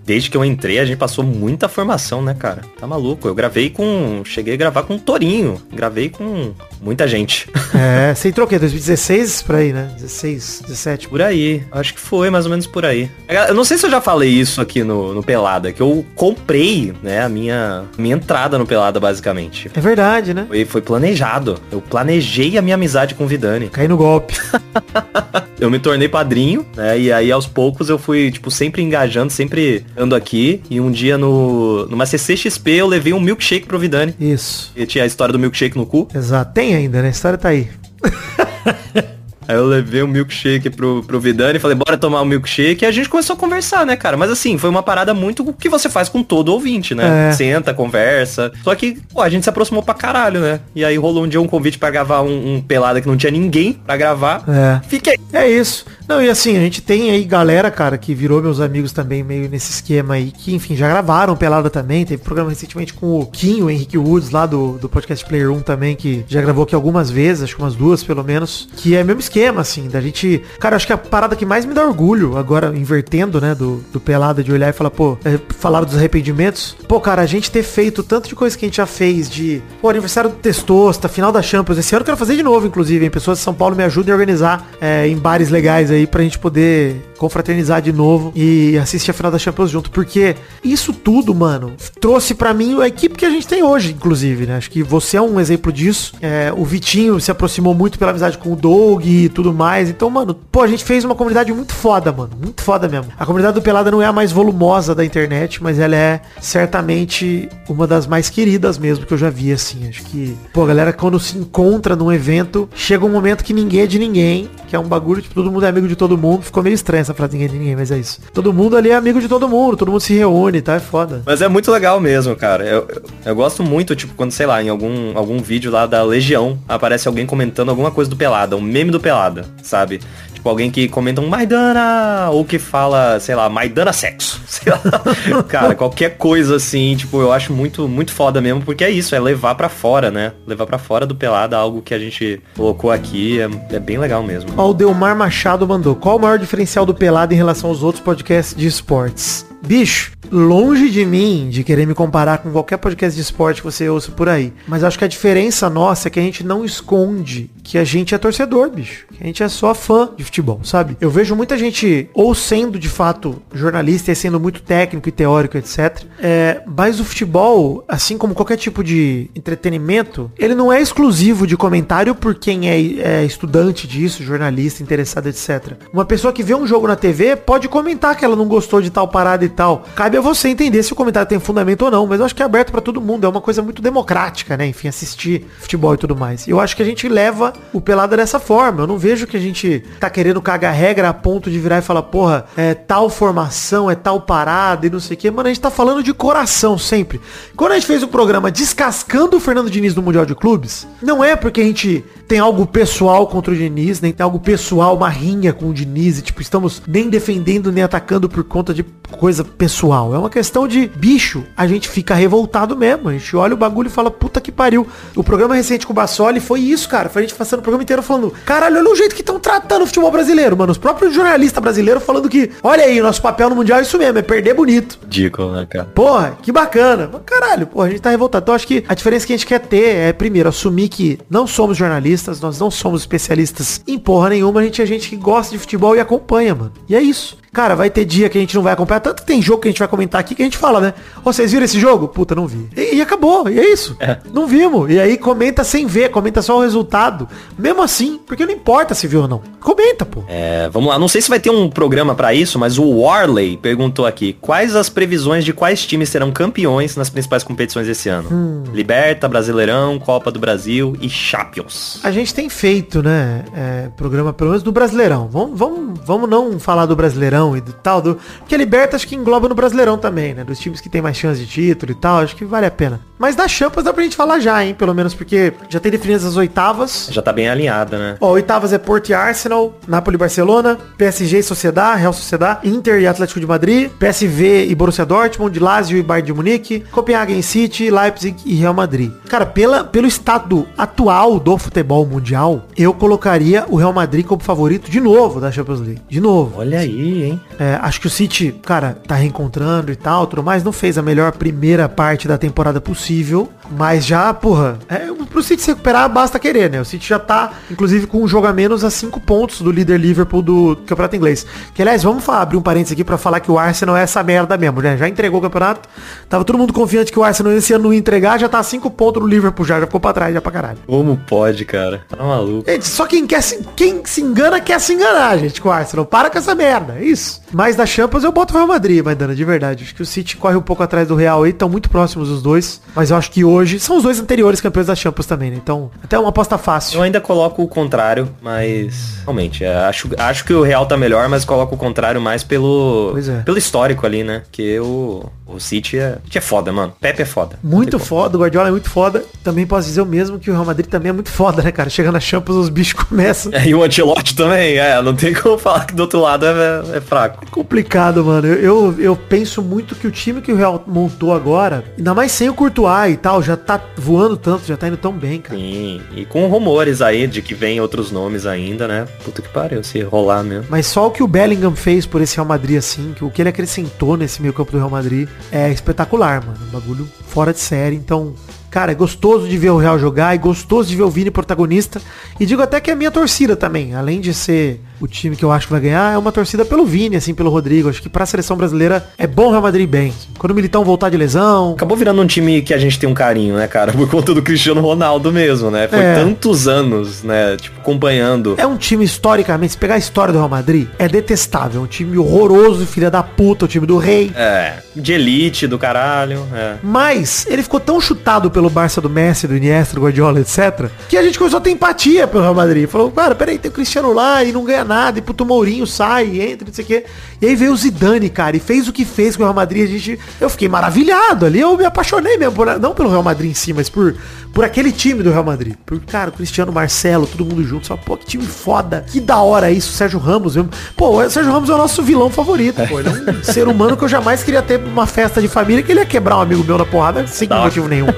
desde 0.05 0.29
que 0.29 0.37
eu 0.37 0.45
entrei, 0.45 0.81
a 0.81 0.85
gente 0.85 0.99
passou 0.99 1.23
muita 1.23 1.69
formação, 1.69 2.21
né, 2.21 2.35
cara? 2.35 2.63
Tá 2.77 2.89
maluco. 2.89 3.29
Eu 3.29 3.37
gravei 3.37 3.71
com. 3.71 4.23
Cheguei 4.25 4.55
a 4.55 4.57
gravar 4.57 4.83
com 4.83 4.97
o 4.97 4.99
Torinho. 5.19 5.61
Gravei 5.73 6.09
com 6.09 6.53
muita 6.81 7.09
gente. 7.09 7.51
É, 7.75 8.15
você 8.15 8.29
entrou 8.29 8.47
o 8.47 8.49
quê? 8.49 8.57
2016 8.57 9.43
por 9.43 9.57
aí, 9.57 9.73
né? 9.73 9.91
16, 9.99 10.63
17. 10.65 11.09
Por 11.09 11.21
aí. 11.21 11.65
Acho 11.73 11.93
que 11.93 11.99
foi 11.99 12.31
mais 12.31 12.45
ou 12.45 12.51
menos 12.51 12.69
por 12.69 12.85
aí. 12.87 13.11
Eu 13.29 13.53
não 13.53 13.65
sei 13.65 13.77
se 13.77 13.85
eu 13.85 13.91
já 13.91 14.01
falei 14.01 14.31
isso 14.31 14.61
aqui 14.61 14.85
no, 14.85 15.13
no 15.13 15.23
Pelada, 15.23 15.73
que 15.73 15.83
eu 15.83 16.07
comprei, 16.15 16.93
né, 17.03 17.23
a 17.23 17.29
minha, 17.29 17.85
minha 17.99 18.15
entrada 18.15 18.57
no 18.57 18.65
Pelada, 18.65 19.01
basicamente. 19.01 19.69
É 19.75 19.81
verdade, 19.81 20.33
né? 20.33 20.47
Foi, 20.47 20.65
foi 20.65 20.83
planejado. 20.83 21.59
Eu 21.73 21.81
planejei 21.81 22.57
a 22.57 22.63
minha 22.63 22.77
amizade 22.77 23.17
com 23.17 23.25
o 23.25 23.27
Vidani. 23.27 23.69
Caí 23.69 23.89
no 23.89 23.97
golpe. 23.97 24.35
Eu 25.61 25.71
me 25.71 25.79
tornei 25.79 26.09
padrinho, 26.09 26.65
né? 26.77 26.99
E 26.99 27.13
aí 27.13 27.33
aos 27.33 27.47
poucos 27.47 27.89
eu 27.89 27.99
fui, 27.99 28.31
tipo, 28.31 28.49
sempre 28.49 28.81
engajando, 28.81 29.33
sempre 29.33 29.85
ando 29.97 30.15
aqui. 30.15 30.63
E 30.71 30.81
um 30.81 30.91
dia 30.91 31.19
no 31.19 31.87
numa 31.87 32.07
CCXP 32.07 32.71
eu 32.75 32.87
levei 32.87 33.13
um 33.13 33.21
milkshake 33.21 33.67
pro 33.67 33.79
Vidani. 33.79 34.15
Isso. 34.21 34.73
E 34.77 34.87
tinha 34.87 35.05
a 35.09 35.11
história 35.11 35.33
do 35.33 35.39
milkshake 35.39 35.77
no 35.77 35.87
cu. 35.87 36.07
Exato. 36.15 36.53
Tem 36.53 36.75
ainda, 36.75 37.03
né? 37.03 37.09
A 37.09 37.11
história 37.11 37.39
tá 37.39 37.49
aí. 37.49 37.69
Aí 39.49 39.57
eu 39.57 39.65
levei 39.65 40.03
um 40.03 40.07
milkshake 40.07 40.69
pro, 40.69 41.03
pro 41.03 41.19
Vidani 41.19 41.57
e 41.57 41.61
falei, 41.61 41.75
bora 41.75 41.97
tomar 41.97 42.21
um 42.21 42.27
milkshake. 42.27 42.85
E 42.85 42.87
a 42.87 42.91
gente 42.91 43.09
começou 43.09 43.35
a 43.35 43.39
conversar, 43.39 43.87
né, 43.87 43.97
cara? 43.97 44.15
Mas 44.15 44.31
assim, 44.31 44.59
foi 44.59 44.69
uma 44.69 44.83
parada 44.83 45.15
muito 45.15 45.53
que 45.55 45.71
você 45.71 45.89
faz 45.89 46.11
com 46.11 46.23
todo 46.23 46.53
ouvinte, 46.53 46.95
né? 46.95 47.31
É. 47.31 47.33
Senta, 47.33 47.73
conversa. 47.73 48.53
Só 48.63 48.75
que, 48.75 49.01
pô, 49.11 49.23
a 49.23 49.29
gente 49.31 49.45
se 49.45 49.49
aproximou 49.49 49.83
pra 49.83 49.95
caralho, 49.95 50.41
né? 50.41 50.61
E 50.75 50.85
aí 50.85 50.99
rolou 50.99 51.25
um 51.25 51.29
dia 51.29 51.41
um 51.41 51.47
convite 51.47 51.79
pra 51.79 51.91
gravar 51.91 52.21
um, 52.21 52.57
um 52.57 52.61
pelada 52.61 53.01
que 53.01 53.09
não 53.09 53.17
tinha 53.17 53.33
ninguém 53.33 53.73
pra 53.73 53.97
gravar. 53.97 54.45
É. 54.47 54.81
Fiquei. 54.87 55.19
É 55.33 55.49
isso. 55.49 55.87
Não, 56.09 56.23
e 56.23 56.31
assim, 56.31 56.57
a 56.57 56.61
gente 56.61 56.81
tem 56.81 57.11
aí 57.11 57.23
galera, 57.25 57.71
cara, 57.71 57.99
que 57.99 58.15
virou 58.15 58.43
meus 58.43 58.61
amigos 58.61 58.93
também, 58.93 59.23
meio 59.23 59.49
nesse 59.49 59.71
esquema 59.73 60.15
aí, 60.15 60.31
que, 60.31 60.55
enfim, 60.55 60.75
já 60.75 60.89
gravaram 60.89 61.37
Pelada 61.37 61.69
também. 61.69 62.05
Teve 62.05 62.23
programa 62.23 62.49
recentemente 62.51 62.95
com 62.95 63.21
o 63.21 63.27
Kim, 63.27 63.63
o 63.63 63.71
Henrique 63.71 63.99
Woods, 63.99 64.31
lá 64.31 64.47
do, 64.47 64.79
do 64.79 64.89
podcast 64.89 65.25
Player 65.27 65.51
1 65.53 65.61
também, 65.61 65.95
que 65.95 66.25
já 66.27 66.41
gravou 66.41 66.65
aqui 66.65 66.75
algumas 66.75 67.11
vezes, 67.11 67.45
acho 67.45 67.57
que 67.57 67.63
umas 67.63 67.75
duas 67.75 68.03
pelo 68.03 68.25
menos. 68.25 68.69
Que 68.77 68.97
é 68.97 69.05
mesmo 69.05 69.21
esquema, 69.21 69.38
assim, 69.47 69.89
da 69.89 70.01
gente. 70.01 70.43
Cara, 70.59 70.77
acho 70.77 70.87
que 70.87 70.93
a 70.93 70.99
parada 70.99 71.37
que 71.37 71.47
mais 71.47 71.65
me 71.65 71.75
dá 71.75 71.85
orgulho, 71.85 72.37
agora 72.37 72.77
invertendo, 72.77 73.41
né, 73.41 73.55
do, 73.55 73.83
do 73.93 74.01
Pelada, 74.01 74.43
de 74.43 74.53
olhar 74.53 74.69
e 74.69 74.73
falar, 74.73 74.91
pô, 74.91 75.19
é, 75.25 75.39
falaram 75.57 75.87
dos 75.87 75.97
arrependimentos. 75.97 76.77
Pô, 76.87 77.01
cara, 77.01 77.23
a 77.23 77.27
gente 77.27 77.51
ter 77.51 77.63
feito 77.63 78.03
tanto 78.03 78.29
de 78.29 78.35
coisa 78.35 78.57
que 78.57 78.65
a 78.65 78.69
gente 78.69 78.77
já 78.77 78.87
fez, 78.87 79.29
de, 79.31 79.63
pô, 79.81 79.89
aniversário 79.89 80.31
do 80.31 80.37
Testosta, 80.37 81.09
final 81.09 81.31
da 81.31 81.43
Champions. 81.43 81.79
Esse 81.79 81.95
ano 81.95 82.03
eu 82.03 82.07
quero 82.07 82.17
fazer 82.17 82.37
de 82.37 82.43
novo, 82.43 82.67
inclusive, 82.67 83.05
hein? 83.05 83.11
Pessoas 83.11 83.39
de 83.39 83.45
São 83.45 83.55
Paulo 83.55 83.77
me 83.77 83.85
ajudem 83.85 84.13
a 84.13 84.15
organizar 84.15 84.69
é, 84.81 85.07
em 85.07 85.17
bares 85.17 85.51
legais 85.51 85.91
aí 85.91 86.07
pra 86.07 86.23
gente 86.23 86.39
poder 86.39 86.97
confraternizar 87.19 87.83
de 87.83 87.93
novo 87.93 88.33
e 88.35 88.79
assistir 88.79 89.11
a 89.11 89.15
final 89.15 89.31
da 89.31 89.39
Champions 89.39 89.71
junto. 89.71 89.91
Porque 89.91 90.37
isso 90.63 90.93
tudo, 90.93 91.35
mano, 91.35 91.73
trouxe 92.01 92.35
pra 92.35 92.55
mim 92.55 92.81
a 92.81 92.87
equipe 92.87 93.17
que 93.17 93.27
a 93.27 93.31
gente 93.31 93.47
tem 93.47 93.63
hoje, 93.63 93.93
inclusive, 93.93 94.47
né? 94.47 94.57
Acho 94.57 94.71
que 94.71 94.83
você 94.83 95.17
é 95.17 95.23
um 95.23 95.39
exemplo 95.39 95.73
disso. 95.73 96.15
É, 96.23 96.53
o 96.57 96.65
Vitinho 96.65 97.21
se 97.21 97.31
aproximou 97.31 97.75
muito 97.75 97.99
pela 97.99 98.13
amizade 98.13 98.39
com 98.39 98.53
o 98.53 98.57
Doug 98.57 99.05
e 99.29 99.31
tudo 99.31 99.53
mais. 99.53 99.89
Então, 99.89 100.11
mano, 100.11 100.35
pô, 100.35 100.63
a 100.63 100.67
gente 100.67 100.85
fez 100.85 101.05
uma 101.05 101.15
comunidade 101.15 101.53
muito 101.53 101.73
foda, 101.75 102.13
mano. 102.13 102.31
Muito 102.43 102.63
foda 102.63 102.89
mesmo. 102.89 103.13
A 103.19 103.25
comunidade 103.25 103.55
do 103.55 103.63
Pelada 103.63 103.91
não 103.91 104.03
é 104.03 104.07
a 104.07 104.13
mais 104.13 104.33
volumosa 104.33 104.95
da 104.95 105.05
internet, 105.05 105.63
mas 105.63 105.79
ela 105.79 105.95
é 105.95 106.21
certamente 106.41 107.49
uma 107.69 107.87
das 107.87 108.07
mais 108.07 108.29
queridas 108.29 108.79
mesmo 108.79 109.07
que 109.07 109.13
eu 109.13 109.19
já 109.19 109.31
vi, 109.31 109.53
assim. 109.53 109.89
Acho 109.89 110.03
que, 110.05 110.37
pô, 110.53 110.65
a 110.65 110.67
galera 110.67 110.93
quando 110.93 111.21
se 111.21 111.39
encontra 111.39 111.95
num 111.95 112.13
evento, 112.13 112.69
chega 112.75 113.05
um 113.05 113.09
momento 113.11 113.45
que 113.45 113.53
ninguém 113.53 113.83
é 113.83 113.87
de 113.87 113.99
ninguém, 113.99 114.51
que 114.67 114.75
é 114.75 114.79
um 114.79 114.85
bagulho, 114.85 115.23
tipo, 115.23 115.35
todo 115.35 115.51
mundo 115.51 115.65
é 115.65 115.69
amigo 115.69 115.87
de 115.87 115.97
todo 115.97 116.17
mundo. 116.17 116.43
Ficou 116.43 116.63
meio 116.63 116.75
estranha 116.75 117.03
essa 117.03 117.15
frase, 117.15 117.35
ninguém 117.35 117.49
é 117.49 117.51
de 117.51 117.59
ninguém, 117.59 117.77
mas 117.77 117.91
é 117.91 117.99
isso. 117.99 118.21
Todo 118.33 118.53
mundo 118.53 118.77
ali 118.77 118.91
é 118.91 118.95
amigo 118.95 119.21
de 119.21 119.29
todo 119.29 119.49
mundo, 119.49 119.77
todo 119.77 119.91
mundo 119.91 120.01
se 120.01 120.15
reúne, 120.15 120.61
tá? 120.61 120.75
É 120.75 120.81
foda. 120.81 121.23
Mas 121.25 121.43
é 121.43 121.49
muito 121.49 121.71
legal 121.71 122.01
mesmo, 122.01 122.35
cara. 122.35 122.65
Eu, 122.65 122.87
eu, 122.89 123.03
eu 123.27 123.35
gosto 123.35 123.63
muito, 123.63 123.95
tipo, 123.95 124.15
quando, 124.15 124.33
sei 124.33 124.47
lá, 124.47 124.63
em 124.63 124.69
algum, 124.69 125.17
algum 125.17 125.39
vídeo 125.39 125.71
lá 125.71 125.87
da 125.87 126.03
Legião, 126.03 126.59
aparece 126.69 127.09
alguém 127.09 127.27
comentando 127.27 127.69
alguma 127.69 127.91
coisa 127.91 128.11
do 128.11 128.17
Pelada, 128.17 128.57
um 128.57 128.61
meme 128.61 128.91
do 128.91 129.01
Pelada, 129.01 129.18
sabe? 129.63 130.01
Tipo, 130.39 130.49
alguém 130.51 130.71
que 130.71 130.89
comenta 130.89 131.21
um 131.21 131.29
Maidana, 131.29 132.31
ou 132.31 132.45
que 132.45 132.61
fala, 132.61 133.19
sei 133.19 133.35
lá, 133.35 133.49
Maidana 133.49 133.93
sexo. 133.93 134.41
Sei 134.49 134.73
lá. 134.73 135.43
Cara, 135.43 135.75
qualquer 135.75 136.17
coisa 136.17 136.57
assim, 136.57 136.97
tipo, 136.97 137.21
eu 137.21 137.33
acho 137.33 137.53
muito, 137.53 137.87
muito 137.87 138.13
foda 138.13 138.41
mesmo, 138.41 138.63
porque 138.63 138.83
é 138.83 138.91
isso, 138.91 139.15
é 139.15 139.21
levar 139.21 139.55
pra 139.57 139.69
fora, 139.69 140.11
né? 140.11 140.33
Levar 140.47 140.67
pra 140.67 140.79
fora 140.79 141.05
do 141.05 141.15
Pelada 141.15 141.57
algo 141.57 141.83
que 141.83 141.93
a 141.93 141.99
gente 141.99 142.41
colocou 142.57 142.91
aqui, 142.91 143.41
é, 143.41 143.77
é 143.77 143.79
bem 143.79 143.99
legal 143.99 144.23
mesmo. 144.23 144.51
Ó, 144.57 144.71
o 144.71 144.75
Delmar 144.75 145.17
Machado 145.17 145.67
mandou. 145.67 145.95
Qual 145.95 146.17
o 146.17 146.21
maior 146.21 146.39
diferencial 146.39 146.87
do 146.87 146.95
Pelado 146.95 147.35
em 147.35 147.37
relação 147.37 147.69
aos 147.69 147.83
outros 147.83 148.03
podcasts 148.03 148.55
de 148.57 148.67
esportes? 148.67 149.48
Bicho, 149.69 150.13
longe 150.33 150.89
de 150.89 151.05
mim 151.05 151.51
de 151.51 151.63
querer 151.63 151.87
me 151.87 151.93
comparar 151.93 152.39
com 152.39 152.51
qualquer 152.51 152.79
podcast 152.79 153.15
de 153.15 153.21
esporte 153.21 153.61
que 153.61 153.67
você 153.67 153.87
ouça 153.87 154.11
por 154.11 154.27
aí. 154.27 154.51
Mas 154.67 154.83
acho 154.83 154.99
que 154.99 155.05
a 155.05 155.09
diferença 155.09 155.69
nossa 155.69 156.09
é 156.09 156.11
que 156.11 156.19
a 156.19 156.23
gente 156.23 156.43
não 156.43 156.65
esconde 156.65 157.51
que 157.69 157.77
a 157.77 157.85
gente 157.85 158.15
é 158.15 158.19
torcedor, 158.19 158.71
bicho. 158.71 159.05
Que 159.13 159.23
a 159.23 159.27
gente 159.27 159.43
é 159.43 159.49
só 159.49 159.75
fã 159.75 160.09
de 160.17 160.25
futebol, 160.25 160.61
sabe? 160.65 160.97
Eu 161.03 161.11
vejo 161.11 161.37
muita 161.37 161.59
gente 161.59 162.09
ou 162.15 162.35
sendo 162.35 162.79
de 162.79 162.89
fato 162.89 163.43
jornalista 163.53 164.11
e 164.11 164.17
sendo 164.17 164.41
muito 164.41 164.63
técnico 164.63 165.07
e 165.07 165.13
teórico, 165.13 165.59
etc. 165.59 166.03
É, 166.19 166.63
mas 166.67 166.99
o 166.99 167.05
futebol, 167.05 167.85
assim 167.87 168.17
como 168.17 168.35
qualquer 168.35 168.57
tipo 168.57 168.83
de 168.83 169.29
entretenimento, 169.37 170.33
ele 170.39 170.55
não 170.55 170.73
é 170.73 170.81
exclusivo 170.81 171.47
de 171.47 171.59
comentário 171.59 172.15
por 172.15 172.35
quem 172.35 172.71
é, 172.71 173.21
é 173.21 173.25
estudante 173.27 173.87
disso, 173.87 174.25
jornalista, 174.25 174.83
interessado, 174.83 175.27
etc. 175.27 175.75
Uma 175.93 176.07
pessoa 176.07 176.33
que 176.33 176.43
vê 176.43 176.55
um 176.55 176.67
jogo 176.67 176.89
na 176.89 176.97
TV 176.97 177.37
pode 177.37 177.69
comentar 177.69 178.17
que 178.17 178.25
ela 178.25 178.35
não 178.35 178.49
gostou 178.49 178.81
de 178.81 178.89
tal 178.89 179.09
parada 179.09 179.45
e 179.45 179.49
tal. 179.59 179.85
Cabe 179.97 180.17
a 180.17 180.21
você 180.21 180.49
entender 180.49 180.85
se 180.85 180.93
o 180.93 180.97
comentário 180.97 181.29
tem 181.29 181.41
fundamento 181.41 181.83
ou 181.83 181.91
não, 181.91 182.07
mas 182.07 182.21
eu 182.21 182.27
acho 182.27 182.35
que 182.35 182.41
é 182.41 182.47
aberto 182.47 182.71
para 182.71 182.81
todo 182.81 183.01
mundo, 183.01 183.27
é 183.27 183.29
uma 183.29 183.41
coisa 183.41 183.61
muito 183.61 183.83
democrática, 183.83 184.57
né? 184.57 184.69
Enfim, 184.69 184.87
assistir 184.87 185.45
futebol 185.59 185.95
e 185.95 185.97
tudo 185.97 186.15
mais. 186.15 186.47
Eu 186.47 186.61
acho 186.61 186.77
que 186.77 186.83
a 186.83 186.87
gente 186.87 187.09
leva 187.09 187.53
o 187.73 187.81
pelada 187.81 188.17
dessa 188.17 188.39
forma. 188.39 188.83
Eu 188.83 188.87
não 188.87 188.97
vejo 188.97 189.27
que 189.27 189.37
a 189.37 189.41
gente 189.41 189.83
tá 189.99 190.09
querendo 190.09 190.41
cagar 190.41 190.73
regra 190.73 191.09
a 191.09 191.13
ponto 191.13 191.51
de 191.51 191.59
virar 191.59 191.79
e 191.79 191.83
falar, 191.83 192.03
porra, 192.03 192.45
é 192.57 192.73
tal 192.73 193.11
formação, 193.11 193.91
é 193.91 193.97
tal 193.97 194.21
parada 194.21 194.87
e 194.87 194.91
não 194.91 195.01
sei 195.01 195.17
o 195.17 195.19
quê. 195.19 195.29
Mano, 195.29 195.49
a 195.49 195.53
gente 195.53 195.61
tá 195.61 195.73
falando 195.73 196.05
de 196.05 196.15
coração 196.15 196.79
sempre. 196.79 197.21
Quando 197.57 197.73
a 197.73 197.75
gente 197.75 197.87
fez 197.89 198.05
o 198.05 198.09
programa 198.09 198.53
descascando 198.53 199.39
o 199.39 199.41
Fernando 199.41 199.69
Diniz 199.69 199.93
no 199.93 200.03
Mundial 200.03 200.25
de 200.25 200.37
Clubes, 200.37 200.87
não 201.03 201.25
é 201.25 201.35
porque 201.35 201.61
a 201.61 201.65
gente 201.65 202.05
tem 202.29 202.39
algo 202.39 202.65
pessoal 202.65 203.27
contra 203.27 203.53
o 203.53 203.57
Diniz, 203.57 204.01
nem 204.01 204.13
tem 204.13 204.23
algo 204.23 204.39
pessoal, 204.39 204.95
uma 204.95 205.09
rinha 205.09 205.53
com 205.53 205.71
o 205.71 205.75
Diniz, 205.75 206.19
e 206.19 206.23
tipo, 206.23 206.43
estamos 206.43 206.81
nem 206.87 207.09
defendendo 207.09 207.73
nem 207.73 207.83
atacando 207.83 208.29
por 208.29 208.45
conta 208.45 208.75
de 208.75 208.85
coisa 209.11 209.38
pessoal. 209.45 210.15
É 210.15 210.19
uma 210.19 210.31
questão 210.31 210.67
de 210.67 210.87
bicho, 210.87 211.45
a 211.57 211.67
gente 211.67 211.89
fica 211.89 212.15
revoltado 212.15 212.77
mesmo. 212.77 213.09
A 213.09 213.13
gente 213.13 213.37
olha 213.37 213.55
o 213.55 213.57
bagulho 213.57 213.89
e 213.89 213.91
fala, 213.91 214.11
puta 214.11 214.41
que 214.41 214.53
pariu. 214.53 214.87
O 215.15 215.25
programa 215.25 215.55
recente 215.55 215.87
com 215.87 215.93
o 215.93 215.97
Bassoli 215.97 216.41
foi 216.41 216.61
isso, 216.61 216.89
cara. 216.89 217.09
Foi 217.09 217.23
a 217.23 217.27
gente 217.27 217.37
passando 217.37 217.61
o 217.61 217.63
programa 217.63 217.83
inteiro 217.83 218.03
falando, 218.03 218.33
caralho, 218.45 218.79
olha 218.79 218.91
o 218.91 218.97
jeito 218.97 219.15
que 219.15 219.23
estão 219.23 219.39
tratando 219.39 219.83
o 219.83 219.87
futebol 219.87 220.11
brasileiro, 220.11 220.57
mano. 220.57 220.73
Os 220.73 220.79
próprios 220.79 221.15
jornalistas 221.15 221.63
brasileiros 221.63 222.03
falando 222.03 222.29
que, 222.29 222.51
olha 222.63 222.85
aí, 222.85 223.01
o 223.01 223.03
nosso 223.03 223.23
papel 223.23 223.51
no 223.51 223.57
Mundial 223.57 223.79
é 223.79 223.83
isso 223.83 223.99
mesmo, 223.99 224.19
é 224.19 224.23
perder 224.23 224.55
bonito. 224.55 224.99
Ridículo, 225.03 225.53
né, 225.53 225.67
cara? 225.67 225.87
Porra, 225.87 226.39
que 226.43 226.53
bacana. 226.53 227.09
Caralho, 227.25 227.67
porra, 227.67 227.87
a 227.87 227.91
gente 227.91 228.01
tá 228.01 228.11
revoltado. 228.11 228.45
Então 228.45 228.55
acho 228.55 228.67
que 228.67 228.85
a 228.89 228.95
diferença 228.95 229.27
que 229.27 229.33
a 229.33 229.37
gente 229.37 229.47
quer 229.47 229.61
ter 229.61 229.95
é, 229.97 230.13
primeiro, 230.13 230.49
assumir 230.49 230.89
que 230.89 231.19
não 231.29 231.47
somos 231.47 231.77
jornalistas, 231.77 232.41
nós 232.41 232.59
não 232.59 232.71
somos 232.71 233.03
especialistas 233.03 233.83
em 233.87 233.99
porra 233.99 234.31
nenhuma, 234.31 234.61
a 234.61 234.65
gente 234.65 234.81
é 234.83 234.87
gente 234.87 235.09
que 235.09 235.17
gosta 235.17 235.53
de 235.53 235.59
futebol 235.59 235.97
e 235.97 236.01
acompanha, 236.01 236.55
mano. 236.55 236.73
E 236.89 236.95
é 236.95 237.01
isso. 237.01 237.37
Cara, 237.53 237.75
vai 237.75 237.91
ter 237.91 238.05
dia 238.05 238.29
que 238.29 238.39
a 238.39 238.41
gente 238.41 238.55
não 238.55 238.63
vai 238.63 238.73
acompanhar. 238.73 239.01
Tanto 239.01 239.23
tem 239.29 239.43
jogo 239.43 239.61
que 239.61 239.69
a 239.69 239.71
gente 239.71 239.79
vai 239.79 239.87
comentar 239.87 240.19
aqui 240.23 240.35
que 240.35 240.41
a 240.41 240.45
gente 240.47 240.57
fala, 240.57 240.81
né? 240.81 240.95
Ô, 241.19 241.31
vocês 241.31 241.53
viram 241.53 241.65
esse 241.65 241.79
jogo? 241.79 242.09
Puta, 242.09 242.35
não 242.35 242.47
vi. 242.47 242.67
E, 242.75 242.97
e 242.97 243.03
acabou, 243.03 243.47
e 243.47 243.61
é 243.61 243.73
isso. 243.73 243.95
É. 244.01 244.17
Não 244.33 244.47
vimos. 244.47 244.91
E 244.91 244.99
aí 244.99 245.19
comenta 245.19 245.63
sem 245.63 245.87
ver, 245.87 246.09
comenta 246.09 246.41
só 246.41 246.57
o 246.57 246.63
resultado. 246.63 247.29
Mesmo 247.59 247.83
assim, 247.83 248.19
porque 248.27 248.47
não 248.47 248.53
importa 248.55 248.95
se 248.95 249.07
viu 249.07 249.21
ou 249.23 249.29
não. 249.29 249.43
Comenta, 249.61 250.07
pô. 250.07 250.25
É, 250.27 250.71
vamos 250.71 250.89
lá, 250.89 250.99
não 250.99 251.09
sei 251.09 251.21
se 251.21 251.29
vai 251.29 251.39
ter 251.39 251.51
um 251.51 251.69
programa 251.69 252.15
pra 252.15 252.33
isso, 252.33 252.59
mas 252.59 252.79
o 252.79 253.01
Warley 253.01 253.59
perguntou 253.59 254.07
aqui, 254.07 254.33
quais 254.41 254.75
as 254.75 254.89
previsões 254.89 255.45
de 255.45 255.53
quais 255.53 255.85
times 255.85 256.09
serão 256.09 256.33
campeões 256.33 256.97
nas 256.97 257.11
principais 257.11 257.45
competições 257.45 257.87
esse 257.87 258.09
ano? 258.09 258.31
Hum. 258.33 258.63
Liberta, 258.73 259.29
Brasileirão, 259.29 259.99
Copa 259.99 260.31
do 260.31 260.39
Brasil 260.39 260.97
e 261.03 261.11
Champions. 261.11 262.01
A 262.03 262.11
gente 262.11 262.33
tem 262.33 262.49
feito, 262.49 263.03
né, 263.03 263.45
é, 263.55 263.89
programa 263.95 264.33
pelo 264.33 264.51
menos 264.51 264.63
do 264.63 264.73
Brasileirão. 264.73 265.29
Vamos, 265.29 265.59
vamos, 265.59 266.01
vamos 266.03 266.31
não 266.31 266.59
falar 266.59 266.87
do 266.87 266.97
Brasileirão 266.97 267.55
e 267.55 267.61
do 267.61 267.75
tal, 267.75 268.01
do, 268.01 268.19
porque 268.39 268.55
a 268.55 268.59
Liberta 268.59 268.97
acho 268.97 269.07
que 269.07 269.18
engloba 269.19 269.49
no 269.49 269.55
Brasileirão 269.55 269.99
também, 269.99 270.35
né, 270.35 270.45
dos 270.45 270.59
times 270.59 270.81
que 270.81 270.89
tem 270.89 271.03
mais 271.03 271.17
chance 271.17 271.41
de 271.41 271.47
título 271.47 271.93
e 271.93 271.95
tal, 271.95 272.19
acho 272.19 272.37
que 272.37 272.45
vale 272.45 272.67
a 272.67 272.71
pena. 272.71 273.01
Mas 273.19 273.35
da 273.35 273.49
Champions 273.49 273.85
dá 273.85 273.93
pra 273.93 274.03
gente 274.03 274.17
falar 274.17 274.39
já, 274.39 274.65
hein, 274.65 274.75
pelo 274.75 274.95
menos 274.95 275.13
porque 275.13 275.53
já 275.69 275.81
tem 275.81 275.91
definidas 275.91 276.25
as 276.25 276.37
oitavas. 276.37 277.09
Já 277.11 277.21
tá 277.21 277.33
bem 277.33 277.49
alinhada, 277.49 277.99
né? 277.99 278.17
Ó, 278.21 278.31
oitavas 278.31 278.73
é 278.73 278.79
Porto 278.79 279.09
e 279.09 279.15
Arsenal, 279.15 279.75
Napoli 279.87 280.15
e 280.15 280.19
Barcelona, 280.19 280.79
PSG 280.97 281.39
e 281.39 281.43
Sociedad, 281.43 281.99
Real 281.99 282.13
Sociedad, 282.13 282.61
Inter 282.65 283.01
e 283.01 283.07
Atlético 283.07 283.41
de 283.41 283.47
Madrid, 283.47 283.91
PSV 283.99 284.67
e 284.67 284.75
Borussia 284.75 285.05
Dortmund, 285.05 285.59
Lazio 285.59 285.99
e 285.99 286.03
Bayern 286.03 286.27
de 286.27 286.33
Munique, 286.33 286.81
Copenhagen 286.93 287.43
City, 287.43 287.91
Leipzig 287.91 288.37
e 288.47 288.55
Real 288.55 288.75
Madrid. 288.75 289.11
Cara, 289.29 289.45
pela, 289.45 289.83
pelo 289.85 290.07
estado 290.07 290.67
atual 290.77 291.41
do 291.41 291.59
futebol 291.59 292.07
mundial, 292.07 292.67
eu 292.77 292.95
colocaria 292.95 293.65
o 293.69 293.77
Real 293.77 293.93
Madrid 293.93 294.25
como 294.25 294.43
favorito 294.43 294.91
de 294.91 295.01
novo 295.01 295.41
da 295.41 295.51
Champions 295.51 295.81
League. 295.81 296.03
De 296.09 296.21
novo. 296.21 296.61
Olha 296.61 296.79
aí, 296.79 297.25
hein? 297.25 297.41
É, 297.59 297.79
acho 297.83 298.01
que 298.01 298.07
o 298.07 298.11
City, 298.11 298.55
cara, 298.63 298.97
tá 299.09 299.15
reencontrando 299.15 299.91
e 299.91 299.97
tal, 299.97 300.27
tudo 300.27 300.43
mais. 300.43 300.63
Não 300.63 300.71
fez 300.71 300.99
a 300.99 301.03
melhor 301.03 301.33
primeira 301.33 301.89
parte 301.89 302.29
da 302.29 302.37
temporada 302.37 302.81
possível. 302.81 303.49
Mas 303.71 304.05
já, 304.05 304.33
porra, 304.33 304.79
é, 304.89 305.09
pro 305.31 305.43
City 305.43 305.63
se 305.63 305.69
recuperar, 305.71 306.09
basta 306.09 306.39
querer, 306.39 306.71
né? 306.71 306.81
O 306.81 306.85
City 306.85 307.09
já 307.09 307.19
tá, 307.19 307.53
inclusive, 307.71 308.07
com 308.07 308.23
um 308.23 308.29
jogo 308.29 308.47
a 308.47 308.53
menos 308.53 308.85
a 308.85 308.91
cinco 308.91 309.21
pontos 309.21 309.61
do 309.61 309.71
líder 309.71 309.99
Liverpool 309.99 310.43
do 310.43 310.77
Campeonato 310.87 311.17
Inglês. 311.17 311.47
Que, 311.75 311.83
aliás, 311.83 312.03
vamos 312.03 312.25
falar, 312.25 312.43
abrir 312.43 312.57
um 312.57 312.63
parênteses 312.63 312.93
aqui 312.93 313.05
pra 313.05 313.19
falar 313.19 313.41
que 313.41 313.51
o 313.51 313.59
Arsenal 313.59 313.97
é 313.97 314.03
essa 314.03 314.23
merda 314.23 314.57
mesmo, 314.57 314.81
né? 314.81 314.97
Já 314.97 315.09
entregou 315.09 315.39
o 315.39 315.43
campeonato. 315.43 315.89
Tava 316.29 316.45
todo 316.45 316.59
mundo 316.59 316.73
confiante 316.73 317.13
que 317.13 317.19
o 317.19 317.25
Arsenal 317.25 317.53
esse 317.53 317.73
ano 317.73 317.85
não 317.85 317.93
ia 317.93 317.99
entregar, 317.99 318.39
já 318.39 318.49
tá 318.49 318.59
a 318.59 318.63
cinco 318.63 318.91
pontos 318.91 319.23
no 319.23 319.29
Liverpool 319.29 319.65
já, 319.65 319.81
já 319.81 319.87
ficou 319.87 320.01
pra 320.01 320.13
trás, 320.13 320.35
já 320.35 320.41
pra 320.41 320.53
caralho. 320.53 320.79
Como 320.87 321.17
pode, 321.29 321.65
cara? 321.65 322.05
Tá 322.09 322.23
maluco. 322.23 322.71
Gente, 322.71 322.87
só 322.87 323.07
quem 323.07 323.27
quer 323.27 323.43
se, 323.43 323.63
quem 323.77 324.03
se 324.05 324.21
engana 324.23 324.61
quer 324.61 324.81
se 324.81 324.95
enganar, 324.95 325.37
gente, 325.39 325.61
com 325.61 325.69
o 325.69 325.73
Arsenal. 325.73 326.07
Para 326.07 326.31
com 326.31 326.39
essa 326.39 326.55
merda, 326.55 326.97
é 326.99 327.05
isso. 327.05 327.41
Mas 327.53 327.77
da 327.77 327.87
Champions 327.87 328.25
eu 328.25 328.33
boto 328.33 328.55
o 328.55 328.57
Real 328.57 328.69
Madrid, 328.69 329.05
Maidana, 329.05 329.35
de 329.35 329.45
verdade. 329.45 329.85
Acho 329.85 329.95
que 329.95 330.03
o 330.03 330.07
City 330.07 330.37
corre 330.37 330.57
um 330.57 330.63
pouco 330.63 330.83
atrás 330.83 331.09
do 331.09 331.15
Real 331.15 331.43
aí, 331.43 331.51
estão 331.51 331.69
muito 331.69 331.89
próximos 331.91 332.31
os 332.31 332.43
dois. 332.43 332.81
Mas 332.95 333.11
eu 333.11 333.17
acho 333.17 333.31
que 333.31 333.45
hoje 333.45 333.58
hoje. 333.59 333.79
São 333.81 333.97
os 333.97 334.03
dois 334.03 334.19
anteriores 334.21 334.61
campeões 334.61 334.87
da 334.87 334.95
Champions 334.95 335.27
também, 335.27 335.51
né? 335.51 335.59
Então, 335.63 335.91
até 336.03 336.19
uma 336.19 336.29
aposta 336.31 336.57
fácil. 336.59 336.99
Eu 336.99 337.03
ainda 337.03 337.21
coloco 337.21 337.63
o 337.63 337.69
contrário, 337.69 338.29
mas 338.41 339.19
realmente, 339.25 339.65
é, 339.65 339.75
acho, 339.85 340.09
acho 340.17 340.45
que 340.45 340.53
o 340.53 340.63
Real 340.63 340.87
tá 340.87 340.97
melhor, 340.97 341.29
mas 341.29 341.45
coloco 341.45 341.75
o 341.75 341.79
contrário 341.79 342.21
mais 342.21 342.43
pelo, 342.43 343.11
Pois 343.13 343.29
é. 343.29 343.41
pelo 343.43 343.59
histórico 343.59 344.07
ali, 344.07 344.25
né? 344.25 344.43
Que 344.51 344.79
o, 344.81 345.25
o 345.47 345.59
City 345.59 345.99
é, 345.99 346.19
City 346.25 346.39
é 346.39 346.41
foda, 346.41 346.73
mano. 346.73 346.93
Pepe 347.01 347.23
é 347.23 347.25
foda. 347.25 347.59
Muito 347.63 347.99
foda, 347.99 348.37
o 348.37 348.41
Guardiola 348.41 348.69
é 348.69 348.71
muito 348.71 348.91
foda. 348.91 349.25
Também 349.43 349.67
posso 349.67 349.87
dizer 349.87 350.01
o 350.01 350.07
mesmo 350.07 350.39
que 350.39 350.51
o 350.51 350.55
Real 350.55 350.65
Madrid 350.65 350.87
também 350.87 351.11
é 351.11 351.13
muito 351.13 351.31
foda, 351.31 351.63
né, 351.63 351.73
cara? 351.73 351.91
Chega 351.91 352.13
na 352.13 352.21
Champions, 352.21 352.57
os 352.57 352.69
bichos 352.69 352.95
começam. 353.05 353.53
É, 353.53 353.67
e 353.67 353.75
o 353.75 353.83
Ancelotti 353.83 354.35
também, 354.35 354.77
é, 354.79 355.01
não 355.03 355.15
tem 355.15 355.35
como 355.35 355.57
falar 355.59 355.85
que 355.87 355.95
do 355.95 356.01
outro 356.01 356.21
lado 356.21 356.47
é, 356.47 356.97
é 356.97 357.01
fraco. 357.01 357.45
complicado, 357.51 358.25
mano. 358.25 358.47
Eu, 358.47 358.59
eu, 358.59 358.95
eu 358.99 359.17
penso 359.17 359.63
muito 359.63 359.95
que 359.95 360.07
o 360.07 360.11
time 360.11 360.41
que 360.41 360.53
o 360.53 360.57
Real 360.57 360.83
montou 360.87 361.35
agora, 361.35 361.85
ainda 361.97 362.15
mais 362.15 362.33
sem 362.33 362.49
o 362.49 362.55
Courtois 362.55 363.15
e 363.15 363.17
tal, 363.17 363.43
já 363.49 363.57
tá 363.57 363.81
voando 363.97 364.37
tanto, 364.37 364.67
já 364.67 364.77
tá 364.77 364.89
indo 364.89 364.97
tão 364.99 365.13
bem, 365.13 365.41
cara. 365.41 365.59
Sim, 365.59 366.03
e 366.15 366.27
com 366.27 366.47
rumores 366.49 367.01
aí 367.01 367.27
de 367.27 367.41
que 367.41 367.55
vem 367.55 367.81
outros 367.81 368.13
nomes 368.13 368.45
ainda, 368.45 368.87
né? 368.87 369.07
Puta 369.25 369.41
que 369.41 369.49
pariu, 369.49 369.83
se 369.83 370.03
rolar 370.03 370.45
mesmo. 370.45 370.67
Mas 370.69 370.87
só 370.87 371.07
o 371.07 371.11
que 371.11 371.23
o 371.23 371.27
Bellingham 371.27 371.75
fez 371.75 372.05
por 372.05 372.21
esse 372.21 372.37
Real 372.37 372.47
Madrid, 372.47 372.77
assim, 372.77 373.15
que 373.17 373.25
o 373.25 373.31
que 373.31 373.41
ele 373.41 373.49
acrescentou 373.49 374.17
nesse 374.17 374.43
meio 374.43 374.53
campo 374.53 374.73
do 374.73 374.79
Real 374.79 374.91
Madrid 374.91 375.29
é 375.51 375.71
espetacular, 375.71 376.45
mano. 376.45 376.59
Um 376.69 376.71
bagulho 376.71 377.09
fora 377.27 377.53
de 377.53 377.61
série. 377.61 377.97
Então, 377.97 378.35
cara, 378.71 378.93
é 378.93 378.95
gostoso 378.95 379.49
de 379.49 379.57
ver 379.57 379.71
o 379.71 379.79
Real 379.79 379.99
jogar, 379.99 380.35
é 380.35 380.39
gostoso 380.39 380.91
de 380.91 380.97
ver 380.97 381.05
o 381.05 381.11
Vini 381.11 381.31
protagonista. 381.31 382.03
E 382.39 382.45
digo 382.45 382.61
até 382.61 382.81
que 382.81 382.91
é 382.91 382.93
a 382.93 382.97
minha 382.97 383.11
torcida 383.11 383.57
também. 383.57 383.95
Além 383.95 384.21
de 384.21 384.35
ser 384.35 384.81
o 385.01 385.07
time 385.07 385.37
que 385.37 385.45
eu 385.45 385.51
acho 385.53 385.67
que 385.67 385.73
vai 385.73 385.81
ganhar, 385.83 386.15
é 386.15 386.19
uma 386.19 386.33
torcida 386.33 386.65
pelo 386.65 386.85
Vini, 386.85 387.17
assim, 387.17 387.35
pelo 387.35 387.51
Rodrigo. 387.51 387.89
Acho 387.89 388.03
que 388.03 388.09
pra 388.09 388.27
seleção 388.27 388.57
brasileira 388.57 389.07
é 389.17 389.27
bom 389.27 389.47
o 389.47 389.51
Real 389.51 389.63
Madrid 389.63 389.89
bem. 389.89 390.13
Quando 390.39 390.53
o 390.53 390.55
Militão 390.55 390.85
voltar 390.85 391.09
de 391.11 391.17
lesão, 391.17 391.73
Acabou 391.73 391.97
virando 391.97 392.21
um 392.21 392.27
time 392.27 392.63
que 392.63 392.73
a 392.75 392.79
gente 392.79 392.99
tem 392.99 393.09
um 393.09 393.15
carinho, 393.15 393.57
né, 393.57 393.67
cara? 393.69 393.93
Por 393.99 394.09
conta 394.09 394.35
do 394.35 394.43
Cristiano 394.43 394.81
Ronaldo 394.81 395.33
mesmo, 395.33 395.71
né? 395.71 395.89
Foi 395.89 395.99
É. 396.01 396.15
tantos 396.15 396.67
anos, 396.69 397.23
né? 397.23 397.57
Tipo, 397.57 397.81
acompanhando. 397.81 398.55
É 398.59 398.67
um 398.67 398.77
time 398.77 399.05
historicamente, 399.05 399.73
se 399.73 399.79
pegar 399.79 399.95
a 399.95 399.99
história 399.99 400.33
do 400.33 400.39
Real 400.39 400.49
Madrid, 400.49 400.89
é 400.99 401.09
detestável. 401.09 401.81
É 401.81 401.85
um 401.85 401.87
time 401.87 402.17
horroroso, 402.19 402.87
filha 402.87 403.11
da 403.11 403.23
puta, 403.23 403.65
o 403.65 403.69
time 403.69 403.87
do 403.87 403.97
rei. 403.99 404.31
É, 404.35 404.75
de 404.95 405.13
elite 405.13 405.67
do 405.67 405.79
caralho. 405.79 406.47
É. 406.55 406.75
Mas 406.83 407.47
ele 407.49 407.63
ficou 407.63 407.81
tão 407.81 408.01
chutado 408.01 408.51
pelo 408.51 408.69
Barça 408.71 409.01
do 409.01 409.09
Messi, 409.11 409.47
do 409.47 409.57
Iniesta, 409.57 409.95
do 409.95 410.01
Guardiola, 410.03 410.41
etc. 410.41 410.89
Que 411.09 411.17
a 411.17 411.23
gente 411.23 411.39
começou 411.39 411.59
a 411.59 411.61
ter 411.63 411.71
empatia 411.71 412.27
pelo 412.27 412.43
Real 412.43 412.55
Madrid. 412.55 412.89
Falou, 412.89 413.11
cara, 413.11 413.35
peraí, 413.35 413.59
tem 413.59 413.71
o 413.71 413.75
Cristiano 413.75 414.13
lá 414.13 414.43
e 414.45 414.53
não 414.53 414.65
ganha 414.65 414.85
nada. 414.89 415.19
E 415.19 415.23
puto 415.23 415.45
Mourinho 415.45 415.87
sai, 415.87 416.41
entra, 416.41 416.67
não 416.67 416.75
sei 416.75 416.85
o 416.85 416.89
quê. 416.89 417.05
E 417.41 417.47
aí 417.47 417.55
veio 417.57 417.73
o 417.73 417.77
Zidane, 417.77 418.29
cara, 418.29 418.57
e 418.57 418.61
fez 418.61 418.89
o 418.89 418.93
que 418.93 419.05
fez 419.05 419.37
com 419.37 419.43
o 419.43 419.47
Real 419.47 419.55
Madrid. 419.55 419.85
A 419.85 419.87
gente, 419.93 420.19
eu 420.41 420.51
fiquei 420.51 420.69
maravilhado 420.69 421.47
ali. 421.47 421.61
Eu 421.61 421.77
me 421.77 421.85
apaixonei 421.85 422.37
mesmo, 422.37 422.53
por- 422.55 422.79
não 422.81 422.95
pelo 422.95 423.09
Real 423.11 423.23
Madrid 423.23 423.51
em 423.51 423.55
si, 423.55 423.73
mas 423.73 423.89
por, 423.89 424.15
por 424.53 424.65
aquele 424.65 424.91
time 424.91 425.23
do 425.23 425.31
Real 425.31 425.45
Madrid. 425.45 425.75
Por, 425.87 426.01
cara, 426.01 426.31
o 426.31 426.33
Cristiano, 426.33 426.73
Marcelo, 426.73 427.27
todo 427.27 427.45
mundo 427.45 427.63
junto. 427.65 427.87
Só, 427.87 427.97
pô, 427.97 428.17
que 428.17 428.27
time 428.27 428.45
foda. 428.45 429.05
Que 429.07 429.21
da 429.21 429.39
hora 429.39 429.71
isso, 429.71 429.93
Sérgio 429.93 430.19
Ramos 430.19 430.57
mesmo. 430.57 430.71
Pô, 430.97 431.23
o 431.23 431.31
Sérgio 431.31 431.53
Ramos 431.53 431.71
é 431.71 431.75
o 431.75 431.79
nosso 431.79 432.03
vilão 432.03 432.29
favorito, 432.31 432.83
pô. 432.89 432.99
Ele 433.01 433.09
é 433.09 433.31
um 433.33 433.45
ser 433.45 433.69
humano 433.69 433.97
que 433.97 434.03
eu 434.05 434.09
jamais 434.09 434.43
queria 434.43 434.61
ter 434.63 434.79
uma 434.81 435.07
festa 435.07 435.41
de 435.41 435.47
família 435.49 435.83
que 435.83 435.93
ele 435.93 436.01
ia 436.01 436.07
quebrar 436.07 436.39
um 436.39 436.41
amigo 436.41 436.65
meu 436.65 436.77
na 436.77 436.85
porrada 436.85 437.27
sem 437.27 437.49
motivo 437.49 437.87
nenhum. 437.89 438.09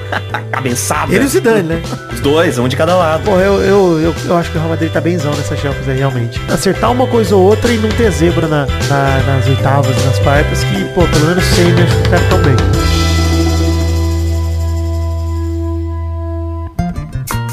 Cabeçada. 0.51 1.13
Ele 1.13 1.23
e 1.23 1.27
o 1.27 1.29
Zidane, 1.29 1.63
né? 1.63 1.81
Os 2.11 2.19
dois, 2.19 2.57
um 2.57 2.67
de 2.67 2.75
cada 2.75 2.95
lado. 2.95 3.23
Pô, 3.23 3.31
eu, 3.37 3.61
eu, 3.61 3.99
eu, 4.01 4.15
eu 4.25 4.37
acho 4.37 4.49
que 4.51 4.57
o 4.57 4.59
Real 4.59 4.69
Madrid 4.71 4.91
tá 4.91 4.99
benzão 5.01 5.31
nessa 5.35 5.55
Champions 5.55 5.87
aí, 5.87 5.97
realmente. 5.97 6.41
Acertar 6.51 6.91
uma 6.91 7.07
coisa 7.07 7.35
ou 7.35 7.43
outra 7.43 7.71
e 7.71 7.77
não 7.77 7.89
ter 7.89 8.11
zebra 8.11 8.47
na, 8.47 8.65
na- 8.65 9.10
nas 9.19 9.47
oitavas 9.47 10.05
nas 10.05 10.19
quartas, 10.19 10.63
que, 10.63 10.85
pô, 10.93 11.01
pelo 11.07 11.27
menos 11.27 11.43
semi 11.43 11.81
acho 11.81 11.95
que 11.95 12.03
ficaram 12.03 12.29
tão 12.29 12.41
bem. 12.41 12.90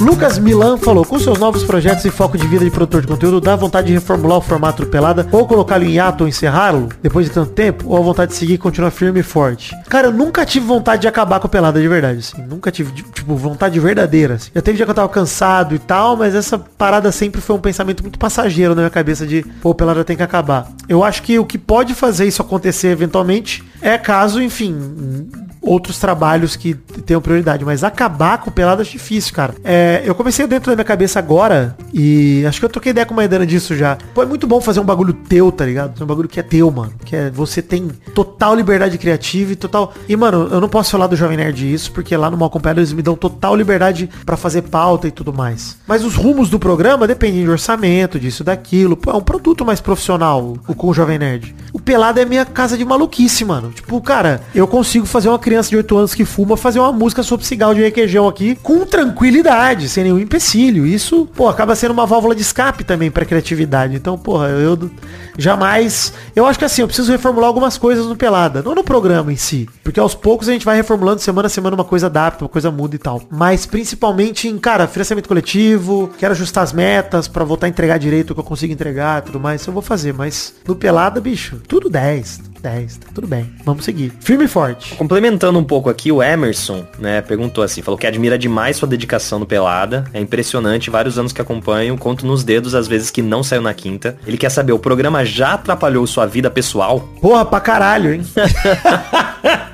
Lucas 0.00 0.38
Milan 0.38 0.76
falou, 0.76 1.04
com 1.04 1.18
seus 1.18 1.40
novos 1.40 1.64
projetos 1.64 2.04
e 2.04 2.10
foco 2.10 2.38
de 2.38 2.46
vida 2.46 2.64
de 2.64 2.70
produtor 2.70 3.00
de 3.00 3.08
conteúdo, 3.08 3.40
dá 3.40 3.56
vontade 3.56 3.88
de 3.88 3.94
reformular 3.94 4.38
o 4.38 4.40
formato 4.40 4.84
do 4.84 4.88
Pelada, 4.88 5.26
ou 5.32 5.44
colocá-lo 5.44 5.84
em 5.84 5.94
hiato 5.94 6.22
ou 6.22 6.28
encerrá-lo, 6.28 6.88
depois 7.02 7.26
de 7.26 7.32
tanto 7.32 7.50
tempo, 7.50 7.88
ou 7.88 7.96
a 7.96 8.00
vontade 8.00 8.30
de 8.30 8.38
seguir 8.38 8.54
e 8.54 8.58
continuar 8.58 8.92
firme 8.92 9.20
e 9.20 9.22
forte? 9.24 9.76
Cara, 9.88 10.06
eu 10.06 10.12
nunca 10.12 10.46
tive 10.46 10.66
vontade 10.66 11.02
de 11.02 11.08
acabar 11.08 11.40
com 11.40 11.48
o 11.48 11.50
Pelada 11.50 11.80
de 11.80 11.88
verdade, 11.88 12.20
assim. 12.20 12.40
Nunca 12.42 12.70
tive, 12.70 12.92
tipo, 12.92 13.34
vontade 13.34 13.80
verdadeira, 13.80 14.34
assim. 14.34 14.50
Já 14.54 14.62
teve 14.62 14.76
dia 14.76 14.86
que 14.86 14.90
eu 14.90 14.94
tava 14.94 15.08
cansado 15.08 15.74
e 15.74 15.78
tal, 15.80 16.16
mas 16.16 16.32
essa 16.32 16.56
parada 16.58 17.10
sempre 17.10 17.40
foi 17.40 17.56
um 17.56 17.60
pensamento 17.60 18.02
muito 18.02 18.20
passageiro 18.20 18.76
na 18.76 18.82
minha 18.82 18.90
cabeça 18.90 19.26
de, 19.26 19.44
pô, 19.60 19.70
o 19.70 19.74
Pelada 19.74 20.04
tem 20.04 20.16
que 20.16 20.22
acabar. 20.22 20.68
Eu 20.88 21.02
acho 21.02 21.24
que 21.24 21.40
o 21.40 21.44
que 21.44 21.58
pode 21.58 21.92
fazer 21.92 22.26
isso 22.26 22.40
acontecer 22.40 22.88
eventualmente 22.88 23.64
é 23.82 23.98
caso, 23.98 24.40
enfim, 24.40 25.28
outros 25.60 25.98
trabalhos 25.98 26.56
que 26.56 26.74
tenham 27.04 27.20
prioridade, 27.20 27.64
mas 27.64 27.84
acabar 27.84 28.38
com 28.38 28.50
o 28.50 28.52
Pelada 28.52 28.82
é 28.82 28.84
difícil, 28.84 29.34
cara. 29.34 29.54
É, 29.62 29.87
eu 30.04 30.14
comecei 30.14 30.46
dentro 30.46 30.70
da 30.70 30.76
minha 30.76 30.84
cabeça 30.84 31.18
agora 31.18 31.76
e 31.92 32.44
acho 32.46 32.58
que 32.58 32.64
eu 32.64 32.68
troquei 32.68 32.90
ideia 32.90 33.06
com 33.06 33.14
uma 33.14 33.18
Maidana 33.18 33.44
disso 33.44 33.76
já. 33.76 33.98
Pô, 34.14 34.22
é 34.22 34.26
muito 34.26 34.46
bom 34.46 34.60
fazer 34.60 34.80
um 34.80 34.84
bagulho 34.84 35.12
teu, 35.12 35.50
tá 35.50 35.64
ligado? 35.64 36.02
Um 36.02 36.06
bagulho 36.06 36.28
que 36.28 36.40
é 36.40 36.42
teu, 36.42 36.70
mano. 36.70 36.92
Que 37.04 37.16
é, 37.16 37.30
você 37.30 37.60
tem 37.60 37.88
total 38.14 38.54
liberdade 38.54 38.96
criativa 38.96 39.52
e 39.52 39.56
total... 39.56 39.92
E, 40.08 40.16
mano, 40.16 40.48
eu 40.50 40.60
não 40.60 40.68
posso 40.68 40.92
falar 40.92 41.06
do 41.06 41.16
Jovem 41.16 41.36
Nerd 41.36 41.72
isso, 41.72 41.92
porque 41.92 42.16
lá 42.16 42.30
no 42.30 42.36
Mal 42.36 42.48
Acompanhado 42.48 42.80
eles 42.80 42.92
me 42.92 43.02
dão 43.02 43.14
total 43.14 43.54
liberdade 43.54 44.08
pra 44.24 44.36
fazer 44.36 44.62
pauta 44.62 45.06
e 45.08 45.10
tudo 45.10 45.32
mais. 45.32 45.76
Mas 45.86 46.04
os 46.04 46.14
rumos 46.14 46.48
do 46.48 46.58
programa 46.58 47.06
dependem 47.06 47.42
de 47.42 47.50
orçamento, 47.50 48.18
disso, 48.18 48.42
daquilo. 48.42 48.96
Pô, 48.96 49.10
é 49.10 49.14
um 49.14 49.20
produto 49.20 49.64
mais 49.64 49.80
profissional, 49.80 50.56
o 50.66 50.74
com 50.74 50.88
o 50.88 50.94
Jovem 50.94 51.18
Nerd. 51.18 51.54
O 51.72 51.80
Pelado 51.80 52.18
é 52.20 52.24
minha 52.24 52.46
casa 52.46 52.78
de 52.78 52.84
maluquice, 52.84 53.44
mano. 53.44 53.70
Tipo, 53.70 54.00
cara, 54.00 54.40
eu 54.54 54.66
consigo 54.66 55.04
fazer 55.04 55.28
uma 55.28 55.38
criança 55.38 55.68
de 55.68 55.76
8 55.76 55.98
anos 55.98 56.14
que 56.14 56.24
fuma 56.24 56.56
fazer 56.56 56.78
uma 56.78 56.92
música 56.92 57.22
sobre 57.22 57.44
cigarro 57.44 57.74
de 57.74 57.82
requeijão 57.82 58.26
aqui 58.26 58.54
com 58.62 58.86
tranquilidade, 58.86 59.77
sem 59.86 60.04
nenhum 60.04 60.18
empecilho. 60.18 60.86
Isso, 60.86 61.28
pô, 61.34 61.46
acaba 61.46 61.76
sendo 61.76 61.90
uma 61.90 62.06
válvula 62.06 62.34
de 62.34 62.40
escape 62.40 62.84
também 62.84 63.10
pra 63.10 63.26
criatividade. 63.26 63.94
Então, 63.94 64.16
porra, 64.16 64.48
eu 64.48 64.90
jamais... 65.36 66.14
Eu 66.34 66.46
acho 66.46 66.58
que 66.58 66.64
assim, 66.64 66.80
eu 66.80 66.88
preciso 66.88 67.12
reformular 67.12 67.48
algumas 67.48 67.76
coisas 67.76 68.06
no 68.06 68.16
Pelada. 68.16 68.62
Não 68.62 68.74
no 68.74 68.82
programa 68.82 69.30
em 69.30 69.36
si. 69.36 69.68
Porque 69.84 70.00
aos 70.00 70.14
poucos 70.14 70.48
a 70.48 70.52
gente 70.52 70.64
vai 70.64 70.76
reformulando 70.76 71.20
semana 71.20 71.46
a 71.46 71.50
semana 71.50 71.74
uma 71.76 71.84
coisa 71.84 72.06
adapta, 72.06 72.44
uma 72.44 72.48
coisa 72.48 72.70
muda 72.70 72.96
e 72.96 72.98
tal. 72.98 73.20
Mas 73.30 73.66
principalmente 73.66 74.48
em, 74.48 74.56
cara, 74.56 74.86
financiamento 74.86 75.28
coletivo, 75.28 76.10
quero 76.18 76.32
ajustar 76.32 76.64
as 76.64 76.72
metas 76.72 77.28
pra 77.28 77.44
voltar 77.44 77.66
a 77.66 77.68
entregar 77.68 77.98
direito 77.98 78.30
o 78.30 78.34
que 78.34 78.40
eu 78.40 78.44
consigo 78.44 78.72
entregar 78.72 79.22
tudo 79.22 79.38
mais. 79.38 79.60
Isso 79.60 79.68
eu 79.68 79.74
vou 79.74 79.82
fazer. 79.82 80.14
Mas 80.14 80.54
no 80.66 80.74
Pelada, 80.74 81.20
bicho, 81.20 81.60
tudo 81.68 81.90
10. 81.90 82.40
10, 82.60 82.96
tá 82.96 83.06
tudo 83.14 83.26
bem. 83.26 83.50
Vamos 83.64 83.84
seguir. 83.84 84.12
Firme 84.20 84.44
e 84.44 84.48
forte. 84.48 84.94
Complementando 84.96 85.58
um 85.58 85.64
pouco 85.64 85.88
aqui, 85.88 86.10
o 86.10 86.22
Emerson, 86.22 86.86
né, 86.98 87.20
perguntou 87.20 87.62
assim, 87.64 87.82
falou 87.82 87.98
que 87.98 88.06
admira 88.06 88.38
demais 88.38 88.76
sua 88.76 88.88
dedicação 88.88 89.38
no 89.38 89.46
Pelada. 89.46 90.04
É 90.12 90.20
impressionante, 90.20 90.90
vários 90.90 91.18
anos 91.18 91.32
que 91.32 91.40
acompanho, 91.40 91.96
conto 91.96 92.26
nos 92.26 92.44
dedos 92.44 92.74
as 92.74 92.88
vezes 92.88 93.10
que 93.10 93.22
não 93.22 93.42
saiu 93.42 93.62
na 93.62 93.74
quinta. 93.74 94.16
Ele 94.26 94.36
quer 94.36 94.50
saber, 94.50 94.72
o 94.72 94.78
programa 94.78 95.24
já 95.24 95.54
atrapalhou 95.54 96.06
sua 96.06 96.26
vida 96.26 96.50
pessoal? 96.50 97.00
Porra, 97.20 97.44
pra 97.44 97.60
caralho, 97.60 98.14
hein? 98.14 98.22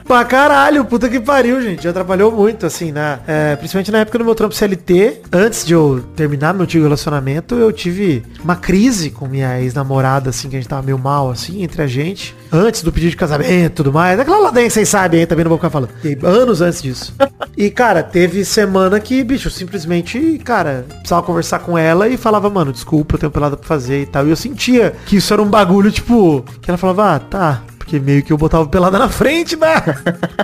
pra 0.06 0.24
caralho, 0.24 0.84
puta 0.84 1.08
que 1.08 1.20
pariu, 1.20 1.60
gente. 1.60 1.82
Já 1.82 1.90
atrapalhou 1.90 2.30
muito, 2.30 2.66
assim, 2.66 2.92
né? 2.92 3.20
É, 3.26 3.56
principalmente 3.56 3.90
na 3.90 3.98
época 3.98 4.18
do 4.18 4.24
meu 4.24 4.34
trampo 4.34 4.54
CLT, 4.54 5.22
antes 5.32 5.64
de 5.64 5.72
eu 5.72 6.04
terminar 6.14 6.52
meu 6.54 6.64
antigo 6.64 6.84
relacionamento, 6.84 7.54
eu 7.54 7.72
tive 7.72 8.22
uma 8.42 8.56
crise 8.56 9.10
com 9.10 9.26
minha 9.26 9.60
ex-namorada, 9.60 10.30
assim, 10.30 10.48
que 10.48 10.56
a 10.56 10.58
gente 10.58 10.68
tava 10.68 10.82
meio 10.82 10.98
mal, 10.98 11.30
assim, 11.30 11.62
entre 11.62 11.82
a 11.82 11.86
gente. 11.86 12.34
Antes 12.52 12.82
do 12.82 12.92
pedido 12.92 13.10
de 13.10 13.16
casamento 13.16 13.64
e 13.66 13.68
tudo 13.70 13.92
mais. 13.92 14.18
Aquela 14.20 14.38
ladenha, 14.38 14.70
vocês 14.70 14.88
sabem, 14.88 15.20
hein? 15.20 15.26
Também 15.26 15.44
não 15.44 15.48
vou 15.48 15.58
ficar 15.58 15.70
falando. 15.70 15.90
E 16.04 16.16
anos 16.24 16.60
antes 16.60 16.82
disso. 16.82 17.14
E, 17.56 17.70
cara, 17.70 18.02
teve 18.02 18.44
semana 18.44 18.98
que, 18.98 19.22
bicho, 19.22 19.46
eu 19.46 19.52
simplesmente, 19.52 20.40
cara, 20.44 20.84
precisava 20.88 21.22
conversar 21.22 21.60
com 21.60 21.78
ela 21.78 22.08
e 22.08 22.16
falava, 22.16 22.50
mano, 22.50 22.72
desculpa, 22.72 23.14
eu 23.14 23.18
tenho 23.20 23.30
pelada 23.30 23.56
pra 23.56 23.66
fazer 23.66 24.02
e 24.02 24.06
tal. 24.06 24.26
E 24.26 24.30
eu 24.30 24.36
sentia 24.36 24.92
que 25.06 25.16
isso 25.16 25.32
era 25.32 25.40
um 25.40 25.46
bagulho, 25.46 25.90
tipo, 25.92 26.44
que 26.60 26.68
ela 26.68 26.76
falava, 26.76 27.14
ah, 27.14 27.18
tá. 27.20 27.62
Porque 27.84 28.00
meio 28.00 28.22
que 28.22 28.32
eu 28.32 28.38
botava 28.38 28.66
pelada 28.66 28.98
na 28.98 29.10
frente 29.10 29.56
da, 29.56 29.82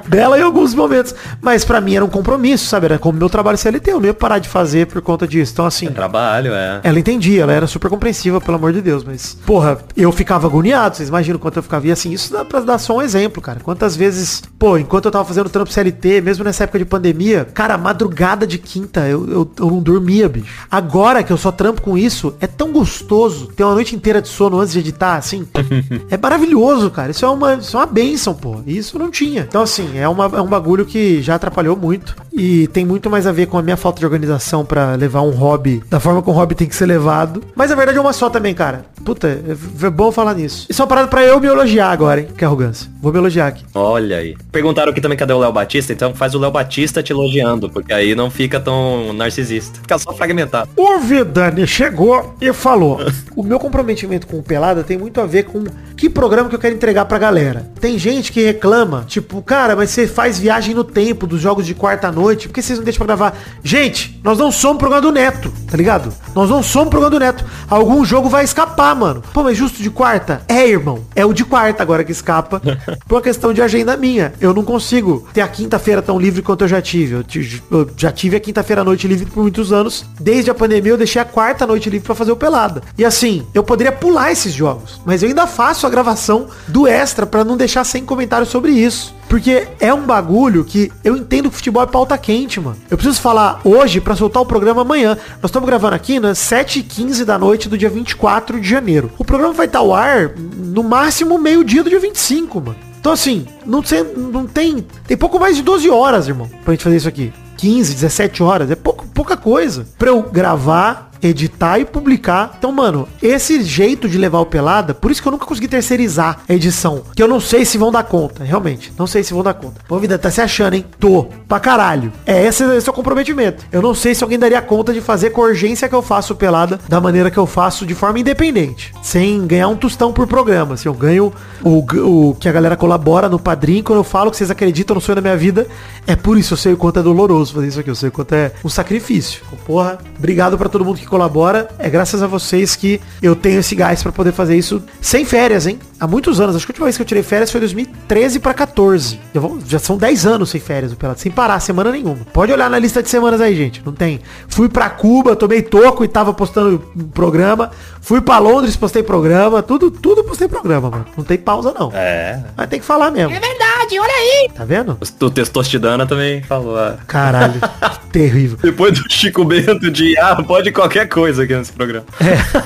dela 0.06 0.38
em 0.38 0.42
alguns 0.42 0.74
momentos. 0.74 1.14
Mas 1.40 1.64
pra 1.64 1.80
mim 1.80 1.96
era 1.96 2.04
um 2.04 2.08
compromisso, 2.08 2.66
sabe? 2.66 2.84
Era 2.84 2.98
como 2.98 3.18
meu 3.18 3.30
trabalho 3.30 3.56
CLT. 3.56 3.90
Eu 3.90 3.98
não 3.98 4.06
ia 4.06 4.14
parar 4.14 4.38
de 4.38 4.48
fazer 4.48 4.86
por 4.86 5.00
conta 5.00 5.26
disso. 5.26 5.52
Então, 5.52 5.64
assim, 5.64 5.86
Trabalho, 5.86 6.52
é. 6.52 6.80
ela 6.82 6.98
entendia, 6.98 7.42
ela 7.42 7.52
era 7.52 7.66
super 7.66 7.88
compreensiva, 7.88 8.40
pelo 8.40 8.56
amor 8.56 8.72
de 8.72 8.80
Deus, 8.80 9.04
mas, 9.04 9.36
porra, 9.46 9.78
eu 9.96 10.10
ficava 10.12 10.46
agoniado, 10.46 10.96
vocês 10.96 11.08
imaginam 11.08 11.38
quanto 11.38 11.58
eu 11.58 11.62
ficava, 11.62 11.86
e 11.86 11.92
assim, 11.92 12.12
isso 12.12 12.32
dá 12.32 12.44
pra 12.44 12.60
dar 12.60 12.78
só 12.78 12.96
um 12.96 13.02
exemplo, 13.02 13.42
cara, 13.42 13.60
quantas 13.60 13.96
vezes, 13.96 14.42
pô, 14.58 14.76
enquanto 14.78 15.06
eu 15.06 15.10
tava 15.10 15.24
fazendo 15.24 15.48
trampo 15.48 15.72
CLT, 15.72 16.20
mesmo 16.20 16.44
nessa 16.44 16.64
época 16.64 16.78
de 16.78 16.84
pandemia, 16.84 17.46
cara, 17.52 17.76
madrugada 17.78 18.46
de 18.46 18.58
quinta, 18.58 19.08
eu, 19.08 19.28
eu, 19.28 19.50
eu 19.58 19.66
não 19.66 19.80
dormia, 19.80 20.28
bicho. 20.28 20.46
Agora 20.70 21.22
que 21.22 21.32
eu 21.32 21.36
só 21.36 21.52
trampo 21.52 21.82
com 21.82 21.96
isso, 21.96 22.34
é 22.40 22.46
tão 22.46 22.72
gostoso 22.72 23.46
ter 23.48 23.64
uma 23.64 23.74
noite 23.74 23.94
inteira 23.94 24.20
de 24.20 24.28
sono 24.28 24.58
antes 24.58 24.72
de 24.72 24.78
editar, 24.80 25.16
assim, 25.16 25.46
é 26.10 26.16
maravilhoso, 26.16 26.90
cara, 26.90 27.10
isso 27.10 27.24
é 27.24 27.28
uma, 27.30 27.54
isso 27.54 27.76
é 27.76 27.80
uma 27.80 27.86
benção, 27.86 28.34
pô, 28.34 28.60
isso 28.66 28.98
não 28.98 29.10
tinha. 29.10 29.42
Então, 29.48 29.62
assim, 29.62 29.98
é, 29.98 30.08
uma, 30.08 30.24
é 30.26 30.40
um 30.40 30.46
bagulho 30.46 30.84
que 30.84 31.22
já 31.22 31.34
atrapalhou 31.34 31.76
muito, 31.76 32.16
E 32.32 32.68
tem 32.68 32.84
muito 32.84 33.10
mais 33.10 33.26
a 33.26 33.32
ver 33.32 33.46
com 33.46 33.58
a 33.58 33.62
minha 33.62 33.76
falta 33.76 33.98
de 33.98 34.04
organização 34.04 34.64
pra 34.64 34.94
levar 34.94 35.22
um 35.22 35.30
hobby 35.30 35.82
da 35.88 35.98
forma 35.98 36.22
como 36.22 36.36
o 36.36 36.40
hobby 36.40 36.54
tem 36.54 36.68
que 36.68 36.76
ser 36.76 36.86
levado. 36.86 37.42
Mas 37.54 37.72
a 37.72 37.74
verdade 37.74 37.98
é 37.98 38.00
uma 38.00 38.12
só 38.12 38.30
também, 38.30 38.54
cara. 38.54 38.84
Puta, 39.04 39.28
é, 39.28 39.86
é 39.86 39.90
bom 39.90 40.12
falar 40.12 40.34
nisso. 40.34 40.66
Isso 40.68 40.80
é 40.80 40.82
uma 40.82 40.88
parada 40.88 41.08
pra 41.08 41.24
eu 41.24 41.40
me 41.40 41.46
elogiar 41.46 41.90
agora, 41.90 42.20
hein? 42.20 42.28
Que 42.36 42.44
arrogância. 42.44 42.90
Vou 43.00 43.12
me 43.12 43.18
elogiar 43.18 43.46
aqui. 43.46 43.64
Olha 43.74 44.18
aí. 44.18 44.36
Perguntaram 44.52 44.90
aqui 44.90 45.00
também 45.00 45.16
cadê 45.16 45.32
o 45.32 45.38
Léo 45.38 45.52
Batista, 45.52 45.92
então 45.92 46.14
faz 46.14 46.34
o 46.34 46.38
Léo 46.38 46.50
Batista 46.50 47.02
te 47.02 47.12
elogiando, 47.12 47.68
porque 47.68 47.92
aí 47.92 48.14
não 48.14 48.30
fica 48.30 48.60
tão 48.60 49.12
narcisista. 49.12 49.80
Fica 49.80 49.98
só 49.98 50.12
fragmentado. 50.12 50.70
O 50.76 50.98
Vidani 51.00 51.66
chegou 51.66 52.34
e 52.40 52.52
falou: 52.52 53.00
O 53.34 53.42
meu 53.42 53.58
comprometimento 53.58 54.26
com 54.26 54.38
o 54.38 54.42
Pelada 54.42 54.84
tem 54.84 54.98
muito 54.98 55.20
a 55.20 55.26
ver 55.26 55.44
com 55.44 55.64
que 55.96 56.08
programa 56.08 56.48
que 56.48 56.54
eu 56.54 56.58
quero 56.60 56.74
entregar 56.74 57.04
pra 57.04 57.18
galera. 57.20 57.70
Tem 57.80 57.98
gente 57.98 58.32
que 58.32 58.42
reclama, 58.42 59.04
tipo, 59.06 59.40
cara, 59.42 59.76
mas 59.76 59.90
você 59.90 60.06
faz 60.06 60.38
viagem 60.38 60.74
no 60.74 60.82
tempo 60.82 61.26
dos 61.26 61.40
jogos 61.40 61.64
de 61.64 61.74
quarta-noite, 61.74 62.48
por 62.48 62.54
que 62.54 62.62
vocês 62.62 62.78
não 62.78 62.84
deixam 62.84 63.06
pra 63.06 63.14
gravar? 63.14 63.38
Gente, 63.62 64.20
nós 64.24 64.38
não 64.38 64.50
somos 64.50 64.78
programa 64.78 65.02
do 65.02 65.12
Neto, 65.12 65.52
tá 65.70 65.76
ligado? 65.76 66.12
Nós 66.34 66.50
não 66.50 66.62
somos 66.62 66.90
programa 66.90 67.10
do 67.10 67.20
Neto. 67.20 67.44
Algum 67.68 68.04
jogo 68.04 68.28
vai 68.28 68.44
escapar, 68.44 68.94
mano. 68.96 69.22
Pô, 69.32 69.42
mas 69.42 69.56
justo 69.56 69.82
de 69.82 69.90
quarta? 69.90 70.42
É, 70.48 70.66
irmão. 70.66 71.04
É 71.14 71.24
o 71.24 71.32
de 71.32 71.44
quarta 71.44 71.82
agora 71.82 72.02
que 72.02 72.12
escapa. 72.12 72.60
por 73.06 73.16
uma 73.16 73.22
questão 73.22 73.52
de 73.52 73.62
agenda 73.62 73.96
minha. 73.96 74.32
Eu 74.40 74.52
não 74.52 74.64
consigo 74.64 75.28
ter 75.32 75.40
a 75.40 75.48
quinta-feira 75.48 76.02
tão 76.02 76.18
livre 76.18 76.42
quanto 76.42 76.64
eu 76.64 76.68
já 76.68 76.80
tive. 76.80 77.14
Eu, 77.14 77.24
eu 77.70 77.90
já 77.96 78.10
tive 78.10 78.36
a 78.36 78.40
quinta-feira 78.40 78.82
à 78.82 78.84
noite 78.84 79.06
livre 79.06 79.26
por 79.26 79.42
muitos 79.42 79.72
anos. 79.72 80.04
Desde 80.18 80.50
a 80.50 80.54
pandemia 80.54 80.92
eu 80.92 80.98
deixei 80.98 81.20
a 81.20 81.24
quarta 81.24 81.66
noite 81.66 81.90
livre 81.90 82.06
pra 82.06 82.14
fazer 82.14 82.32
o 82.32 82.36
pelada. 82.36 82.82
E 82.96 83.04
assim, 83.04 83.46
eu 83.54 83.62
poderia 83.62 83.92
pular 83.92 84.32
esses 84.32 84.52
jogos, 84.52 85.00
mas 85.04 85.22
eu 85.22 85.28
ainda 85.28 85.46
faço 85.46 85.86
a 85.86 85.90
gravação 85.90 86.48
do 86.66 86.86
extra 87.10 87.26
pra 87.26 87.44
não 87.44 87.56
deixar 87.56 87.82
sem 87.84 88.04
comentário 88.04 88.46
sobre 88.46 88.72
isso. 88.72 89.14
Porque 89.28 89.66
é 89.80 89.92
um 89.92 90.02
bagulho 90.02 90.64
que 90.64 90.90
eu 91.04 91.16
entendo 91.16 91.50
que 91.50 91.56
futebol 91.56 91.82
é 91.82 91.86
pauta 91.86 92.16
quente, 92.16 92.60
mano. 92.60 92.76
Eu 92.88 92.96
preciso 92.96 93.20
falar 93.20 93.60
hoje 93.64 94.00
pra 94.00 94.16
soltar 94.16 94.42
o 94.42 94.46
programa 94.46 94.82
amanhã. 94.82 95.16
Nós 95.42 95.50
estamos 95.50 95.68
gravando 95.68 95.94
aqui 95.94 96.18
nas 96.18 96.38
7h15 96.38 97.24
da 97.24 97.38
noite 97.38 97.68
do 97.68 97.76
dia 97.76 97.90
24 97.90 98.60
de 98.60 98.68
janeiro. 98.68 99.10
O 99.18 99.24
programa 99.24 99.52
vai 99.52 99.66
estar 99.66 99.80
ao 99.80 99.94
ar 99.94 100.32
no 100.36 100.82
máximo 100.82 101.38
meio-dia 101.38 101.82
do 101.82 101.90
dia 101.90 102.00
25, 102.00 102.60
mano. 102.60 102.76
Então 103.00 103.12
assim, 103.12 103.46
não, 103.64 103.82
sei, 103.82 104.02
não 104.16 104.46
tem. 104.46 104.86
Tem 105.06 105.16
pouco 105.16 105.38
mais 105.38 105.56
de 105.56 105.62
12 105.62 105.88
horas, 105.90 106.28
irmão, 106.28 106.48
pra 106.64 106.74
gente 106.74 106.84
fazer 106.84 106.96
isso 106.96 107.08
aqui. 107.08 107.32
15, 107.56 107.94
17 107.94 108.42
horas. 108.42 108.70
É 108.70 108.74
pouco, 108.74 109.06
pouca 109.08 109.36
coisa. 109.36 109.86
Pra 109.98 110.10
eu 110.10 110.22
gravar, 110.22 111.09
editar 111.22 111.78
e 111.78 111.84
publicar. 111.84 112.54
Então, 112.58 112.72
mano, 112.72 113.08
esse 113.22 113.62
jeito 113.62 114.08
de 114.08 114.18
levar 114.18 114.40
o 114.40 114.46
pelada, 114.46 114.94
por 114.94 115.10
isso 115.10 115.22
que 115.22 115.28
eu 115.28 115.32
nunca 115.32 115.46
consegui 115.46 115.68
terceirizar 115.68 116.40
a 116.48 116.54
edição. 116.54 117.02
Que 117.14 117.22
eu 117.22 117.28
não 117.28 117.40
sei 117.40 117.64
se 117.64 117.78
vão 117.78 117.92
dar 117.92 118.04
conta, 118.04 118.44
realmente. 118.44 118.92
Não 118.98 119.06
sei 119.06 119.22
se 119.22 119.32
vão 119.32 119.42
dar 119.42 119.54
conta. 119.54 119.80
Ô, 119.88 119.98
vida, 119.98 120.18
tá 120.18 120.30
se 120.30 120.40
achando, 120.40 120.74
hein? 120.74 120.84
Tô. 120.98 121.24
Pra 121.48 121.60
caralho. 121.60 122.12
É, 122.26 122.46
esse, 122.46 122.64
esse 122.76 122.88
é 122.88 122.92
o 122.92 122.94
comprometimento. 122.94 123.64
Eu 123.72 123.82
não 123.82 123.94
sei 123.94 124.14
se 124.14 124.22
alguém 124.22 124.38
daria 124.38 124.62
conta 124.62 124.92
de 124.92 125.00
fazer 125.00 125.30
com 125.30 125.42
a 125.42 125.46
urgência 125.46 125.88
que 125.88 125.94
eu 125.94 126.02
faço 126.02 126.32
o 126.32 126.36
pelada 126.36 126.78
da 126.88 127.00
maneira 127.00 127.30
que 127.30 127.38
eu 127.38 127.46
faço 127.46 127.86
de 127.86 127.94
forma 127.94 128.18
independente. 128.18 128.92
Sem 129.02 129.46
ganhar 129.46 129.68
um 129.68 129.76
tostão 129.76 130.12
por 130.12 130.26
programa. 130.26 130.76
Se 130.76 130.86
eu 130.86 130.94
ganho 130.94 131.32
o, 131.62 132.30
o 132.30 132.34
que 132.34 132.48
a 132.48 132.52
galera 132.52 132.76
colabora 132.76 133.28
no 133.28 133.38
padrinho, 133.38 133.82
quando 133.82 133.98
eu 133.98 134.04
falo 134.04 134.30
que 134.30 134.36
vocês 134.36 134.50
acreditam 134.50 134.94
no 134.94 135.00
sonho 135.00 135.16
da 135.16 135.22
minha 135.22 135.36
vida, 135.36 135.66
é 136.06 136.16
por 136.16 136.38
isso 136.38 136.54
eu 136.54 136.58
sei 136.58 136.72
o 136.72 136.76
quanto 136.76 136.98
é 137.00 137.02
doloroso 137.02 137.54
fazer 137.54 137.68
isso 137.68 137.80
aqui. 137.80 137.90
Eu 137.90 137.94
sei 137.94 138.08
o 138.08 138.12
quanto 138.12 138.34
é 138.34 138.52
um 138.64 138.68
sacrifício. 138.68 139.42
Porra, 139.66 139.98
obrigado 140.18 140.56
pra 140.56 140.68
todo 140.68 140.84
mundo 140.84 140.98
que 140.98 141.06
colabora. 141.10 141.68
É 141.78 141.90
graças 141.90 142.22
a 142.22 142.26
vocês 142.26 142.74
que 142.74 143.00
eu 143.22 143.36
tenho 143.36 143.60
esse 143.60 143.74
gás 143.74 144.02
pra 144.02 144.12
poder 144.12 144.32
fazer 144.32 144.56
isso 144.56 144.82
sem 145.00 145.24
férias, 145.24 145.66
hein? 145.66 145.78
Há 145.98 146.06
muitos 146.06 146.40
anos. 146.40 146.56
Acho 146.56 146.64
que 146.64 146.70
a 146.70 146.74
última 146.74 146.86
vez 146.86 146.96
que 146.96 147.02
eu 147.02 147.06
tirei 147.06 147.22
férias 147.22 147.50
foi 147.50 147.60
2013 147.60 148.38
pra 148.40 148.54
14. 148.54 149.20
Já, 149.34 149.40
vão- 149.40 149.58
já 149.66 149.78
são 149.78 149.98
10 149.98 150.24
anos 150.24 150.48
sem 150.48 150.60
férias, 150.60 150.92
o 150.92 150.96
Pelado. 150.96 151.20
Sem 151.20 151.30
parar, 151.30 151.60
semana 151.60 151.90
nenhuma. 151.92 152.18
Pode 152.32 152.50
olhar 152.52 152.70
na 152.70 152.78
lista 152.78 153.02
de 153.02 153.10
semanas 153.10 153.40
aí, 153.40 153.54
gente. 153.54 153.82
Não 153.84 153.92
tem. 153.92 154.20
Fui 154.48 154.68
pra 154.68 154.88
Cuba, 154.88 155.36
tomei 155.36 155.60
toco 155.60 156.02
e 156.04 156.08
tava 156.08 156.32
postando 156.32 156.78
programa. 157.12 157.70
Fui 158.00 158.20
pra 158.22 158.38
Londres, 158.38 158.76
postei 158.76 159.02
programa. 159.02 159.62
Tudo, 159.62 159.90
tudo 159.90 160.24
postei 160.24 160.48
programa, 160.48 160.90
mano. 160.90 161.04
Não 161.16 161.24
tem 161.24 161.36
pausa, 161.36 161.74
não. 161.78 161.90
É. 161.92 162.42
Mas 162.56 162.68
tem 162.68 162.80
que 162.80 162.86
falar 162.86 163.10
mesmo. 163.10 163.34
É 163.34 163.40
verdade, 163.40 163.98
olha 163.98 164.12
aí. 164.14 164.48
Tá 164.54 164.64
vendo? 164.64 164.96
O 165.20 165.30
Testostidana 165.30 166.06
também 166.06 166.42
falou. 166.42 166.78
ah, 166.78 166.96
Caralho. 167.06 167.60
terrível. 168.10 168.58
Depois 168.62 168.92
do 168.92 169.10
Chico 169.10 169.44
Bento 169.44 169.90
de 169.90 170.18
ah, 170.18 170.42
pode 170.42 170.70
qualquer 170.72 171.08
coisa 171.08 171.44
aqui 171.44 171.54
nesse 171.54 171.72
programa. 171.72 172.04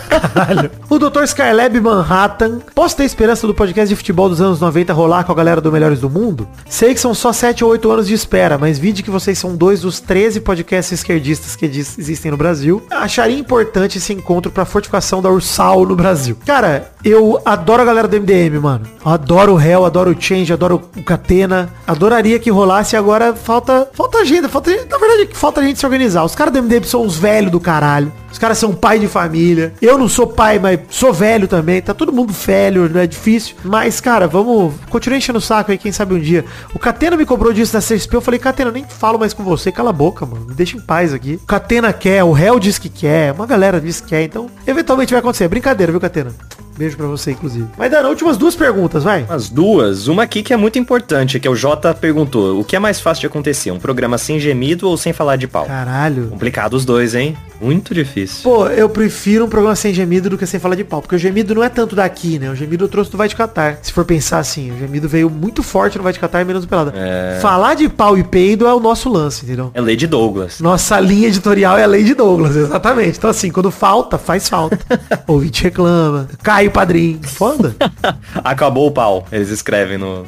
Caralho. 0.09 0.70
O 0.88 0.98
Dr. 0.98 1.24
Skylab 1.24 1.80
Manhattan. 1.80 2.61
Posso 2.74 2.96
ter 2.96 3.04
esperança 3.04 3.46
do 3.46 3.54
podcast 3.54 3.88
de 3.88 3.96
futebol 3.96 4.28
dos 4.28 4.40
anos 4.40 4.61
90 4.61 4.92
rolar 4.92 5.24
com 5.24 5.33
a 5.33 5.35
galera 5.35 5.61
do 5.61 5.70
Melhores 5.70 6.00
do 6.00 6.11
Mundo? 6.11 6.48
Sei 6.68 6.94
que 6.94 7.00
são 7.00 7.14
só 7.14 7.33
7 7.33 7.64
ou 7.64 7.70
8 7.70 7.90
anos 7.90 8.07
de 8.09 8.14
espera, 8.14 8.59
mas 8.59 8.78
vide 8.78 9.02
que 9.02 9.11
vocês 9.11 9.38
são 9.38 9.57
dois 9.57 9.83
dos 9.83 10.00
13 10.00 10.40
podcasts 10.40 10.92
esquerdistas 10.92 11.57
que 11.57 11.66
existem 11.66 12.30
no 12.30 12.37
Brasil. 12.37 12.83
Acharia 12.90 13.38
importante 13.38 13.98
esse 13.98 14.12
encontro 14.12 14.50
pra 14.50 14.64
fortificação 14.64 15.20
da 15.20 15.30
Ursal 15.30 15.85
no 15.87 15.96
Brasil. 15.96 16.37
Cara, 16.46 16.90
eu 17.04 17.40
adoro 17.44 17.83
a 17.83 17.85
galera 17.85 18.09
do 18.09 18.16
MDM, 18.20 18.59
mano. 18.61 18.87
Eu 19.04 19.12
adoro 19.12 19.54
o 19.54 19.61
Hell, 19.61 19.85
adoro 19.85 20.11
o 20.11 20.20
Change, 20.20 20.52
adoro 20.52 20.83
o 20.96 21.02
Catena. 21.02 21.68
Adoraria 21.87 22.38
que 22.38 22.50
rolasse 22.50 22.96
agora 22.96 23.35
falta 23.35 23.88
falta 23.92 24.18
agenda, 24.18 24.48
falta 24.48 24.70
na 24.70 24.98
verdade 24.98 25.28
falta 25.35 25.61
a 25.61 25.64
gente 25.64 25.79
se 25.79 25.85
organizar. 25.85 26.25
Os 26.25 26.35
caras 26.35 26.53
do 26.53 26.62
MDM 26.62 26.85
são 26.85 27.03
uns 27.03 27.16
velhos 27.16 27.51
do 27.51 27.61
caralho. 27.61 28.12
Os 28.31 28.38
caras 28.38 28.59
são 28.59 28.75
pai 28.75 28.99
de 28.99 29.07
família. 29.07 29.75
Eu 29.81 29.97
não 29.97 30.09
sou 30.09 30.27
pai, 30.27 30.59
mas 30.59 30.81
sou 30.88 31.12
velho 31.12 31.47
também. 31.47 31.81
Tá 31.81 31.94
todo 31.94 32.12
mundo 32.12 32.33
velho, 32.33 32.88
não 32.88 33.01
é 33.01 33.07
difícil. 33.07 33.55
Mas, 33.62 34.01
cara, 34.01 34.27
vamos 34.27 34.75
continuar 34.90 35.18
enchendo 35.18 35.38
o 35.38 35.42
saco 35.42 35.70
aí, 35.70 35.79
quem 35.79 35.92
sabe 35.92 36.14
um 36.14 36.18
dia. 36.18 36.44
O 36.75 36.79
Catena 36.79 37.16
me 37.16 37.25
cobrou 37.25 37.53
disso 37.53 37.75
na 37.75 37.81
CSP. 37.81 38.16
Eu 38.16 38.20
falei, 38.20 38.40
Catena, 38.40 38.70
nem 38.70 38.85
falo 38.85 39.18
mais 39.18 39.33
com 39.33 39.44
você. 39.44 39.70
Cala 39.70 39.90
a 39.90 39.92
boca, 39.92 40.27
mano. 40.27 40.47
Me 40.47 40.55
deixa 40.55 40.77
em 40.77 40.81
paz 40.81 41.12
aqui. 41.12 41.35
O 41.42 41.47
Catena 41.47 41.92
quer, 41.92 42.25
o 42.25 42.33
réu 42.33 42.59
diz 42.59 42.79
que 42.79 42.88
quer. 42.88 43.33
Uma 43.33 43.47
galera 43.47 43.81
diz 43.81 44.01
que 44.01 44.09
quer. 44.09 44.23
Então, 44.23 44.51
eventualmente 44.66 45.12
vai 45.12 45.20
acontecer. 45.20 45.44
É 45.44 45.49
brincadeira, 45.49 45.92
viu, 45.92 46.01
Catena? 46.01 46.33
Beijo 46.76 46.96
pra 46.96 47.06
você, 47.06 47.32
inclusive. 47.32 47.66
Mas, 47.76 47.90
Dana, 47.90 48.08
últimas 48.08 48.37
duas 48.37 48.56
perguntas, 48.56 49.04
vai. 49.04 49.24
As 49.28 49.48
duas, 49.48 50.08
uma 50.08 50.24
aqui 50.24 50.42
que 50.42 50.52
é 50.52 50.56
muito 50.56 50.78
importante, 50.78 51.38
que 51.38 51.46
é 51.46 51.50
o 51.50 51.56
Jota 51.56 51.94
perguntou, 51.94 52.58
o 52.60 52.64
que 52.64 52.76
é 52.76 52.78
mais 52.78 53.00
fácil 53.00 53.22
de 53.22 53.26
acontecer, 53.26 53.70
um 53.70 53.78
programa 53.78 54.18
sem 54.18 54.40
gemido 54.40 54.88
ou 54.88 54.96
sem 54.96 55.12
falar 55.12 55.37
de 55.37 55.46
pau? 55.46 55.66
Caralho. 55.66 56.28
Complicado 56.28 56.74
os 56.74 56.84
dois, 56.84 57.14
hein? 57.14 57.37
Muito 57.60 57.94
difícil. 57.94 58.42
Pô, 58.42 58.66
eu 58.66 58.88
prefiro 58.88 59.44
um 59.46 59.48
programa 59.48 59.76
sem 59.76 59.94
gemido 59.94 60.28
do 60.28 60.37
que 60.37 60.46
sem 60.46 60.60
falar 60.60 60.74
de 60.74 60.84
pau. 60.84 61.00
Porque 61.00 61.16
o 61.16 61.18
gemido 61.18 61.54
não 61.54 61.62
é 61.62 61.68
tanto 61.68 61.96
daqui, 61.96 62.38
né? 62.38 62.50
O 62.50 62.54
gemido 62.54 62.84
eu 62.84 62.88
trouxe 62.88 63.10
do 63.10 63.16
Vai 63.16 63.28
de 63.28 63.37
Catar. 63.37 63.78
Se 63.80 63.92
for 63.92 64.04
pensar 64.04 64.38
assim, 64.38 64.70
o 64.70 64.78
gemido 64.78 65.08
veio 65.08 65.30
muito 65.30 65.62
forte 65.62 65.96
no 65.96 66.04
Vai 66.04 66.12
de 66.12 66.18
Catar 66.18 66.42
e 66.42 66.44
menos 66.44 66.62
no 66.62 66.68
Pelada. 66.68 66.92
É. 66.94 67.38
Falar 67.40 67.74
de 67.74 67.88
pau 67.88 68.18
e 68.18 68.24
peido 68.24 68.66
é 68.66 68.74
o 68.74 68.80
nosso 68.80 69.08
lance, 69.08 69.44
entendeu? 69.44 69.70
É 69.72 69.80
Lady 69.80 70.06
Douglas. 70.06 70.60
Nossa 70.60 70.98
linha 71.00 71.28
editorial 71.28 71.78
é 71.78 71.84
a 71.84 71.87
Lady 71.87 72.14
Douglas, 72.14 72.54
exatamente. 72.56 73.18
Então 73.18 73.30
assim, 73.30 73.50
quando 73.50 73.70
falta, 73.70 74.18
faz 74.18 74.48
falta. 74.48 74.78
Ouvinte 75.26 75.62
reclama. 75.62 76.28
Cai 76.42 76.63
o 76.68 76.70
padrinho. 76.70 77.20
Foda. 77.22 77.74
Acabou 78.44 78.87
o 78.87 78.90
pau, 78.90 79.27
eles 79.31 79.50
escrevem 79.50 79.98
no... 79.98 80.24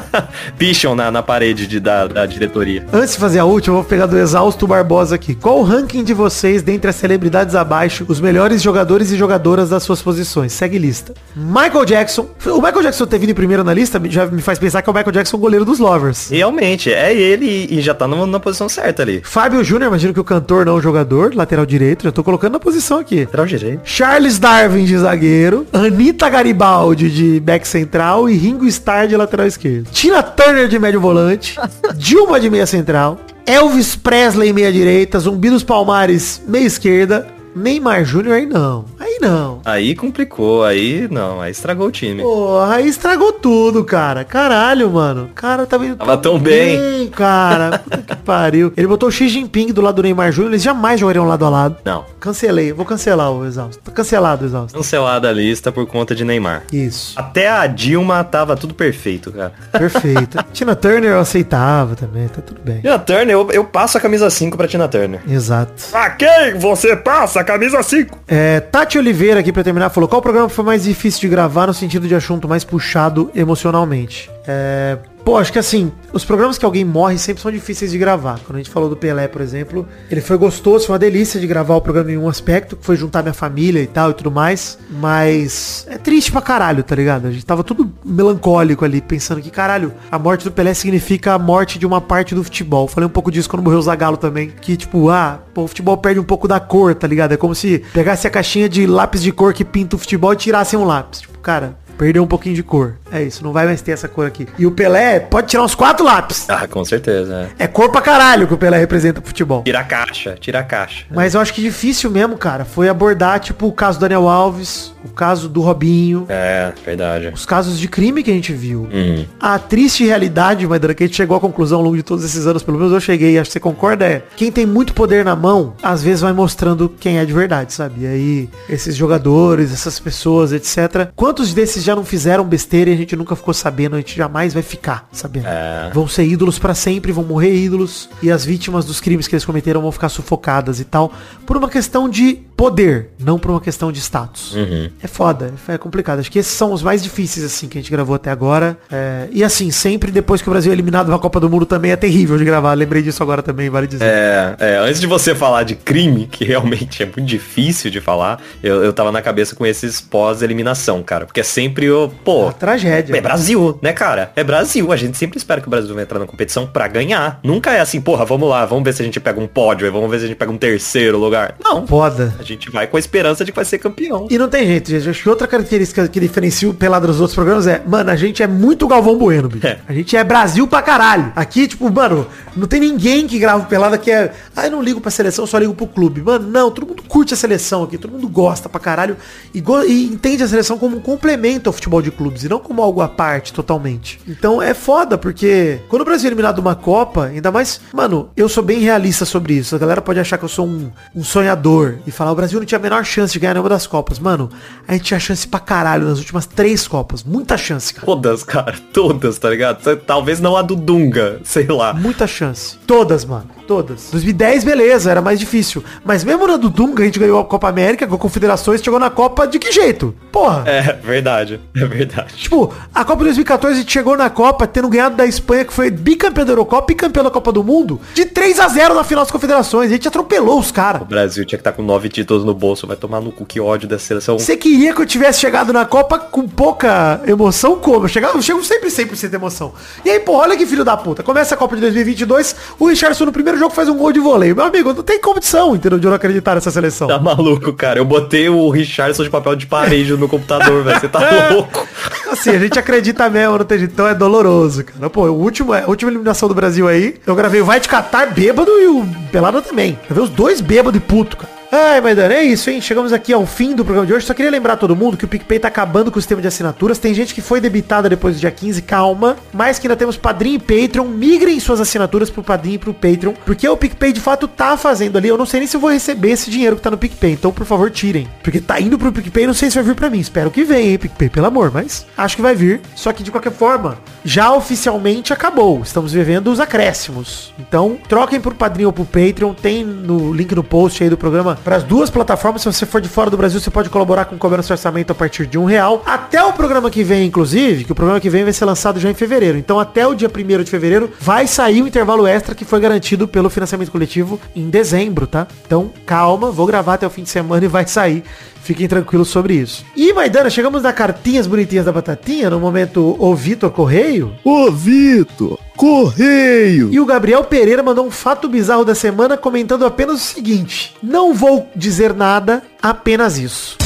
Picham 0.58 0.94
na, 0.94 1.10
na 1.10 1.22
parede 1.22 1.66
de, 1.66 1.80
da, 1.80 2.06
da 2.06 2.26
diretoria. 2.26 2.86
Antes 2.92 3.14
de 3.14 3.18
fazer 3.18 3.38
a 3.38 3.44
última, 3.44 3.76
eu 3.76 3.82
vou 3.82 3.88
pegar 3.88 4.06
do 4.06 4.18
Exausto 4.18 4.66
Barbosa 4.66 5.14
aqui. 5.14 5.34
Qual 5.34 5.58
o 5.58 5.62
ranking 5.62 6.04
de 6.04 6.14
vocês, 6.14 6.62
dentre 6.62 6.88
as 6.90 6.96
celebridades 6.96 7.54
abaixo, 7.54 8.04
os 8.08 8.20
melhores 8.20 8.62
jogadores 8.62 9.10
e 9.10 9.16
jogadoras 9.16 9.70
das 9.70 9.82
suas 9.82 10.00
posições? 10.00 10.52
Segue 10.52 10.78
lista. 10.78 11.14
Michael 11.34 11.84
Jackson. 11.84 12.28
O 12.46 12.60
Michael 12.60 12.82
Jackson 12.82 13.06
ter 13.06 13.18
vindo 13.18 13.30
em 13.30 13.34
primeiro 13.34 13.64
na 13.64 13.74
lista 13.74 14.00
já 14.08 14.26
me 14.26 14.42
faz 14.42 14.58
pensar 14.58 14.82
que 14.82 14.88
é 14.88 14.92
o 14.92 14.94
Michael 14.94 15.12
Jackson 15.12 15.38
goleiro 15.38 15.64
dos 15.64 15.78
Lovers. 15.78 16.30
Realmente, 16.30 16.92
é 16.92 17.14
ele 17.14 17.68
e, 17.70 17.80
já 17.80 17.94
tá 17.94 18.06
na 18.08 18.40
posição 18.40 18.68
certa 18.68 19.02
ali. 19.02 19.20
Fábio 19.24 19.62
Júnior, 19.64 19.88
imagino 19.88 20.14
que 20.14 20.20
o 20.20 20.24
cantor 20.24 20.64
não 20.66 20.76
o 20.76 20.80
jogador, 20.80 21.34
lateral 21.34 21.66
direito, 21.66 22.04
já 22.04 22.12
tô 22.12 22.22
colocando 22.22 22.52
na 22.52 22.60
posição 22.60 22.98
aqui. 22.98 23.20
Lateral 23.20 23.46
direito. 23.46 23.80
Charles 23.84 24.38
Darwin 24.38 24.84
de 24.84 24.96
zagueiro, 24.98 25.66
Anitta 25.74 26.28
Garibaldi 26.28 27.10
de 27.10 27.40
back 27.40 27.66
central 27.66 28.30
e 28.30 28.36
Ringo 28.36 28.64
Starr 28.66 29.08
de 29.08 29.16
lateral 29.16 29.48
esquerdo. 29.48 29.90
Tina 29.90 30.22
Turner 30.22 30.68
de 30.68 30.78
médio 30.78 31.00
volante, 31.00 31.58
Dilma 31.98 32.38
de 32.38 32.48
meia 32.48 32.64
central, 32.64 33.18
Elvis 33.44 33.96
Presley 33.96 34.52
meia 34.52 34.70
direita, 34.70 35.18
Zumbi 35.18 35.50
dos 35.50 35.64
Palmares 35.64 36.40
meia 36.46 36.64
esquerda, 36.64 37.26
Neymar 37.54 38.04
Júnior 38.04 38.34
aí 38.36 38.46
não. 38.46 38.84
Aí 38.98 39.18
não. 39.20 39.60
Aí 39.64 39.94
complicou, 39.94 40.64
aí 40.64 41.08
não, 41.10 41.40
aí 41.40 41.50
estragou 41.50 41.86
o 41.88 41.90
time. 41.90 42.22
Porra, 42.22 42.76
aí 42.76 42.88
estragou 42.88 43.32
tudo, 43.32 43.84
cara. 43.84 44.24
Caralho, 44.24 44.90
mano. 44.90 45.24
O 45.24 45.28
cara 45.34 45.66
tava 45.66 45.86
indo 45.86 45.96
Tava 45.96 46.16
tão 46.16 46.38
bem. 46.38 47.08
cara. 47.08 47.78
Puta 47.84 47.98
que 47.98 48.16
pariu. 48.16 48.72
Ele 48.76 48.86
botou 48.86 49.08
o 49.08 49.12
Xi 49.12 49.28
Jinping 49.28 49.72
do 49.72 49.80
lado 49.80 49.96
do 49.96 50.02
Neymar 50.02 50.32
Júnior, 50.32 50.52
eles 50.52 50.62
jamais 50.62 50.98
jogariam 51.00 51.26
lado 51.26 51.44
a 51.44 51.48
lado. 51.50 51.76
Não, 51.84 52.04
Cancelei, 52.20 52.72
vou 52.72 52.84
cancelar 52.84 53.30
o 53.30 53.44
Exausto. 53.46 53.82
Tá 53.82 53.92
cancelado 53.92 54.44
o 54.44 54.46
Exausto. 54.46 54.76
cancelada 54.78 55.28
a 55.28 55.32
lista 55.32 55.70
por 55.70 55.86
conta 55.86 56.14
de 56.14 56.24
Neymar. 56.24 56.62
Isso. 56.72 57.14
Até 57.18 57.48
a 57.48 57.66
Dilma 57.66 58.22
tava 58.24 58.56
tudo 58.56 58.74
perfeito, 58.74 59.30
cara. 59.30 59.52
Perfeito. 59.72 60.38
Tina 60.52 60.74
Turner 60.74 61.10
eu 61.12 61.20
aceitava 61.20 61.94
também, 61.94 62.28
tá 62.28 62.40
tudo 62.42 62.60
bem. 62.64 62.80
Tina 62.80 62.98
Turner, 62.98 63.30
eu, 63.34 63.48
eu 63.52 63.64
passo 63.64 63.98
a 63.98 64.00
camisa 64.00 64.28
5 64.30 64.56
pra 64.56 64.66
Tina 64.66 64.88
Turner. 64.88 65.20
Exato. 65.28 65.72
A 65.92 66.10
quem 66.10 66.54
você 66.58 66.96
passa 66.96 67.43
camisa 67.44 67.82
5? 67.82 68.18
É, 68.26 68.60
Tati 68.60 68.98
Oliveira 68.98 69.40
aqui 69.40 69.52
pra 69.52 69.62
terminar 69.62 69.90
falou 69.90 70.08
qual 70.08 70.20
programa 70.20 70.48
foi 70.48 70.64
mais 70.64 70.84
difícil 70.84 71.20
de 71.20 71.28
gravar 71.28 71.66
no 71.66 71.74
sentido 71.74 72.08
de 72.08 72.14
assunto 72.14 72.48
mais 72.48 72.64
puxado 72.64 73.30
emocionalmente. 73.34 74.30
É, 74.46 74.98
Pô, 75.24 75.38
acho 75.38 75.50
que 75.50 75.58
assim, 75.58 75.90
os 76.12 76.22
programas 76.22 76.58
que 76.58 76.66
alguém 76.66 76.84
morre 76.84 77.16
sempre 77.16 77.42
são 77.42 77.50
difíceis 77.50 77.90
de 77.90 77.96
gravar. 77.96 78.38
Quando 78.40 78.56
a 78.56 78.58
gente 78.58 78.68
falou 78.68 78.90
do 78.90 78.96
Pelé, 78.96 79.26
por 79.26 79.40
exemplo, 79.40 79.88
ele 80.10 80.20
foi 80.20 80.36
gostoso, 80.36 80.84
foi 80.84 80.92
uma 80.92 80.98
delícia 80.98 81.40
de 81.40 81.46
gravar 81.46 81.76
o 81.76 81.80
programa 81.80 82.12
em 82.12 82.18
um 82.18 82.28
aspecto, 82.28 82.76
que 82.76 82.84
foi 82.84 82.94
juntar 82.94 83.22
minha 83.22 83.32
família 83.32 83.80
e 83.80 83.86
tal 83.86 84.10
e 84.10 84.14
tudo 84.14 84.30
mais. 84.30 84.78
Mas 84.90 85.86
é 85.88 85.96
triste 85.96 86.30
pra 86.30 86.42
caralho, 86.42 86.82
tá 86.82 86.94
ligado? 86.94 87.26
A 87.26 87.30
gente 87.30 87.46
tava 87.46 87.64
tudo 87.64 87.90
melancólico 88.04 88.84
ali, 88.84 89.00
pensando 89.00 89.40
que, 89.40 89.50
caralho, 89.50 89.94
a 90.10 90.18
morte 90.18 90.44
do 90.44 90.52
Pelé 90.52 90.74
significa 90.74 91.32
a 91.32 91.38
morte 91.38 91.78
de 91.78 91.86
uma 91.86 92.02
parte 92.02 92.34
do 92.34 92.44
futebol. 92.44 92.86
Falei 92.86 93.06
um 93.06 93.12
pouco 93.12 93.30
disso 93.30 93.48
quando 93.48 93.62
morreu 93.62 93.78
o 93.78 93.82
Zagallo 93.82 94.18
também. 94.18 94.50
Que, 94.50 94.76
tipo, 94.76 95.08
ah, 95.08 95.40
pô, 95.54 95.62
o 95.62 95.68
futebol 95.68 95.96
perde 95.96 96.20
um 96.20 96.24
pouco 96.24 96.46
da 96.46 96.60
cor, 96.60 96.94
tá 96.94 97.06
ligado? 97.06 97.32
É 97.32 97.38
como 97.38 97.54
se 97.54 97.82
pegasse 97.94 98.26
a 98.26 98.30
caixinha 98.30 98.68
de 98.68 98.86
lápis 98.86 99.22
de 99.22 99.32
cor 99.32 99.54
que 99.54 99.64
pinta 99.64 99.96
o 99.96 99.98
futebol 99.98 100.34
e 100.34 100.36
tirasse 100.36 100.76
um 100.76 100.84
lápis. 100.84 101.22
Tipo, 101.22 101.38
cara, 101.38 101.78
perdeu 101.96 102.22
um 102.22 102.26
pouquinho 102.26 102.54
de 102.54 102.62
cor. 102.62 102.94
É 103.12 103.22
isso, 103.22 103.44
não 103.44 103.52
vai 103.52 103.64
mais 103.66 103.80
ter 103.80 103.92
essa 103.92 104.08
cor 104.08 104.26
aqui. 104.26 104.46
E 104.58 104.66
o 104.66 104.70
Pelé 104.70 105.20
pode 105.20 105.48
tirar 105.48 105.62
uns 105.62 105.74
quatro 105.74 106.04
lápis. 106.04 106.46
Ah, 106.48 106.66
com 106.66 106.84
certeza. 106.84 107.48
É 107.58 107.66
cor 107.66 107.90
pra 107.90 108.00
caralho 108.00 108.46
que 108.46 108.54
o 108.54 108.58
Pelé 108.58 108.78
representa 108.78 109.20
pro 109.20 109.28
futebol. 109.28 109.62
Tira 109.62 109.80
a 109.80 109.84
caixa, 109.84 110.36
tira 110.40 110.60
a 110.60 110.62
caixa. 110.64 111.04
Mas 111.10 111.34
eu 111.34 111.40
acho 111.40 111.52
que 111.54 111.60
difícil 111.62 112.10
mesmo, 112.10 112.36
cara, 112.36 112.64
foi 112.64 112.88
abordar, 112.88 113.38
tipo, 113.40 113.66
o 113.68 113.72
caso 113.72 113.98
do 113.98 114.02
Daniel 114.02 114.28
Alves, 114.28 114.92
o 115.04 115.08
caso 115.08 115.48
do 115.48 115.60
Robinho, 115.60 116.26
É, 116.28 116.72
verdade. 116.84 117.30
os 117.32 117.46
casos 117.46 117.78
de 117.78 117.86
crime 117.88 118.22
que 118.22 118.30
a 118.30 118.34
gente 118.34 118.52
viu. 118.52 118.88
Hum. 118.92 119.24
A 119.38 119.58
triste 119.58 120.04
realidade, 120.04 120.66
Maidana, 120.66 120.94
que 120.94 121.04
a 121.04 121.06
gente 121.06 121.16
chegou 121.16 121.36
à 121.36 121.40
conclusão 121.40 121.78
ao 121.78 121.84
longo 121.84 121.96
de 121.96 122.02
todos 122.02 122.24
esses 122.24 122.46
anos, 122.46 122.62
pelo 122.62 122.78
menos 122.78 122.92
eu 122.92 123.00
cheguei, 123.00 123.38
acho 123.38 123.48
que 123.50 123.52
você 123.52 123.60
concorda, 123.60 124.04
é 124.06 124.22
quem 124.36 124.50
tem 124.50 124.66
muito 124.66 124.92
poder 124.94 125.24
na 125.24 125.36
mão, 125.36 125.74
às 125.82 126.02
vezes 126.02 126.20
vai 126.22 126.32
mostrando 126.32 126.88
quem 126.98 127.18
é 127.18 127.24
de 127.24 127.32
verdade, 127.32 127.72
sabe? 127.72 128.02
E 128.02 128.06
aí, 128.06 128.50
esses 128.68 128.96
jogadores, 128.96 129.72
essas 129.72 130.00
pessoas, 130.00 130.52
etc. 130.52 131.08
Quantos 131.14 131.52
desses 131.54 131.83
já 131.84 131.94
não 131.94 132.04
fizeram 132.04 132.44
besteira 132.44 132.90
e 132.90 132.94
a 132.94 132.96
gente 132.96 133.14
nunca 133.16 133.36
ficou 133.36 133.54
sabendo, 133.54 133.94
a 133.94 133.98
gente 133.98 134.16
jamais 134.16 134.54
vai 134.54 134.62
ficar 134.62 135.08
sabendo. 135.12 135.46
É. 135.46 135.90
Vão 135.92 136.08
ser 136.08 136.24
ídolos 136.24 136.58
pra 136.58 136.74
sempre, 136.74 137.12
vão 137.12 137.24
morrer 137.24 137.54
ídolos, 137.54 138.08
e 138.22 138.30
as 138.30 138.44
vítimas 138.44 138.84
dos 138.84 139.00
crimes 139.00 139.28
que 139.28 139.34
eles 139.34 139.44
cometeram 139.44 139.80
vão 139.80 139.92
ficar 139.92 140.08
sufocadas 140.08 140.80
e 140.80 140.84
tal, 140.84 141.12
por 141.46 141.56
uma 141.56 141.68
questão 141.68 142.08
de 142.08 142.40
poder, 142.56 143.10
não 143.18 143.38
por 143.38 143.50
uma 143.50 143.60
questão 143.60 143.90
de 143.90 144.00
status. 144.00 144.54
Uhum. 144.54 144.90
É 145.02 145.06
foda, 145.06 145.52
é 145.68 145.76
complicado. 145.78 146.20
Acho 146.20 146.30
que 146.30 146.38
esses 146.38 146.52
são 146.52 146.72
os 146.72 146.82
mais 146.82 147.02
difíceis, 147.02 147.44
assim, 147.44 147.68
que 147.68 147.78
a 147.78 147.80
gente 147.80 147.90
gravou 147.90 148.14
até 148.14 148.30
agora. 148.30 148.78
É, 148.90 149.28
E 149.32 149.42
assim, 149.42 149.70
sempre 149.70 150.10
depois 150.10 150.40
que 150.40 150.48
o 150.48 150.52
Brasil 150.52 150.70
é 150.70 150.74
eliminado 150.74 151.10
da 151.10 151.18
Copa 151.18 151.40
do 151.40 151.50
Mundo 151.50 151.66
também 151.66 151.90
é 151.92 151.96
terrível 151.96 152.38
de 152.38 152.44
gravar. 152.44 152.74
Lembrei 152.74 153.02
disso 153.02 153.22
agora 153.22 153.42
também, 153.42 153.68
vale 153.70 153.86
dizer. 153.86 154.04
É, 154.04 154.56
é, 154.58 154.76
antes 154.78 155.00
de 155.00 155.06
você 155.06 155.34
falar 155.34 155.64
de 155.64 155.74
crime, 155.74 156.26
que 156.26 156.44
realmente 156.44 157.02
é 157.02 157.06
muito 157.06 157.22
difícil 157.22 157.90
de 157.90 158.00
falar, 158.00 158.40
eu, 158.62 158.84
eu 158.84 158.92
tava 158.92 159.10
na 159.10 159.20
cabeça 159.20 159.54
com 159.56 159.66
esses 159.66 160.00
pós-eliminação, 160.00 161.02
cara. 161.02 161.26
Porque 161.26 161.40
é 161.40 161.44
sempre 161.44 161.90
o, 161.90 162.08
pô, 162.08 162.44
Uma 162.44 162.52
tragédia. 162.52 163.16
é 163.16 163.20
Brasil, 163.20 163.78
né, 163.82 163.92
cara? 163.92 164.32
É 164.36 164.44
Brasil. 164.44 164.92
A 164.92 164.96
gente 164.96 165.16
sempre 165.16 165.38
espera 165.38 165.60
que 165.60 165.66
o 165.66 165.70
Brasil 165.70 165.94
vai 165.94 166.04
entrar 166.04 166.18
na 166.18 166.26
competição 166.26 166.66
pra 166.66 166.86
ganhar. 166.88 167.40
Nunca 167.42 167.72
é 167.72 167.80
assim, 167.80 168.00
porra, 168.00 168.24
vamos 168.24 168.48
lá, 168.48 168.64
vamos 168.64 168.84
ver 168.84 168.92
se 168.92 169.02
a 169.02 169.04
gente 169.04 169.20
pega 169.20 169.40
um 169.40 169.46
pódio, 169.46 169.90
vamos 169.92 170.10
ver 170.10 170.18
se 170.18 170.24
a 170.24 170.28
gente 170.28 170.36
pega 170.36 170.50
um 170.52 170.58
terceiro 170.58 171.18
lugar. 171.18 171.56
Não. 171.62 171.86
Foda. 171.86 172.34
A 172.44 172.46
gente 172.46 172.70
vai 172.70 172.86
com 172.86 172.96
a 172.96 173.00
esperança 173.00 173.44
de 173.44 173.50
que 173.50 173.56
vai 173.56 173.64
ser 173.64 173.78
campeão. 173.78 174.28
E 174.30 174.36
não 174.36 174.48
tem 174.48 174.66
jeito, 174.66 174.90
gente. 174.90 175.08
Acho 175.08 175.22
que 175.22 175.28
outra 175.28 175.46
característica 175.46 176.06
que 176.06 176.20
diferencia 176.20 176.68
o 176.68 176.74
Pelado 176.74 177.06
dos 177.06 177.20
outros 177.20 177.34
programas 177.34 177.66
é, 177.66 177.82
mano, 177.86 178.10
a 178.10 178.16
gente 178.16 178.42
é 178.42 178.46
muito 178.46 178.86
Galvão 178.86 179.16
Bueno, 179.16 179.48
bicho. 179.48 179.66
É. 179.66 179.78
A 179.88 179.92
gente 179.92 180.16
é 180.16 180.22
Brasil 180.22 180.66
pra 180.68 180.82
caralho. 180.82 181.32
Aqui, 181.34 181.66
tipo, 181.66 181.90
mano, 181.90 182.26
não 182.56 182.66
tem 182.66 182.80
ninguém 182.80 183.26
que 183.26 183.38
grava 183.38 183.64
Pelada 183.64 183.96
que 183.98 184.10
é, 184.10 184.32
ah, 184.56 184.66
eu 184.66 184.70
não 184.70 184.82
ligo 184.82 185.00
pra 185.00 185.10
seleção, 185.10 185.46
só 185.46 185.58
ligo 185.58 185.74
pro 185.74 185.86
clube. 185.86 186.20
Mano, 186.22 186.48
não, 186.50 186.70
todo 186.70 186.86
mundo 186.86 187.02
curte 187.02 187.34
a 187.34 187.36
seleção 187.36 187.82
aqui, 187.84 187.96
todo 187.98 188.10
mundo 188.12 188.28
gosta 188.28 188.68
pra 188.68 188.80
caralho 188.80 189.16
e, 189.52 189.60
go- 189.60 189.82
e 189.84 190.04
entende 190.06 190.42
a 190.42 190.48
seleção 190.48 190.78
como 190.78 190.96
um 190.96 191.00
complemento 191.00 191.68
ao 191.68 191.72
futebol 191.72 192.00
de 192.02 192.10
clubes 192.10 192.44
e 192.44 192.48
não 192.48 192.58
como 192.58 192.82
algo 192.82 193.00
à 193.00 193.08
parte 193.08 193.52
totalmente. 193.52 194.20
Então 194.28 194.60
é 194.62 194.74
foda, 194.74 195.16
porque 195.18 195.80
quando 195.88 196.02
o 196.02 196.04
Brasil 196.04 196.26
é 196.26 196.28
eliminado 196.28 196.54
de 196.56 196.60
uma 196.60 196.74
Copa, 196.74 197.26
ainda 197.26 197.50
mais, 197.50 197.80
mano, 197.92 198.30
eu 198.36 198.48
sou 198.48 198.62
bem 198.62 198.78
realista 198.80 199.24
sobre 199.24 199.54
isso. 199.54 199.74
A 199.74 199.78
galera 199.78 200.02
pode 200.02 200.20
achar 200.20 200.36
que 200.38 200.44
eu 200.44 200.48
sou 200.48 200.66
um, 200.66 200.90
um 201.14 201.24
sonhador 201.24 201.96
e 202.06 202.10
falar 202.10 202.32
o 202.32 202.34
Brasil 202.34 202.58
não 202.58 202.66
tinha 202.66 202.78
a 202.78 202.82
menor 202.82 203.04
chance 203.04 203.32
de 203.32 203.38
ganhar 203.38 203.54
nenhuma 203.54 203.68
das 203.70 203.86
Copas. 203.86 204.18
Mano, 204.18 204.50
a 204.86 204.92
gente 204.92 205.04
tinha 205.04 205.20
chance 205.20 205.46
pra 205.46 205.60
caralho 205.60 206.06
nas 206.08 206.18
últimas 206.18 206.46
três 206.46 206.86
Copas. 206.86 207.22
Muita 207.24 207.56
chance, 207.56 207.92
cara. 207.94 208.06
Todas, 208.06 208.42
cara. 208.42 208.74
Todas, 208.92 209.38
tá 209.38 209.48
ligado? 209.50 209.96
Talvez 209.98 210.40
não 210.40 210.56
a 210.56 210.62
do 210.62 210.76
Dunga, 210.76 211.40
sei 211.44 211.66
lá. 211.66 211.92
Muita 211.92 212.26
chance. 212.26 212.43
Todas, 212.86 213.24
mano. 213.24 213.46
Todas. 213.66 214.10
2010, 214.10 214.64
beleza, 214.64 215.10
era 215.10 215.22
mais 215.22 215.40
difícil. 215.40 215.82
Mas 216.04 216.22
mesmo 216.22 216.46
na 216.46 216.56
do 216.56 216.68
Dunga, 216.68 217.02
a 217.02 217.06
gente 217.06 217.18
ganhou 217.18 217.40
a 217.40 217.44
Copa 217.44 217.68
América, 217.68 218.06
com 218.06 218.14
a 218.14 218.18
Confederações, 218.18 218.82
chegou 218.82 218.98
na 218.98 219.08
Copa 219.08 219.46
de 219.46 219.58
que 219.58 219.72
jeito? 219.72 220.14
Porra. 220.30 220.64
É, 220.66 220.92
verdade. 220.92 221.60
É 221.74 221.86
verdade. 221.86 222.34
Tipo, 222.34 222.72
a 222.94 223.04
Copa 223.04 223.18
de 223.18 223.24
2014 223.24 223.74
a 223.74 223.80
gente 223.80 223.92
chegou 223.92 224.16
na 224.16 224.28
Copa 224.28 224.66
tendo 224.66 224.88
ganhado 224.88 225.16
da 225.16 225.24
Espanha, 225.24 225.64
que 225.64 225.72
foi 225.72 225.90
bicampeão 225.90 226.44
da 226.44 226.52
Eurocopa 226.52 226.92
e 226.92 226.94
campeão 226.94 227.24
da 227.24 227.30
Copa 227.30 227.50
do 227.52 227.64
Mundo, 227.64 228.00
de 228.12 228.26
3 228.26 228.60
a 228.60 228.68
0 228.68 228.94
na 228.94 229.04
final 229.04 229.24
das 229.24 229.30
confederações. 229.30 229.90
A 229.90 229.94
gente 229.94 230.08
atropelou 230.08 230.58
os 230.58 230.70
caras. 230.70 231.02
O 231.02 231.06
Brasil 231.06 231.44
tinha 231.44 231.58
que 231.58 231.60
estar 231.60 231.72
com 231.72 231.82
nove 231.82 232.08
títulos 232.08 232.44
no 232.44 232.52
bolso. 232.52 232.86
Vai 232.86 232.96
tomar 232.96 233.20
no 233.20 233.32
cu, 233.32 233.46
que 233.46 233.60
ódio 233.60 233.88
dessa 233.88 234.04
seleção. 234.04 234.38
Você 234.38 234.56
queria 234.56 234.92
que 234.94 235.00
eu 235.00 235.06
tivesse 235.06 235.40
chegado 235.40 235.72
na 235.72 235.84
Copa 235.84 236.18
com 236.18 236.46
pouca 236.46 237.20
emoção? 237.26 237.76
Como? 237.78 238.04
Eu 238.04 238.08
chegava, 238.08 238.36
eu 238.36 238.42
chego 238.42 238.62
sempre 238.64 238.88
100% 238.90 239.28
de 239.28 239.36
emoção. 239.36 239.72
E 240.04 240.10
aí, 240.10 240.20
pô, 240.20 240.32
olha 240.32 240.56
que 240.56 240.66
filho 240.66 240.84
da 240.84 240.96
puta. 240.96 241.22
Começa 241.22 241.54
a 241.54 241.58
Copa 241.58 241.74
de 241.76 241.80
2022, 241.82 242.33
o 242.78 242.86
Richardson 242.86 243.24
no 243.26 243.32
primeiro 243.32 243.58
jogo 243.58 243.74
faz 243.74 243.88
um 243.88 243.96
gol 243.96 244.12
de 244.12 244.20
vôlei. 244.20 244.54
Meu 244.54 244.64
amigo, 244.64 244.92
não 244.92 245.02
tem 245.02 245.20
condição, 245.20 245.74
entendeu? 245.74 245.98
De 245.98 246.06
eu 246.06 246.10
não 246.10 246.16
acreditar 246.16 246.54
nessa 246.54 246.70
seleção. 246.70 247.08
Tá 247.08 247.18
maluco, 247.18 247.72
cara. 247.72 247.98
Eu 247.98 248.04
botei 248.04 248.48
o 248.48 248.68
Richardson 248.70 249.22
de 249.24 249.30
papel 249.30 249.56
de 249.56 249.66
parede 249.66 250.12
no 250.12 250.18
meu 250.18 250.28
computador, 250.28 250.82
velho. 250.82 251.00
Você 251.00 251.08
tá 251.08 251.20
louco. 251.50 251.86
Assim, 252.30 252.50
a 252.50 252.58
gente 252.58 252.78
acredita 252.78 253.28
mesmo, 253.30 253.58
não 253.58 253.64
tem 253.64 253.78
jeito. 253.78 253.92
Então 253.92 254.06
é 254.08 254.14
doloroso, 254.14 254.84
cara. 254.84 255.08
Pô, 255.10 255.26
o 255.26 255.34
último, 255.34 255.72
a 255.72 255.84
última 255.86 256.10
eliminação 256.10 256.48
do 256.48 256.54
Brasil 256.54 256.88
aí, 256.88 257.16
eu 257.26 257.34
gravei 257.34 257.60
o 257.60 257.64
Vai 257.64 257.80
de 257.80 257.88
Catar 257.88 258.26
bêbado 258.32 258.70
e 258.70 258.86
o 258.88 259.06
Pelada 259.30 259.62
também. 259.62 259.98
Gravei 260.06 260.24
os 260.24 260.30
dois 260.30 260.60
bêbados 260.60 260.98
e 260.98 261.00
puto, 261.00 261.36
cara. 261.36 261.53
Ai, 261.76 262.00
Maidana, 262.00 262.34
é 262.34 262.44
isso, 262.44 262.70
hein? 262.70 262.80
Chegamos 262.80 263.12
aqui 263.12 263.32
ao 263.32 263.44
fim 263.44 263.74
do 263.74 263.84
programa 263.84 264.06
de 264.06 264.14
hoje. 264.14 264.24
Só 264.24 264.32
queria 264.32 264.48
lembrar 264.48 264.76
todo 264.76 264.94
mundo 264.94 265.16
que 265.16 265.24
o 265.24 265.28
PicPay 265.28 265.58
tá 265.58 265.66
acabando 265.66 266.08
com 266.08 266.20
o 266.20 266.22
sistema 266.22 266.40
de 266.40 266.46
assinaturas. 266.46 267.00
Tem 267.00 267.12
gente 267.12 267.34
que 267.34 267.40
foi 267.42 267.60
debitada 267.60 268.08
depois 268.08 268.36
do 268.36 268.40
dia 268.40 268.50
15, 268.52 268.80
calma. 268.82 269.36
Mas 269.52 269.76
que 269.76 269.88
ainda 269.88 269.96
temos 269.96 270.16
Padrim 270.16 270.54
e 270.54 270.58
Patreon. 270.60 271.08
Migrem 271.08 271.58
suas 271.58 271.80
assinaturas 271.80 272.30
pro 272.30 272.44
Padrim 272.44 272.74
e 272.74 272.78
pro 272.78 272.94
Patreon. 272.94 273.32
Porque 273.44 273.68
o 273.68 273.76
PicPay 273.76 274.12
de 274.12 274.20
fato 274.20 274.46
tá 274.46 274.76
fazendo 274.76 275.18
ali. 275.18 275.26
Eu 275.26 275.36
não 275.36 275.46
sei 275.46 275.58
nem 275.58 275.66
se 275.66 275.76
eu 275.76 275.80
vou 275.80 275.90
receber 275.90 276.30
esse 276.30 276.48
dinheiro 276.48 276.76
que 276.76 276.82
tá 276.82 276.92
no 276.92 276.96
PicPay. 276.96 277.32
Então, 277.32 277.50
por 277.50 277.66
favor, 277.66 277.90
tirem. 277.90 278.28
Porque 278.44 278.60
tá 278.60 278.80
indo 278.80 278.96
pro 278.96 279.10
PicPay, 279.10 279.44
não 279.44 279.52
sei 279.52 279.68
se 279.68 279.74
vai 279.74 279.82
vir 279.82 279.96
pra 279.96 280.08
mim. 280.08 280.20
Espero 280.20 280.52
que 280.52 280.62
venha, 280.62 280.92
hein, 280.92 280.98
PicPay, 280.98 281.28
pelo 281.28 281.48
amor. 281.48 281.72
Mas 281.74 282.06
acho 282.16 282.36
que 282.36 282.42
vai 282.42 282.54
vir. 282.54 282.82
Só 282.94 283.12
que 283.12 283.24
de 283.24 283.32
qualquer 283.32 283.52
forma, 283.52 283.98
já 284.24 284.52
oficialmente 284.52 285.32
acabou. 285.32 285.80
Estamos 285.82 286.12
vivendo 286.12 286.52
os 286.52 286.60
acréscimos. 286.60 287.52
Então, 287.58 287.98
troquem 288.08 288.40
pro 288.40 288.54
Padrim 288.54 288.84
ou 288.84 288.92
pro 288.92 289.04
Patreon. 289.04 289.54
Tem 289.54 289.82
no 289.82 290.32
link 290.32 290.54
no 290.54 290.62
post 290.62 291.02
aí 291.02 291.10
do 291.10 291.18
programa 291.18 291.58
para 291.64 291.76
as 291.76 291.82
duas 291.82 292.10
plataformas. 292.10 292.62
Se 292.62 292.72
você 292.72 292.84
for 292.84 293.00
de 293.00 293.08
fora 293.08 293.30
do 293.30 293.36
Brasil, 293.36 293.58
você 293.58 293.70
pode 293.70 293.88
colaborar 293.88 294.26
com 294.26 294.36
cobrando 294.36 294.62
seu 294.62 294.74
orçamento 294.74 295.10
a 295.10 295.14
partir 295.14 295.46
de 295.46 295.58
um 295.58 295.64
real. 295.64 296.02
Até 296.04 296.44
o 296.44 296.52
programa 296.52 296.90
que 296.90 297.02
vem, 297.02 297.26
inclusive, 297.26 297.84
que 297.84 297.92
o 297.92 297.94
programa 297.94 298.20
que 298.20 298.28
vem 298.28 298.44
vai 298.44 298.52
ser 298.52 298.66
lançado 298.66 299.00
já 299.00 299.10
em 299.10 299.14
fevereiro. 299.14 299.56
Então, 299.56 299.80
até 299.80 300.06
o 300.06 300.14
dia 300.14 300.28
1 300.28 300.62
de 300.62 300.70
fevereiro, 300.70 301.10
vai 301.18 301.46
sair 301.46 301.82
o 301.82 301.88
intervalo 301.88 302.26
extra 302.26 302.54
que 302.54 302.64
foi 302.64 302.78
garantido 302.78 303.26
pelo 303.26 303.48
financiamento 303.48 303.90
coletivo 303.90 304.38
em 304.54 304.68
dezembro, 304.68 305.26
tá? 305.26 305.46
Então, 305.66 305.90
calma, 306.04 306.50
vou 306.50 306.66
gravar 306.66 306.94
até 306.94 307.06
o 307.06 307.10
fim 307.10 307.22
de 307.22 307.30
semana 307.30 307.64
e 307.64 307.68
vai 307.68 307.86
sair. 307.86 308.22
Fiquem 308.64 308.88
tranquilos 308.88 309.28
sobre 309.28 309.56
isso. 309.56 309.84
E, 309.94 310.10
Maidana, 310.14 310.48
chegamos 310.48 310.82
na 310.82 310.90
cartinhas 310.90 311.46
bonitinhas 311.46 311.84
da 311.84 311.92
Batatinha, 311.92 312.48
no 312.48 312.58
momento 312.58 313.14
o 313.18 313.34
Vitor 313.34 313.70
Correio. 313.70 314.34
Ô 314.42 314.70
Vitor, 314.70 315.58
correio! 315.76 316.88
E 316.90 316.98
o 316.98 317.04
Gabriel 317.04 317.44
Pereira 317.44 317.82
mandou 317.82 318.06
um 318.06 318.10
fato 318.10 318.48
bizarro 318.48 318.82
da 318.82 318.94
semana 318.94 319.36
comentando 319.36 319.84
apenas 319.84 320.14
o 320.14 320.34
seguinte: 320.34 320.96
Não 321.02 321.34
vou 321.34 321.68
dizer 321.76 322.14
nada, 322.14 322.62
apenas 322.80 323.36
isso. 323.36 323.76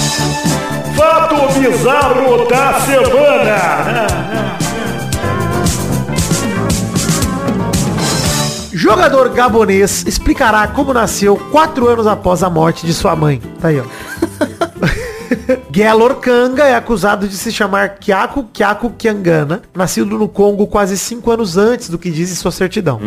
Fato 0.95 1.59
bizarro 1.59 2.49
da 2.49 2.81
semana! 2.81 4.59
Jogador 8.73 9.31
gabonês 9.31 10.07
explicará 10.07 10.69
como 10.69 10.95
nasceu 10.95 11.37
quatro 11.51 11.89
anos 11.89 12.07
após 12.07 12.45
a 12.45 12.49
morte 12.49 12.87
de 12.87 12.95
sua 12.95 13.17
mãe. 13.17 13.43
Tá 13.61 13.69
aí, 13.69 13.81
ó. 13.81 13.85
Gelor 15.73 16.17
Kanga 16.17 16.65
é 16.65 16.75
acusado 16.75 17.29
de 17.29 17.37
se 17.37 17.53
chamar 17.53 17.99
Kyako 17.99 18.49
Kyako 18.53 18.91
Kyangana, 18.97 19.63
nascido 19.75 20.19
no 20.19 20.29
Congo 20.29 20.67
quase 20.67 20.97
cinco 20.99 21.31
anos 21.31 21.57
antes 21.57 21.89
do 21.89 21.99
que 21.99 22.11
diz 22.11 22.31
em 22.31 22.35
sua 22.35 22.51
certidão. 22.51 23.01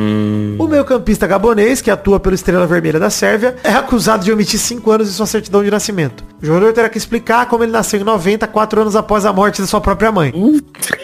O 0.57 0.67
meio-campista 0.67 1.27
gabonês, 1.27 1.81
que 1.81 1.91
atua 1.91 2.19
pelo 2.19 2.35
Estrela 2.35 2.67
Vermelha 2.67 2.99
da 2.99 3.09
Sérvia, 3.09 3.55
é 3.63 3.71
acusado 3.71 4.23
de 4.23 4.31
omitir 4.31 4.59
cinco 4.59 4.91
anos 4.91 5.09
em 5.09 5.13
sua 5.13 5.25
certidão 5.25 5.63
de 5.63 5.71
nascimento. 5.71 6.30
O 6.41 6.45
jogador 6.45 6.73
terá 6.73 6.89
que 6.89 6.97
explicar 6.97 7.45
como 7.45 7.63
ele 7.63 7.71
nasceu 7.71 8.01
em 8.01 8.03
90, 8.03 8.47
quatro 8.47 8.81
anos 8.81 8.95
após 8.95 9.25
a 9.25 9.31
morte 9.33 9.61
de 9.61 9.67
sua 9.67 9.79
própria 9.79 10.11
mãe. 10.11 10.33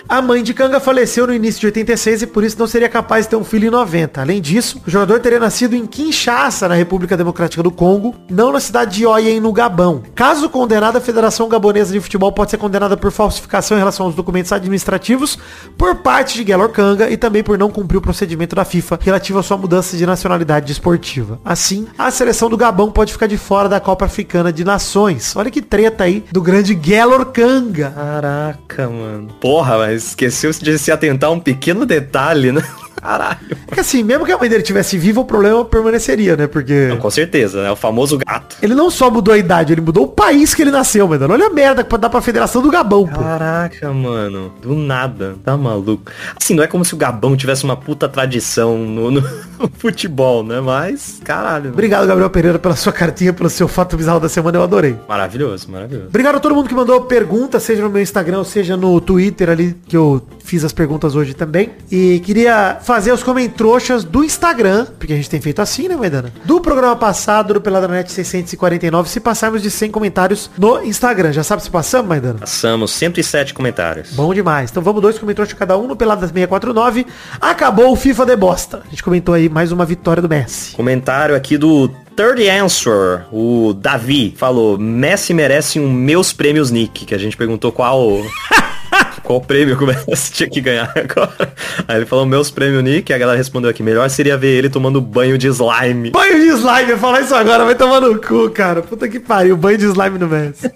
A 0.09 0.21
mãe 0.21 0.41
de 0.41 0.53
Kanga 0.53 0.79
faleceu 0.79 1.27
no 1.27 1.33
início 1.33 1.59
de 1.59 1.67
86 1.67 2.21
e 2.21 2.27
por 2.27 2.43
isso 2.43 2.57
não 2.57 2.65
seria 2.65 2.88
capaz 2.88 3.25
de 3.25 3.31
ter 3.31 3.35
um 3.35 3.43
filho 3.43 3.67
em 3.67 3.69
90. 3.69 4.21
Além 4.21 4.41
disso, 4.41 4.81
o 4.88 4.89
jogador 4.89 5.19
teria 5.19 5.38
nascido 5.38 5.75
em 5.75 5.85
Kinshasa, 5.85 6.67
na 6.67 6.75
República 6.75 7.17
Democrática 7.17 7.61
do 7.61 7.69
Congo, 7.69 8.15
não 8.29 8.51
na 8.51 8.59
cidade 8.61 8.95
de 8.95 9.05
Oyen, 9.05 9.41
no 9.41 9.51
Gabão. 9.51 10.01
Caso 10.15 10.49
condenado, 10.49 10.95
a 10.95 11.01
Federação 11.01 11.49
Gabonesa 11.49 11.91
de 11.91 11.99
Futebol 11.99 12.31
pode 12.31 12.51
ser 12.51 12.57
condenada 12.57 12.95
por 12.95 13.11
falsificação 13.11 13.77
em 13.77 13.81
relação 13.81 14.05
aos 14.05 14.15
documentos 14.15 14.51
administrativos 14.53 15.38
por 15.77 15.97
parte 15.97 16.41
de 16.41 16.47
Gelor 16.47 16.69
Kanga 16.69 17.09
e 17.09 17.17
também 17.17 17.43
por 17.43 17.57
não 17.57 17.69
cumprir 17.69 17.97
o 17.97 18.01
procedimento 18.01 18.55
da 18.55 18.63
FIFA 18.63 18.97
relativo 19.01 19.39
à 19.39 19.43
sua 19.43 19.57
mudança 19.57 19.97
de 19.97 20.05
nacionalidade 20.05 20.71
esportiva. 20.71 21.38
Assim, 21.43 21.85
a 21.97 22.09
seleção 22.09 22.49
do 22.49 22.55
Gabão 22.55 22.91
pode 22.91 23.11
ficar 23.11 23.27
de 23.27 23.38
fora 23.38 23.67
da 23.67 23.79
Copa 23.79 24.05
Africana 24.05 24.53
de 24.53 24.63
Nações. 24.63 25.26
Olha 25.36 25.51
que 25.51 25.61
treta 25.61 26.03
aí 26.03 26.23
do 26.32 26.41
grande 26.41 26.80
Gelor 26.82 27.25
Kanga. 27.28 27.91
Caraca, 27.91 28.89
mano. 28.89 29.28
Porra, 29.39 29.78
mas 29.78 30.07
esqueceu 30.09 30.51
de 30.51 30.78
se 30.78 30.91
atentar 30.91 31.30
a 31.30 31.34
um 31.34 31.39
pequeno 31.39 31.86
detalhe, 31.86 32.51
né? 32.51 32.63
Caralho. 33.01 33.37
Porque 33.65 33.79
assim, 33.79 34.03
mesmo 34.03 34.25
que 34.25 34.31
a 34.31 34.37
mãe 34.37 34.49
dele 34.49 34.63
tivesse 34.63 34.97
viva, 34.97 35.21
o 35.21 35.25
problema 35.25 35.63
permaneceria, 35.63 36.35
né? 36.35 36.47
Porque 36.47 36.87
Não, 36.87 36.97
com 36.97 37.09
certeza, 37.09 37.61
né? 37.63 37.71
O 37.71 37.75
famoso 37.75 38.17
gato. 38.17 38.57
ele 38.61 38.73
não 38.75 38.89
só 38.89 39.09
mudou 39.09 39.33
a 39.33 39.37
idade, 39.37 39.73
ele 39.73 39.81
mudou 39.81 40.05
o 40.05 40.07
país 40.07 40.53
que 40.53 40.61
ele 40.61 40.71
nasceu, 40.71 41.07
mano. 41.07 41.31
Olha 41.31 41.47
a 41.47 41.49
merda 41.49 41.83
que 41.83 41.89
pode 41.89 42.01
dar 42.01 42.09
pra 42.09 42.21
Federação 42.21 42.61
do 42.61 42.69
Gabão, 42.71 43.07
pô. 43.07 43.19
Caraca, 43.19 43.91
mano. 43.93 44.53
Do 44.61 44.75
nada. 44.75 45.35
Tá 45.43 45.55
maluco. 45.55 46.11
Assim, 46.39 46.53
não 46.53 46.63
é 46.63 46.67
como 46.67 46.83
se 46.83 46.93
o 46.93 46.97
Gabão 46.97 47.35
tivesse 47.37 47.63
uma 47.63 47.75
puta 47.77 48.09
tradição 48.09 48.77
no, 48.77 49.11
no 49.11 49.23
futebol, 49.77 50.43
né? 50.43 50.59
Mas, 50.59 51.19
caralho. 51.23 51.65
mano. 51.65 51.73
Obrigado, 51.73 52.07
Gabriel 52.07 52.29
Pereira, 52.29 52.59
pela 52.59 52.75
sua 52.75 52.91
cartinha, 52.91 53.31
pelo 53.33 53.49
seu 53.49 53.67
fato 53.67 53.95
bizarro 53.95 54.19
da 54.19 54.29
semana, 54.29 54.57
eu 54.57 54.63
adorei. 54.63 54.95
Maravilhoso, 55.07 55.69
maravilhoso. 55.71 56.07
Obrigado 56.07 56.35
a 56.35 56.39
todo 56.39 56.55
mundo 56.55 56.67
que 56.67 56.75
mandou 56.75 57.01
perguntas, 57.01 57.63
seja 57.63 57.83
no 57.83 57.89
meu 57.89 58.01
Instagram, 58.01 58.43
seja 58.43 58.75
no 58.75 58.99
Twitter 58.99 59.49
ali, 59.49 59.75
que 59.87 59.95
eu 59.95 60.21
fiz 60.43 60.63
as 60.63 60.73
perguntas 60.73 61.15
hoje 61.15 61.33
também. 61.33 61.71
E 61.91 62.19
queria 62.25 62.77
fazer 62.88 63.11
os 63.11 63.21
comentroxas 63.21 64.05
do 64.05 64.23
Instagram, 64.23 64.88
porque 64.97 65.11
a 65.11 65.15
gente 65.17 65.29
tem 65.29 65.41
feito 65.41 65.61
assim, 65.61 65.89
né, 65.89 65.97
Maidana? 65.97 66.31
Do 66.45 66.61
programa 66.61 66.95
passado, 66.95 67.53
do 67.53 67.59
Peladranet 67.59 68.09
649, 68.09 69.09
se 69.09 69.19
passarmos 69.19 69.61
de 69.61 69.69
100 69.69 69.91
comentários 69.91 70.49
no 70.57 70.81
Instagram. 70.81 71.33
Já 71.33 71.43
sabe 71.43 71.61
se 71.61 71.69
passamos, 71.69 72.07
Maidana? 72.07 72.39
Passamos 72.39 72.91
107 72.91 73.53
comentários. 73.53 74.11
Bom 74.13 74.33
demais. 74.33 74.71
Então 74.71 74.81
vamos 74.81 75.01
dois 75.01 75.19
comentroxas 75.19 75.59
cada 75.59 75.77
um 75.77 75.85
no 75.85 75.97
Peladas 75.97 76.31
649. 76.31 77.05
Acabou 77.41 77.91
o 77.91 77.95
FIFA 77.97 78.25
de 78.25 78.35
bosta. 78.38 78.81
A 78.88 78.89
gente 78.89 79.03
comentou 79.03 79.35
aí 79.35 79.49
mais 79.49 79.73
uma 79.73 79.85
vitória 79.85 80.21
do 80.21 80.29
Messi. 80.29 80.73
Comentário 80.73 81.35
aqui 81.35 81.57
do 81.57 81.89
Third 82.15 82.49
Answer, 82.49 83.25
o 83.33 83.73
Davi, 83.73 84.33
falou, 84.38 84.77
Messi 84.77 85.33
merece 85.33 85.77
um 85.77 85.91
meus 85.91 86.31
prêmios 86.31 86.71
Nick, 86.71 87.05
que 87.05 87.13
a 87.13 87.17
gente 87.17 87.35
perguntou 87.35 87.69
qual... 87.73 88.21
Qual 89.24 89.41
prêmio 89.41 89.78
que 89.78 89.84
o 89.84 89.88
Messi 89.88 90.32
tinha 90.32 90.49
que 90.49 90.61
ganhar 90.61 90.91
agora? 90.95 91.53
Aí 91.88 91.97
ele 91.97 92.05
falou 92.05 92.26
meus 92.26 92.49
prêmios 92.49 92.84
Nick, 92.84 93.11
e 93.11 93.15
a 93.15 93.18
galera 93.18 93.38
respondeu 93.38 93.70
aqui, 93.70 93.84
melhor 93.84 94.09
seria 94.09 94.38
ver 94.38 94.57
ele 94.57 94.70
tomando 94.70 95.01
banho 95.01 95.38
de 95.38 95.47
slime. 95.47 96.11
Banho 96.11 96.39
de 96.39 96.47
slime, 96.57 96.91
eu 96.91 96.97
falar 96.97 97.22
isso 97.22 97.36
agora, 97.36 97.65
vai 97.65 97.76
tomar 97.76 98.01
no 98.01 98.20
cu, 98.22 98.49
cara. 98.49 98.82
Puta 98.82 99.07
que 99.07 99.20
pariu, 99.20 99.57
banho 99.57 99.78
de 99.78 99.86
slime 99.86 100.18
no 100.18 100.28
Messi. 100.28 100.72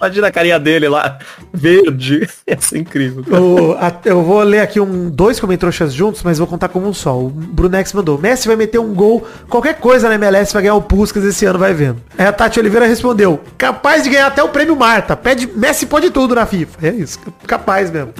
Imagina 0.00 0.26
a 0.28 0.32
carinha 0.32 0.58
dele 0.58 0.88
lá, 0.88 1.18
verde. 1.52 2.28
Ia 2.48 2.60
ser 2.60 2.78
incrível. 2.78 3.24
O- 3.30 3.72
a- 3.78 3.92
eu 4.04 4.22
vou 4.22 4.42
ler 4.42 4.60
aqui 4.60 4.80
um, 4.80 5.08
dois 5.08 5.38
comentroxas 5.38 5.92
juntos, 5.92 6.22
mas 6.22 6.38
vou 6.38 6.46
contar 6.46 6.68
como 6.68 6.88
um 6.88 6.92
só. 6.94 7.16
O 7.18 7.28
Brunex 7.28 7.92
mandou. 7.92 8.18
Messi 8.18 8.46
vai 8.48 8.56
meter 8.56 8.78
um 8.78 8.92
gol, 8.94 9.24
qualquer 9.48 9.74
coisa 9.74 10.08
na 10.08 10.14
MLS 10.16 10.52
vai 10.52 10.62
ganhar 10.62 10.74
o 10.74 10.82
Puskas 10.82 11.22
esse 11.24 11.44
ano, 11.44 11.58
vai 11.58 11.72
vendo. 11.74 11.98
Aí 12.18 12.26
a 12.26 12.32
Tati 12.32 12.58
Oliveira 12.58 12.86
respondeu. 12.86 13.40
Capaz 13.56 14.02
de 14.02 14.10
ganhar 14.10 14.26
até 14.26 14.42
o 14.42 14.48
prêmio 14.48 14.74
Marta. 14.74 15.16
Pede, 15.16 15.46
Messi 15.54 15.86
pode 15.86 16.10
tudo 16.10 16.34
na 16.34 16.46
FIFA. 16.46 16.86
É 16.88 16.90
isso, 16.90 17.18
capaz 17.46 17.90
mesmo. 17.90 18.12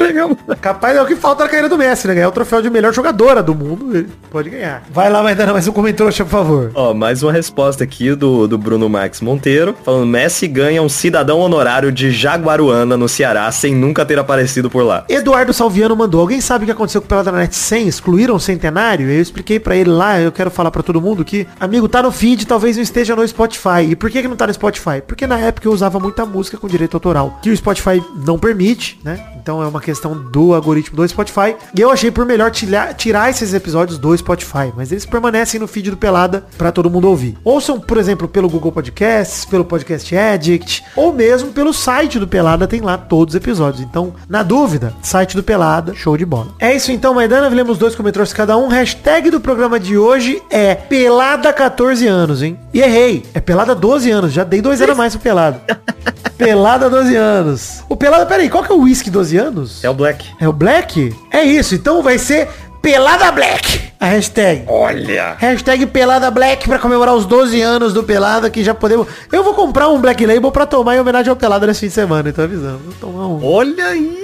Capaz 0.61 0.97
é 0.97 1.03
o 1.03 1.07
que 1.07 1.16
falta 1.16 1.43
na 1.43 1.49
carreira 1.49 1.68
do 1.68 1.79
Messi, 1.79 2.07
né? 2.07 2.14
Ganhar 2.14 2.29
o 2.29 2.33
troféu 2.33 2.62
de 2.62 2.70
melhor 2.70 2.93
jogadora 2.93 3.43
do 3.43 3.55
mundo, 3.55 3.97
ele 3.97 4.09
pode 4.31 4.51
ganhar. 4.51 4.83
Vai 4.93 5.11
lá, 5.11 5.23
vai 5.23 5.35
dando 5.35 5.53
mais 5.53 5.66
um 5.66 5.73
comentroxa, 5.73 6.23
por 6.25 6.31
favor. 6.31 6.70
Ó, 6.75 6.95
mais 6.95 7.23
uma 7.23 7.33
resposta 7.33 7.83
aqui 7.83 8.14
do, 8.14 8.47
do 8.47 8.57
Bruno 8.59 8.89
Max 8.89 9.20
Monteiro, 9.20 9.75
falando 9.85 10.07
Messi 10.07 10.47
ganha 10.47 10.83
um 10.83 10.89
cidadão 10.89 11.39
honorário 11.41 11.61
de 11.92 12.10
Jaguaruana, 12.10 12.96
no 12.96 13.08
Ceará, 13.08 13.50
sem 13.52 13.72
nunca 13.74 14.04
ter 14.04 14.18
aparecido 14.18 14.68
por 14.68 14.82
lá. 14.82 15.04
Eduardo 15.08 15.52
Salviano 15.52 15.94
mandou. 15.94 16.20
Alguém 16.20 16.40
sabe 16.40 16.64
o 16.64 16.66
que 16.66 16.72
aconteceu 16.72 17.00
com 17.00 17.06
o 17.06 17.08
Peladranet 17.08 17.54
100? 17.54 17.86
Excluíram 17.86 18.34
o 18.34 18.40
centenário? 18.40 19.08
Eu 19.08 19.22
expliquei 19.22 19.60
pra 19.60 19.76
ele 19.76 19.90
lá, 19.90 20.20
eu 20.20 20.32
quero 20.32 20.50
falar 20.50 20.72
pra 20.72 20.82
todo 20.82 21.00
mundo 21.00 21.24
que, 21.24 21.46
amigo, 21.60 21.88
tá 21.88 22.02
no 22.02 22.10
feed, 22.10 22.46
talvez 22.46 22.76
não 22.76 22.82
esteja 22.82 23.14
no 23.14 23.26
Spotify. 23.26 23.90
E 23.90 23.94
por 23.96 24.10
que, 24.10 24.20
que 24.20 24.28
não 24.28 24.36
tá 24.36 24.46
no 24.46 24.52
Spotify? 24.52 25.00
Porque 25.06 25.26
na 25.26 25.38
época 25.38 25.68
eu 25.68 25.72
usava 25.72 26.00
muita 26.00 26.26
música 26.26 26.56
com 26.56 26.66
direito 26.66 26.94
autoral, 26.94 27.38
que 27.40 27.50
o 27.50 27.56
Spotify 27.56 28.02
não 28.26 28.38
permite, 28.38 28.98
né? 29.04 29.24
Então 29.42 29.62
é 29.62 29.66
uma 29.66 29.80
questão 29.80 30.16
do 30.16 30.54
algoritmo 30.54 30.96
do 30.96 31.08
Spotify. 31.08 31.56
E 31.76 31.80
eu 31.80 31.90
achei 31.90 32.10
por 32.10 32.24
melhor 32.24 32.50
tirar, 32.50 32.94
tirar 32.94 33.30
esses 33.30 33.52
episódios 33.52 33.98
do 33.98 34.16
Spotify. 34.16 34.72
Mas 34.76 34.92
eles 34.92 35.04
permanecem 35.04 35.58
no 35.58 35.66
feed 35.66 35.90
do 35.90 35.96
Pelada 35.96 36.44
pra 36.56 36.70
todo 36.70 36.88
mundo 36.88 37.08
ouvir. 37.08 37.36
Ouçam, 37.44 37.80
por 37.80 37.98
exemplo, 37.98 38.28
pelo 38.28 38.48
Google 38.48 38.70
Podcasts, 38.70 39.44
pelo 39.44 39.64
Podcast 39.64 40.16
Addict, 40.16 40.84
ou 40.94 41.12
mesmo 41.12 41.51
pelo 41.53 41.72
site 41.72 42.18
do 42.18 42.26
Pelada, 42.26 42.66
tem 42.66 42.80
lá 42.80 42.96
todos 42.96 43.34
os 43.34 43.40
episódios. 43.40 43.82
Então, 43.82 44.14
na 44.28 44.42
dúvida, 44.42 44.92
site 45.03 45.36
do 45.36 45.42
Pelada, 45.42 45.94
show 45.94 46.16
de 46.16 46.24
bola. 46.24 46.48
É 46.59 46.74
isso 46.74 46.90
então, 46.92 47.14
Maidana. 47.14 47.48
Lemos 47.48 47.78
dois 47.78 47.94
comentários 47.94 48.32
cada 48.32 48.57
um. 48.57 48.68
Hashtag 48.68 49.30
do 49.30 49.40
programa 49.40 49.78
de 49.78 49.96
hoje 49.96 50.42
é 50.50 50.74
Pelada 50.74 51.53
14 51.53 52.07
anos, 52.07 52.42
hein? 52.42 52.59
E 52.72 52.80
errei. 52.80 53.24
É 53.34 53.40
Pelada 53.40 53.74
12 53.74 54.11
anos. 54.11 54.32
Já 54.32 54.44
dei 54.44 54.61
dois 54.61 54.80
anos 54.80 54.94
a 54.94 54.96
mais 54.96 55.14
pro 55.14 55.22
Pelada. 55.22 55.61
Pelada 56.36 56.90
12 56.90 57.14
anos. 57.14 57.84
O 57.88 57.96
Pelada, 57.96 58.26
peraí, 58.26 58.48
qual 58.48 58.64
que 58.64 58.72
é 58.72 58.74
o 58.74 58.80
whisky 58.80 59.11
12 59.11 59.36
anos? 59.36 59.84
É 59.84 59.90
o 59.90 59.94
Black. 59.94 60.26
É 60.40 60.48
o 60.48 60.53
Black? 60.53 61.14
É 61.30 61.42
isso, 61.44 61.74
então 61.74 62.03
vai 62.03 62.18
ser 62.18 62.48
Pelada 62.83 63.30
Black. 63.30 63.93
A 64.01 64.07
hashtag. 64.07 64.64
Olha! 64.66 65.37
Hashtag 65.39 65.87
Pelada 65.87 66.28
Black 66.33 66.68
pra 66.68 66.80
comemorar 66.80 67.14
os 67.14 67.24
12 67.24 67.62
anos 67.62 67.95
do 67.95 68.03
Pelada, 68.03 68.51
que 68.51 68.64
já 68.64 68.74
podemos... 68.74 69.07
Eu 69.30 69.45
vou 69.45 69.55
comprar 69.55 69.89
um 69.89 70.01
Black 70.01 70.26
Label 70.26 70.51
pra 70.51 70.66
tomar 70.66 70.97
em 70.97 71.01
homenagem 71.01 71.30
ao 71.30 71.37
Pelada 71.37 71.64
nesse 71.64 71.78
fim 71.78 71.87
de 71.87 71.93
semana, 71.93 72.28
então 72.28 72.43
avisando. 72.43 72.78
Vou 72.78 72.95
tomar 72.95 73.28
um... 73.28 73.45
Olha 73.47 73.87
aí! 73.87 74.22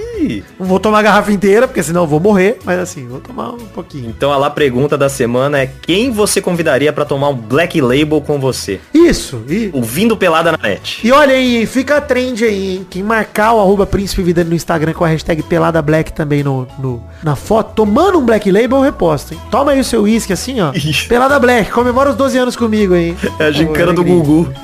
Não 0.59 0.65
vou 0.65 0.79
tomar 0.79 0.99
a 0.99 1.03
garrafa 1.03 1.31
inteira, 1.31 1.67
porque 1.67 1.83
senão 1.83 2.01
eu 2.01 2.07
vou 2.07 2.19
morrer, 2.19 2.57
mas 2.65 2.79
assim, 2.79 3.07
vou 3.07 3.19
tomar 3.19 3.49
um 3.51 3.57
pouquinho. 3.57 4.09
Então 4.15 4.31
a 4.31 4.37
lá 4.37 4.49
pergunta 4.49 4.97
da 4.97 5.09
semana 5.09 5.59
é 5.59 5.69
quem 5.81 6.11
você 6.11 6.41
convidaria 6.41 6.91
pra 6.91 7.05
tomar 7.05 7.29
um 7.29 7.35
Black 7.35 7.79
Label 7.81 8.21
com 8.21 8.39
você? 8.39 8.79
Isso, 8.93 9.41
e... 9.47 9.69
Ouvindo 9.73 10.17
Pelada 10.17 10.51
na 10.51 10.57
net. 10.61 10.99
E 11.05 11.11
olha 11.11 11.33
aí, 11.35 11.65
fica 11.65 11.97
a 11.97 12.01
trend 12.01 12.43
aí, 12.43 12.75
hein? 12.77 12.87
Quem 12.89 13.03
marcar 13.03 13.53
o 13.53 13.59
arroba 13.59 13.85
Príncipe 13.85 14.21
Vida 14.21 14.43
no 14.43 14.55
Instagram 14.55 14.93
com 14.93 15.05
a 15.05 15.07
hashtag 15.07 15.41
Pelada 15.43 15.81
Black 15.81 16.13
também 16.13 16.43
no, 16.43 16.67
no- 16.77 17.03
na 17.23 17.35
foto, 17.35 17.73
tomando 17.75 18.19
um 18.19 18.25
Black 18.25 18.49
Label, 18.51 18.77
eu 18.77 18.83
reposto, 18.83 19.33
hein? 19.33 19.39
Toma 19.51 19.71
aí 19.71 19.79
o 19.79 19.83
seu 19.83 20.03
uísque 20.03 20.33
assim, 20.33 20.59
ó. 20.61 20.71
Pelada 21.07 21.39
Black, 21.39 21.71
comemora 21.71 22.09
os 22.11 22.15
12 22.15 22.37
anos 22.37 22.55
comigo 22.55 22.93
aí. 22.93 23.15
É 23.39 23.45
a 23.45 23.51
gincana 23.51 23.93
do. 23.93 24.03
Gugu. 24.03 24.47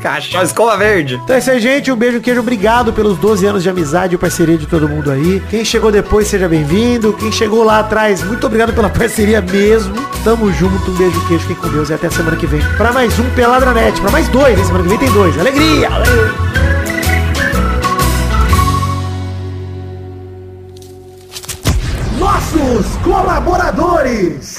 Cachorro, 0.00 0.42
escova 0.44 0.76
verde. 0.76 1.14
Então 1.22 1.36
é 1.36 1.38
isso 1.38 1.50
aí, 1.50 1.60
gente. 1.60 1.90
Um 1.92 1.96
beijo, 1.96 2.20
queijo. 2.20 2.40
Obrigado 2.40 2.92
pelos 2.92 3.16
12 3.22 3.46
anos 3.46 3.62
de 3.62 3.70
amizade 3.70 4.16
e 4.16 4.18
parceria 4.18 4.58
de 4.58 4.66
todo 4.66 4.88
mundo 4.88 5.08
aí. 5.08 5.40
Quem 5.48 5.64
chegou 5.64 5.92
depois, 5.92 6.26
seja 6.26 6.48
bem-vindo. 6.48 7.12
Quem 7.12 7.30
chegou 7.30 7.62
lá 7.62 7.78
atrás, 7.78 8.20
muito 8.24 8.44
obrigado 8.44 8.74
pela 8.74 8.90
parceria 8.90 9.40
mesmo. 9.40 9.94
Tamo 10.24 10.52
junto. 10.52 10.90
Um 10.90 10.94
beijo, 10.96 11.28
queijo. 11.28 11.46
Fiquem 11.46 11.54
com 11.54 11.68
Deus 11.68 11.88
e 11.88 11.94
até 11.94 12.10
semana 12.10 12.36
que 12.36 12.46
vem. 12.46 12.60
Pra 12.76 12.92
mais 12.92 13.16
um 13.20 13.30
Peladranet. 13.30 14.00
Pra 14.00 14.10
mais 14.10 14.26
dois, 14.26 14.58
hein? 14.58 14.64
Semana 14.64 14.82
que 14.82 14.88
vem 14.88 14.98
tem 14.98 15.12
dois. 15.12 15.38
Alegria! 15.38 15.88
Nossos 22.18 22.86
colaboradores! 23.04 24.56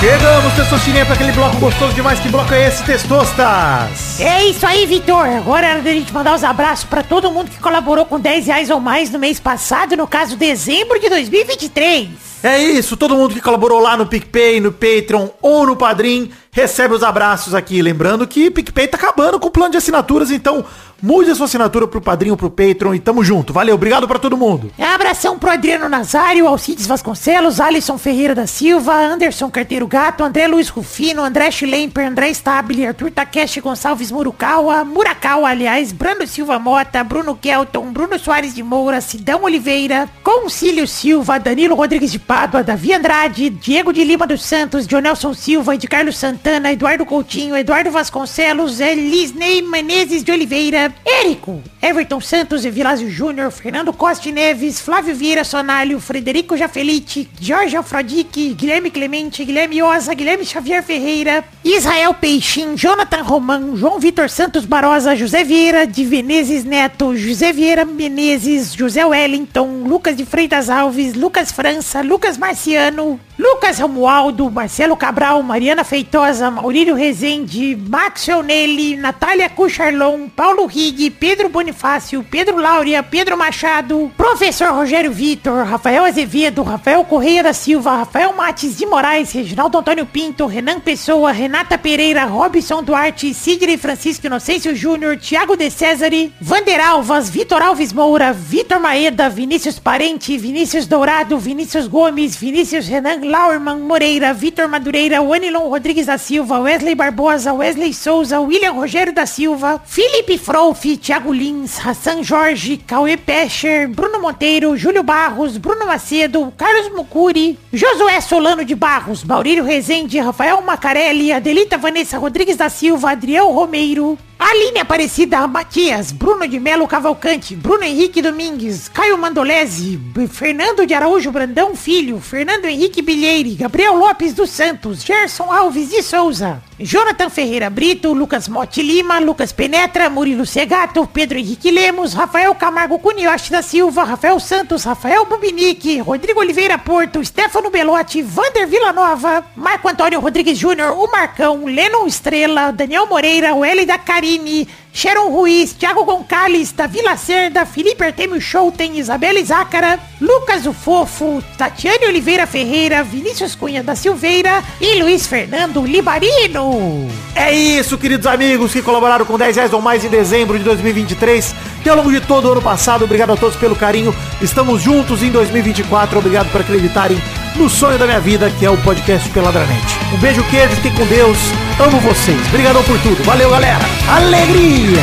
Chegamos, 0.00 0.54
Testosterinha, 0.54 1.04
pra 1.04 1.14
aquele 1.14 1.30
bloco 1.32 1.58
gostoso 1.58 1.92
demais. 1.92 2.18
Que 2.18 2.30
bloco 2.30 2.54
é 2.54 2.68
esse, 2.68 2.82
Testostas? 2.84 4.18
É 4.18 4.46
isso 4.46 4.66
aí, 4.66 4.86
Vitor. 4.86 5.26
Agora 5.26 5.66
é 5.66 5.72
hora 5.72 5.82
da 5.82 5.92
gente 5.92 6.10
mandar 6.10 6.34
os 6.34 6.42
abraços 6.42 6.86
pra 6.86 7.02
todo 7.02 7.30
mundo 7.30 7.50
que 7.50 7.60
colaborou 7.60 8.06
com 8.06 8.18
10 8.18 8.46
reais 8.46 8.70
ou 8.70 8.80
mais 8.80 9.10
no 9.10 9.18
mês 9.18 9.38
passado, 9.38 9.94
no 9.98 10.06
caso, 10.06 10.38
dezembro 10.38 10.98
de 10.98 11.10
2023. 11.10 12.08
É 12.42 12.58
isso, 12.58 12.96
todo 12.96 13.14
mundo 13.14 13.34
que 13.34 13.40
colaborou 13.42 13.78
lá 13.78 13.98
no 13.98 14.06
PicPay, 14.06 14.60
no 14.60 14.72
Patreon 14.72 15.28
ou 15.42 15.66
no 15.66 15.76
Padrim, 15.76 16.30
recebe 16.50 16.94
os 16.94 17.02
abraços 17.02 17.54
aqui. 17.54 17.82
Lembrando 17.82 18.26
que 18.26 18.50
PicPay 18.50 18.88
tá 18.88 18.96
acabando 18.96 19.38
com 19.38 19.48
o 19.48 19.50
plano 19.50 19.72
de 19.72 19.76
assinaturas, 19.76 20.30
então 20.30 20.64
Mude 21.02 21.30
a 21.30 21.34
sua 21.34 21.46
assinatura 21.46 21.86
pro 21.86 22.00
padrinho, 22.00 22.36
pro 22.36 22.50
Patreon 22.50 22.94
e 22.94 23.00
tamo 23.00 23.24
junto. 23.24 23.52
Valeu, 23.52 23.74
obrigado 23.74 24.06
pra 24.06 24.18
todo 24.18 24.36
mundo. 24.36 24.70
Abração 24.78 25.38
pro 25.38 25.50
Adriano 25.50 25.88
Nazário, 25.88 26.46
Alcides 26.46 26.86
Vasconcelos, 26.86 27.58
Alisson 27.60 27.96
Ferreira 27.96 28.34
da 28.34 28.46
Silva, 28.46 28.92
Anderson 28.92 29.50
Carteiro 29.50 29.86
Gato, 29.86 30.22
André 30.22 30.46
Luiz 30.46 30.68
Rufino, 30.68 31.22
André 31.22 31.50
Schlemper, 31.50 32.06
André 32.06 32.28
Stabile, 32.34 32.86
Arthur 32.86 33.10
Takeshi 33.10 33.60
Gonçalves 33.60 34.10
Murukawa, 34.10 34.84
Murakawa, 34.84 35.48
aliás, 35.48 35.90
Brando 35.92 36.26
Silva 36.26 36.58
Mota, 36.58 37.02
Bruno 37.02 37.34
Kelton, 37.34 37.92
Bruno 37.92 38.18
Soares 38.18 38.54
de 38.54 38.62
Moura, 38.62 39.00
Sidão 39.00 39.44
Oliveira, 39.44 40.08
Concílio 40.22 40.86
Silva, 40.86 41.38
Danilo 41.38 41.74
Rodrigues 41.74 42.12
de 42.12 42.18
Pádua, 42.18 42.62
Davi 42.62 42.92
Andrade, 42.92 43.48
Diego 43.48 43.92
de 43.92 44.04
Lima 44.04 44.26
dos 44.26 44.42
Santos, 44.42 44.86
Jonelson 44.86 45.32
Silva, 45.32 45.78
de 45.78 45.88
Carlos 45.88 46.18
Santana, 46.18 46.72
Eduardo 46.72 47.06
Coutinho, 47.06 47.56
Eduardo 47.56 47.90
Vasconcelos, 47.90 48.80
Elisnei 48.80 49.62
Menezes 49.62 50.22
de 50.22 50.30
Oliveira, 50.30 50.89
Érico, 51.04 51.62
Everton 51.82 52.20
Santos 52.20 52.64
e 52.64 52.70
Vilásio 52.70 53.10
Júnior, 53.10 53.50
Fernando 53.50 53.92
Costa 53.92 54.30
Neves, 54.30 54.80
Flávio 54.80 55.14
Vieira 55.14 55.44
Sonalho, 55.44 56.00
Frederico 56.00 56.56
Jafelite, 56.56 57.28
Jorge 57.40 57.76
Alfrodique, 57.76 58.54
Guilherme 58.54 58.90
Clemente, 58.90 59.44
Guilherme 59.44 59.82
Osa, 59.82 60.14
Guilherme 60.14 60.44
Xavier 60.44 60.82
Ferreira, 60.82 61.44
Israel 61.64 62.14
Peixin, 62.14 62.74
Jonathan 62.76 63.22
Roman, 63.22 63.76
João 63.76 63.98
Vitor 63.98 64.28
Santos 64.28 64.64
Barosa, 64.64 65.16
José 65.16 65.44
Vieira 65.44 65.86
de 65.86 66.04
Venezes 66.04 66.64
Neto, 66.64 67.14
José 67.16 67.52
Vieira 67.52 67.84
Menezes, 67.84 68.74
José 68.74 69.04
Wellington, 69.04 69.84
Lucas 69.84 70.16
de 70.16 70.24
Freitas 70.24 70.70
Alves, 70.70 71.14
Lucas 71.14 71.52
França, 71.52 72.02
Lucas 72.02 72.36
Marciano, 72.38 73.18
Lucas 73.38 73.78
Romualdo, 73.78 74.50
Marcelo 74.50 74.96
Cabral, 74.96 75.42
Mariana 75.42 75.82
Feitosa, 75.82 76.50
Maurílio 76.50 76.94
Rezende, 76.94 77.74
Max 77.74 78.28
Onelli, 78.28 78.96
Natália 78.96 79.48
Cucharlon, 79.48 80.28
Paulo 80.28 80.66
Rig, 80.80 81.10
Pedro 81.10 81.50
Bonifácio, 81.50 82.24
Pedro 82.30 82.56
Láurea, 82.56 83.02
Pedro 83.02 83.36
Machado, 83.36 84.10
Professor 84.16 84.68
Rogério 84.68 85.12
Vitor, 85.12 85.66
Rafael 85.66 86.06
Azevedo, 86.06 86.62
Rafael 86.62 87.04
Correia 87.04 87.42
da 87.42 87.52
Silva, 87.52 87.98
Rafael 87.98 88.32
Mates 88.32 88.78
de 88.78 88.86
Moraes, 88.86 89.30
Reginaldo 89.30 89.76
Antônio 89.76 90.06
Pinto, 90.06 90.46
Renan 90.46 90.80
Pessoa, 90.80 91.32
Renata 91.32 91.76
Pereira, 91.76 92.24
Robson 92.24 92.82
Duarte, 92.82 93.34
Sidney 93.34 93.76
Francisco 93.76 94.26
Inocêncio 94.26 94.74
Júnior, 94.74 95.18
Thiago 95.18 95.54
de 95.54 95.70
Cesare, 95.70 96.32
Vander 96.40 96.80
Alvas, 96.80 97.28
Vitor 97.28 97.60
Alves 97.60 97.92
Moura, 97.92 98.32
Vitor 98.32 98.80
Maeda, 98.80 99.28
Vinícius 99.28 99.78
Parente, 99.78 100.38
Vinícius 100.38 100.86
Dourado, 100.86 101.36
Vinícius 101.38 101.86
Gomes, 101.86 102.36
Vinícius 102.36 102.88
Renan 102.88 103.20
Lauerman 103.22 103.80
Moreira, 103.80 104.32
Vitor 104.32 104.66
Madureira, 104.66 105.20
Wanilon 105.20 105.68
Rodrigues 105.68 106.06
da 106.06 106.16
Silva, 106.16 106.58
Wesley 106.58 106.94
Barbosa, 106.94 107.52
Wesley 107.52 107.92
Souza, 107.92 108.40
William 108.40 108.74
Rogério 108.76 109.12
da 109.12 109.26
Silva, 109.26 109.82
Felipe 109.84 110.38
Frouf, 110.74 110.98
Thiago 110.98 111.32
Lins, 111.32 111.78
Hassan 111.84 112.22
Jorge, 112.22 112.76
Cauê 112.76 113.16
Pescher, 113.16 113.88
Bruno 113.88 114.20
Monteiro, 114.20 114.76
Júlio 114.76 115.02
Barros, 115.02 115.56
Bruno 115.56 115.86
Macedo, 115.86 116.52
Carlos 116.56 116.92
Mucuri, 116.94 117.58
Josué 117.72 118.20
Solano 118.20 118.64
de 118.64 118.74
Barros, 118.74 119.24
Maurílio 119.24 119.64
Rezende, 119.64 120.20
Rafael 120.20 120.60
Macarelli, 120.62 121.32
Adelita 121.32 121.76
Vanessa 121.76 122.18
Rodrigues 122.18 122.56
da 122.56 122.68
Silva, 122.68 123.10
Adriel 123.10 123.46
Romeiro, 123.46 124.18
Aline 124.38 124.80
Aparecida 124.80 125.46
Matias, 125.46 126.12
Bruno 126.12 126.46
de 126.46 126.60
Melo 126.60 126.86
Cavalcante, 126.86 127.56
Bruno 127.56 127.84
Henrique 127.84 128.22
Domingues, 128.22 128.88
Caio 128.88 129.18
Mandolese, 129.18 129.98
Fernando 130.30 130.86
de 130.86 130.94
Araújo 130.94 131.32
Brandão 131.32 131.74
Filho, 131.74 132.20
Fernando 132.20 132.66
Henrique 132.66 133.02
Bilheire, 133.02 133.54
Gabriel 133.54 133.96
Lopes 133.96 134.34
dos 134.34 134.50
Santos, 134.50 135.02
Gerson 135.02 135.50
Alves 135.52 135.90
de 135.90 136.02
Souza, 136.02 136.62
Jonathan 136.82 137.28
Ferreira 137.28 137.68
Brito, 137.68 138.14
Lucas 138.14 138.48
Motti 138.48 138.82
Lima, 138.82 139.18
Lucas 139.20 139.52
Penetra, 139.52 140.08
Murilo 140.08 140.46
Segato, 140.46 141.06
Pedro 141.06 141.38
Henrique 141.38 141.70
Lemos, 141.70 142.14
Rafael 142.14 142.54
Camargo 142.54 142.98
Cunioche 142.98 143.50
da 143.50 143.60
Silva, 143.60 144.02
Rafael 144.02 144.40
Santos, 144.40 144.84
Rafael 144.84 145.26
Bubinique, 145.26 146.00
Rodrigo 146.00 146.40
Oliveira 146.40 146.78
Porto, 146.78 147.22
Stefano 147.22 147.68
Belotti, 147.68 148.22
Vander 148.22 148.66
Villanova, 148.66 149.44
Marco 149.54 149.88
Antônio 149.88 150.20
Rodrigues 150.20 150.56
Júnior, 150.56 150.92
o 150.98 151.10
Marcão, 151.10 151.66
Lennon 151.66 152.06
Estrela, 152.06 152.72
Daniel 152.72 153.06
Moreira, 153.06 153.54
o 153.54 153.62
L 153.62 153.84
da 153.84 153.98
Carine, 153.98 154.66
Sharon 154.92 155.30
Ruiz, 155.30 155.72
Thiago 155.72 156.04
Goncalves, 156.04 156.72
Davi 156.72 157.00
Lacerda, 157.02 157.64
Felipe 157.64 158.04
Artemio 158.04 158.40
Schouten, 158.40 158.98
Isabela 158.98 159.42
Zácara, 159.44 159.98
Lucas 160.20 160.66
o 160.66 160.72
Fofo, 160.72 161.42
Tatiane 161.56 162.06
Oliveira 162.06 162.46
Ferreira, 162.46 163.02
Vinícius 163.02 163.54
Cunha 163.54 163.82
da 163.82 163.94
Silveira 163.94 164.62
e 164.80 165.00
Luiz 165.00 165.26
Fernando 165.26 165.84
Libarino. 165.84 167.08
É 167.34 167.52
isso, 167.52 167.96
queridos 167.96 168.26
amigos 168.26 168.72
que 168.72 168.82
colaboraram 168.82 169.24
com 169.24 169.38
10 169.38 169.56
reais 169.56 169.72
ou 169.72 169.80
mais 169.80 170.04
em 170.04 170.08
dezembro 170.08 170.58
de 170.58 170.64
2023 170.64 171.54
e 171.84 171.88
ao 171.88 171.96
longo 171.96 172.10
de 172.10 172.20
todo 172.20 172.48
o 172.48 172.52
ano 172.52 172.62
passado. 172.62 173.04
Obrigado 173.04 173.32
a 173.32 173.36
todos 173.36 173.56
pelo 173.56 173.76
carinho. 173.76 174.14
Estamos 174.42 174.82
juntos 174.82 175.22
em 175.22 175.30
2024. 175.30 176.18
Obrigado 176.18 176.50
por 176.50 176.60
acreditarem 176.60 177.20
no 177.56 177.68
sonho 177.68 177.98
da 177.98 178.06
minha 178.06 178.20
vida, 178.20 178.50
que 178.58 178.64
é 178.64 178.70
o 178.70 178.76
podcast 178.78 179.28
Peladranet. 179.30 179.84
Um 180.14 180.18
beijo, 180.18 180.42
queijo, 180.44 180.74
fiquem 180.76 180.92
com 180.92 181.06
Deus. 181.06 181.38
Amo 181.78 182.00
vocês. 182.00 182.38
Obrigadão 182.48 182.82
por 182.84 182.98
tudo. 183.00 183.22
Valeu, 183.24 183.50
galera. 183.50 183.84
Alegria! 184.08 185.02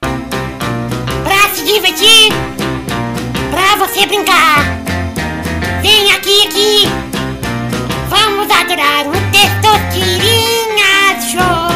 Pra 0.00 1.54
se 1.54 1.64
divertir, 1.64 2.32
pra 3.50 3.76
você 3.76 4.06
brincar. 4.06 4.64
Vem 5.82 6.12
aqui, 6.12 6.46
aqui. 6.46 6.88
Vamos 8.08 8.50
adorar 8.50 9.06
o 9.06 9.12
Testosterinha 9.30 11.20
Show. 11.30 11.70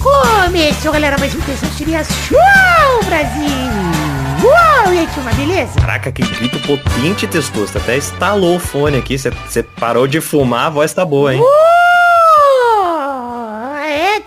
Começou, 0.00 0.92
galera, 0.92 1.16
mais 1.18 1.34
um 1.34 1.40
Testosterinha 1.40 2.04
Show, 2.04 3.04
Brasil! 3.04 4.07
Uau, 4.42 4.92
e 4.94 4.98
aí, 4.98 5.06
turma, 5.14 5.32
beleza? 5.32 5.80
Caraca, 5.80 6.12
que 6.12 6.22
grito 6.22 6.58
potente, 6.60 7.26
Testosto. 7.26 7.78
Até 7.78 7.96
estalou 7.96 8.56
o 8.56 8.60
fone 8.60 8.98
aqui. 8.98 9.18
Você 9.18 9.62
parou 9.62 10.06
de 10.06 10.20
fumar, 10.20 10.66
a 10.66 10.70
voz 10.70 10.92
tá 10.92 11.04
boa, 11.04 11.34
hein? 11.34 11.40
Uh, 11.40 11.97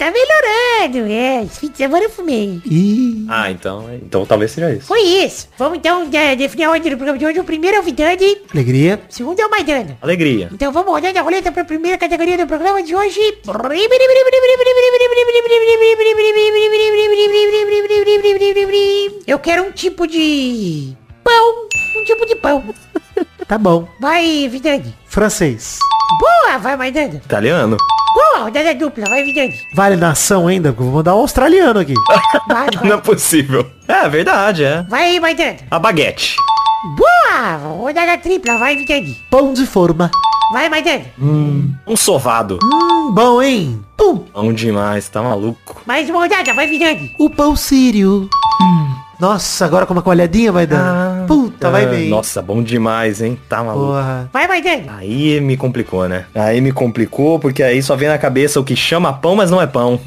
tá 0.01 0.11
melhorando, 0.11 1.11
é. 1.11 1.43
Esse 1.43 1.59
fim 1.59 1.69
de 1.69 1.77
semana 1.77 2.03
eu 2.05 2.09
fumei. 2.09 2.59
Ih, 2.65 3.25
Ah, 3.29 3.51
então, 3.51 3.87
então 3.93 4.25
talvez 4.25 4.49
seja 4.49 4.71
isso. 4.73 4.87
Foi 4.87 4.99
isso. 4.99 5.47
Vamos 5.59 5.77
então 5.77 6.09
é, 6.11 6.35
definir 6.35 6.63
a 6.63 6.71
ordem 6.71 6.89
do 6.91 6.97
programa 6.97 7.19
de 7.19 7.25
hoje. 7.27 7.39
O 7.39 7.43
primeiro 7.43 7.77
é 7.77 7.79
o 7.79 7.83
Vidani, 7.83 8.37
alegria. 8.51 8.99
o 9.07 9.13
segundo 9.13 9.39
é 9.39 9.45
o 9.45 9.49
Maidana. 9.51 9.95
Alegria. 10.01 10.49
Então 10.51 10.71
vamos 10.71 10.91
rodando 10.91 11.19
a 11.19 11.21
roleta 11.21 11.51
para 11.51 11.61
a 11.61 11.65
primeira 11.65 11.99
categoria 11.99 12.35
do 12.35 12.47
programa 12.47 12.81
de 12.81 12.95
hoje. 12.95 13.19
Eu 19.27 19.37
quero 19.37 19.63
um 19.63 19.71
tipo 19.71 20.07
de 20.07 20.95
pão. 21.23 21.67
Um 21.99 22.05
tipo 22.05 22.25
de 22.25 22.35
pão. 22.35 22.63
Tá 23.47 23.57
bom. 23.57 23.87
Vai, 23.99 24.47
Vidani. 24.49 24.95
Francês. 25.05 25.77
Boa, 26.19 26.57
vai, 26.57 26.75
Maidana. 26.75 27.21
Italiano? 27.23 27.77
Boa, 28.21 28.43
rodada 28.43 28.75
dupla, 28.75 29.05
vai, 29.09 29.23
Vidani. 29.23 29.53
Vale 29.73 29.95
nação 29.95 30.47
ainda? 30.47 30.69
porque 30.71 30.81
eu 30.83 30.85
Vou 30.87 30.95
mandar 30.97 31.15
um 31.15 31.19
australiano 31.19 31.79
aqui. 31.79 31.93
Vai, 32.47 32.67
Não 32.75 32.85
é 32.85 32.89
vai. 32.89 33.01
possível. 33.01 33.65
É, 33.87 34.07
verdade, 34.07 34.63
é. 34.63 34.83
Vai, 34.83 35.19
Maidana. 35.19 35.57
A 35.71 35.79
baguete. 35.79 36.35
Boa, 36.95 37.57
rodada 37.77 38.17
tripla, 38.17 38.57
vai, 38.57 38.75
Vidani. 38.75 39.15
Pão 39.29 39.53
de 39.53 39.65
forma. 39.65 40.09
Vai, 40.53 40.69
Maidana. 40.69 41.05
Um 41.19 41.95
sovado. 41.95 42.59
Hum, 42.63 43.11
bom, 43.13 43.41
hein? 43.41 43.83
Pum. 43.97 44.25
Bom 44.33 44.53
demais, 44.53 45.07
tá 45.09 45.21
maluco. 45.21 45.81
Mais 45.85 46.09
uma 46.09 46.19
rodada, 46.19 46.53
vai, 46.53 46.67
Vidani. 46.67 47.15
O 47.19 47.29
pão 47.29 47.55
sírio. 47.55 48.29
Nossa, 49.21 49.65
agora 49.65 49.85
com 49.85 49.93
uma 49.93 50.01
colhadinha 50.01 50.51
vai 50.51 50.65
dando. 50.65 51.27
Puta, 51.27 51.69
vai 51.69 51.85
bem. 51.85 52.09
Nossa, 52.09 52.41
bom 52.41 52.63
demais, 52.63 53.21
hein? 53.21 53.39
Tá 53.47 53.63
maluco. 53.63 53.85
Porra. 53.93 54.27
Vai, 54.33 54.47
Maidana. 54.47 54.95
Aí 54.97 55.39
me 55.39 55.55
complicou, 55.55 56.09
né? 56.09 56.25
Aí 56.33 56.59
me 56.59 56.71
complicou 56.71 57.37
porque 57.39 57.61
aí 57.61 57.83
só 57.83 57.95
vem 57.95 58.09
na 58.09 58.17
cabeça 58.17 58.59
o 58.59 58.63
que 58.63 58.75
chama 58.75 59.13
pão, 59.13 59.35
mas 59.35 59.51
não 59.51 59.61
é 59.61 59.67
pão. 59.67 60.01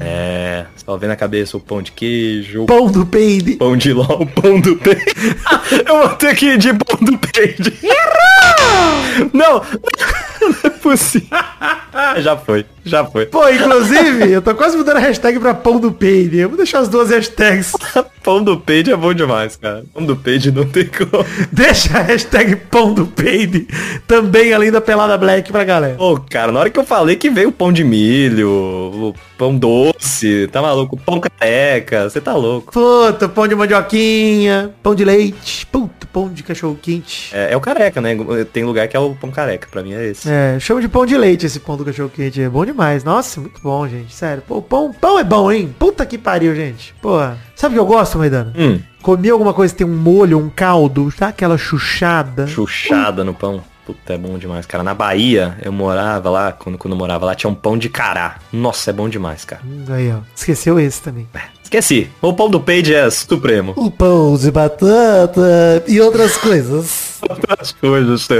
É, 0.00 0.64
só 0.82 0.96
vem 0.96 1.10
na 1.10 1.16
cabeça 1.16 1.58
o 1.58 1.60
pão 1.60 1.82
de 1.82 1.92
queijo, 1.92 2.64
Pão 2.64 2.90
do 2.90 3.04
peide. 3.04 3.52
pão 3.56 3.76
de 3.76 3.92
ló, 3.92 4.06
o 4.20 4.26
pão 4.26 4.58
do 4.58 4.76
peide. 4.76 5.04
Eu 5.86 5.98
vou 5.98 6.08
ter 6.16 6.34
que 6.34 6.46
ir 6.54 6.58
de 6.58 6.72
pão 6.72 6.98
do 7.02 7.18
peide. 7.18 7.78
Errou! 7.82 9.30
Não, 9.34 9.56
não 9.60 9.60
é 10.64 10.69
possível. 10.80 11.28
Já 12.18 12.36
foi, 12.36 12.64
já 12.84 13.04
foi. 13.04 13.26
Pô, 13.26 13.48
inclusive, 13.48 14.30
eu 14.30 14.40
tô 14.40 14.54
quase 14.54 14.76
mudando 14.76 14.98
a 14.98 15.00
hashtag 15.00 15.38
pra 15.38 15.52
pão 15.52 15.78
do 15.78 15.90
peide. 15.92 16.38
Eu 16.38 16.48
vou 16.48 16.56
deixar 16.56 16.78
as 16.78 16.88
duas 16.88 17.10
hashtags. 17.10 17.72
Pão 18.22 18.44
do 18.44 18.58
peide 18.60 18.92
é 18.92 18.96
bom 18.96 19.14
demais, 19.14 19.56
cara. 19.56 19.82
Pão 19.94 20.04
do 20.04 20.14
peide 20.14 20.52
não 20.52 20.66
tem 20.66 20.84
como. 20.86 21.24
Deixa 21.50 21.98
a 21.98 22.02
hashtag 22.02 22.54
pão 22.54 22.92
do 22.92 23.06
peide 23.06 23.66
também 24.06 24.52
além 24.52 24.70
da 24.70 24.78
pelada 24.80 25.16
black 25.16 25.50
pra 25.50 25.64
galera. 25.64 25.96
Ô, 25.98 26.18
cara, 26.18 26.52
na 26.52 26.60
hora 26.60 26.70
que 26.70 26.78
eu 26.78 26.84
falei 26.84 27.16
que 27.16 27.30
veio 27.30 27.48
o 27.48 27.52
pão 27.52 27.72
de 27.72 27.82
milho, 27.82 28.50
o 28.50 29.14
pão 29.38 29.56
doce, 29.56 30.48
tá 30.52 30.60
maluco? 30.60 30.98
Pão 30.98 31.18
careca, 31.18 32.10
você 32.10 32.20
tá 32.20 32.34
louco. 32.34 32.72
Puta, 32.72 33.26
pão 33.26 33.48
de 33.48 33.54
mandioquinha, 33.54 34.70
pão 34.82 34.94
de 34.94 35.02
leite. 35.04 35.64
Puta, 35.66 35.79
pão 36.12 36.28
de 36.28 36.42
cachorro 36.42 36.78
quente. 36.80 37.34
É, 37.34 37.52
é 37.52 37.56
o 37.56 37.60
careca, 37.60 38.00
né? 38.00 38.16
Tem 38.52 38.64
lugar 38.64 38.86
que 38.88 38.96
é 38.96 39.00
o 39.00 39.14
pão 39.14 39.30
careca. 39.30 39.68
Pra 39.70 39.82
mim 39.82 39.92
é 39.92 40.06
esse. 40.06 40.28
É, 40.30 40.58
chama 40.60 40.80
de 40.80 40.88
pão 40.88 41.06
de 41.06 41.16
leite 41.16 41.46
esse 41.46 41.60
pão 41.60 41.76
do 41.76 41.84
cachorro 41.84 42.10
quente. 42.14 42.40
É 42.42 42.48
bom 42.48 42.64
demais. 42.64 43.04
Nossa, 43.04 43.40
muito 43.40 43.60
bom, 43.62 43.86
gente. 43.88 44.14
Sério. 44.14 44.42
Pô, 44.46 44.60
pão, 44.60 44.92
pão 44.92 45.18
é 45.18 45.24
bom, 45.24 45.50
hein? 45.50 45.74
Puta 45.78 46.04
que 46.06 46.18
pariu, 46.18 46.54
gente. 46.54 46.94
Pô, 47.00 47.18
sabe 47.54 47.74
o 47.74 47.78
que 47.78 47.78
eu 47.78 47.86
gosto, 47.86 48.18
Maidana? 48.18 48.52
Hum, 48.56 48.80
Comer 49.02 49.30
alguma 49.30 49.54
coisa 49.54 49.72
que 49.72 49.78
tem 49.78 49.86
um 49.86 49.96
molho, 49.96 50.38
um 50.38 50.50
caldo, 50.50 51.10
dá 51.18 51.28
aquela 51.28 51.56
chuchada. 51.56 52.46
chuchada 52.46 53.24
no 53.24 53.32
pão. 53.32 53.62
Puta, 53.86 54.12
é 54.12 54.18
bom 54.18 54.36
demais, 54.38 54.66
cara. 54.66 54.84
Na 54.84 54.92
Bahia, 54.94 55.56
eu 55.62 55.72
morava 55.72 56.28
lá, 56.30 56.52
quando, 56.52 56.76
quando 56.78 56.92
eu 56.92 56.98
morava 56.98 57.24
lá, 57.26 57.34
tinha 57.34 57.50
um 57.50 57.54
pão 57.54 57.78
de 57.78 57.88
cará. 57.88 58.36
Nossa, 58.52 58.90
é 58.90 58.92
bom 58.92 59.08
demais, 59.08 59.44
cara. 59.44 59.62
Hum, 59.64 59.84
Aí, 59.88 60.12
ó. 60.12 60.18
Esqueceu 60.36 60.78
esse 60.78 61.00
também. 61.02 61.26
Esqueci. 61.70 62.10
O 62.20 62.32
pão 62.32 62.50
do 62.50 62.58
Page 62.58 62.92
é 62.92 63.08
supremo. 63.10 63.74
O 63.76 63.92
pão 63.92 64.36
de 64.36 64.50
batata 64.50 65.84
e 65.86 66.00
outras 66.00 66.36
coisas. 66.36 67.20
As 67.60 67.70
coisas, 67.70 68.26
tem, 68.26 68.38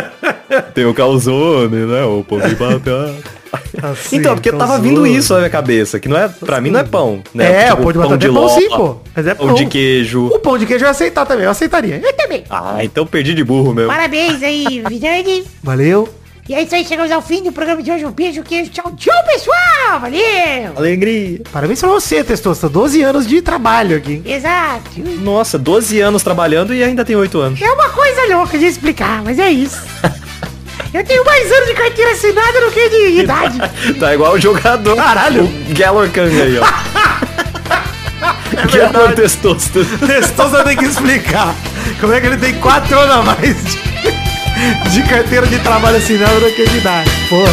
tem 0.72 0.86
o 0.86 0.94
calzone, 0.94 1.84
né? 1.84 2.02
O 2.04 2.24
pão 2.24 2.40
de 2.40 2.54
batata. 2.54 3.14
Assim, 3.82 4.16
então, 4.16 4.34
porque 4.34 4.50
tava 4.52 4.78
vindo 4.78 5.06
isso 5.06 5.34
na 5.34 5.40
minha 5.40 5.50
cabeça, 5.50 6.00
que 6.00 6.08
não 6.08 6.16
é, 6.16 6.28
pra 6.28 6.58
mim 6.60 6.70
não 6.70 6.80
é 6.80 6.84
pão, 6.84 7.22
É, 7.34 7.38
né? 7.38 7.72
o 7.74 7.76
pão 7.76 7.92
de 7.92 7.98
batata 7.98 8.26
é 8.26 8.32
pão 8.32 8.48
sim, 8.48 8.68
pô. 8.70 8.96
Mas 9.14 9.26
é 9.26 9.34
pão 9.34 9.46
pão. 9.48 9.54
de 9.56 9.66
queijo. 9.66 10.26
O 10.28 10.38
pão 10.38 10.56
de 10.56 10.64
queijo 10.64 10.84
eu 10.84 10.88
ia 10.88 10.92
aceitar 10.92 11.26
também, 11.26 11.44
eu 11.44 11.50
aceitaria. 11.50 12.00
Eu 12.02 12.12
também. 12.14 12.42
Ah, 12.48 12.78
então 12.82 13.06
perdi 13.06 13.34
de 13.34 13.44
burro 13.44 13.74
mesmo. 13.74 13.90
Parabéns 13.90 14.42
aí, 14.42 14.82
Vidani. 14.88 15.44
Valeu. 15.62 16.08
E 16.48 16.54
é 16.54 16.62
isso 16.62 16.76
aí, 16.76 16.84
chegamos 16.84 17.10
ao 17.10 17.20
fim 17.20 17.42
do 17.42 17.50
programa 17.50 17.82
de 17.82 17.90
hoje. 17.90 18.04
Um 18.04 18.12
beijo, 18.12 18.40
queijo, 18.44 18.70
tchau, 18.70 18.92
tchau, 18.96 19.24
pessoal. 19.24 19.98
Valeu. 20.00 20.72
Alegria. 20.76 21.40
Parabéns 21.52 21.80
pra 21.80 21.88
você, 21.88 22.22
Testosta. 22.22 22.68
12 22.68 23.02
anos 23.02 23.26
de 23.26 23.42
trabalho 23.42 23.96
aqui. 23.96 24.22
Exato. 24.24 25.00
Nossa, 25.22 25.58
12 25.58 25.98
anos 26.00 26.22
trabalhando 26.22 26.72
e 26.72 26.84
ainda 26.84 27.04
tem 27.04 27.16
8 27.16 27.36
anos. 27.40 27.60
É 27.60 27.68
uma 27.72 27.88
coisa 27.88 28.32
louca 28.36 28.56
de 28.56 28.66
explicar, 28.66 29.22
mas 29.24 29.40
é 29.40 29.50
isso. 29.50 29.82
Eu 30.94 31.04
tenho 31.04 31.24
mais 31.24 31.50
anos 31.50 31.66
de 31.66 31.74
carteira 31.74 32.12
assinada 32.12 32.60
do 32.60 32.70
que 32.70 32.88
de 32.90 33.18
idade. 33.22 33.58
Tá 33.98 34.14
igual 34.14 34.34
o 34.34 34.40
jogador. 34.40 34.94
Caralho. 34.94 35.42
O 35.44 35.74
Gallor 35.76 36.08
Kang 36.10 36.40
aí, 36.40 36.58
ó. 36.58 36.64
Gallor 38.72 39.12
Testosterone. 39.14 39.98
Testosta 40.06 40.62
tem 40.62 40.76
que 40.76 40.84
explicar 40.84 41.52
como 42.00 42.12
é 42.12 42.20
que 42.20 42.26
ele 42.28 42.36
tem 42.36 42.54
4 42.60 42.96
anos 42.98 43.16
a 43.16 43.22
mais 43.22 43.64
de, 43.64 43.78
de 44.90 45.02
carteira 45.02 45.46
de 45.46 45.58
trabalho 45.58 45.96
assinada 45.96 46.50
de 46.64 46.78
idade. 46.78 47.10
Pô, 47.28 47.44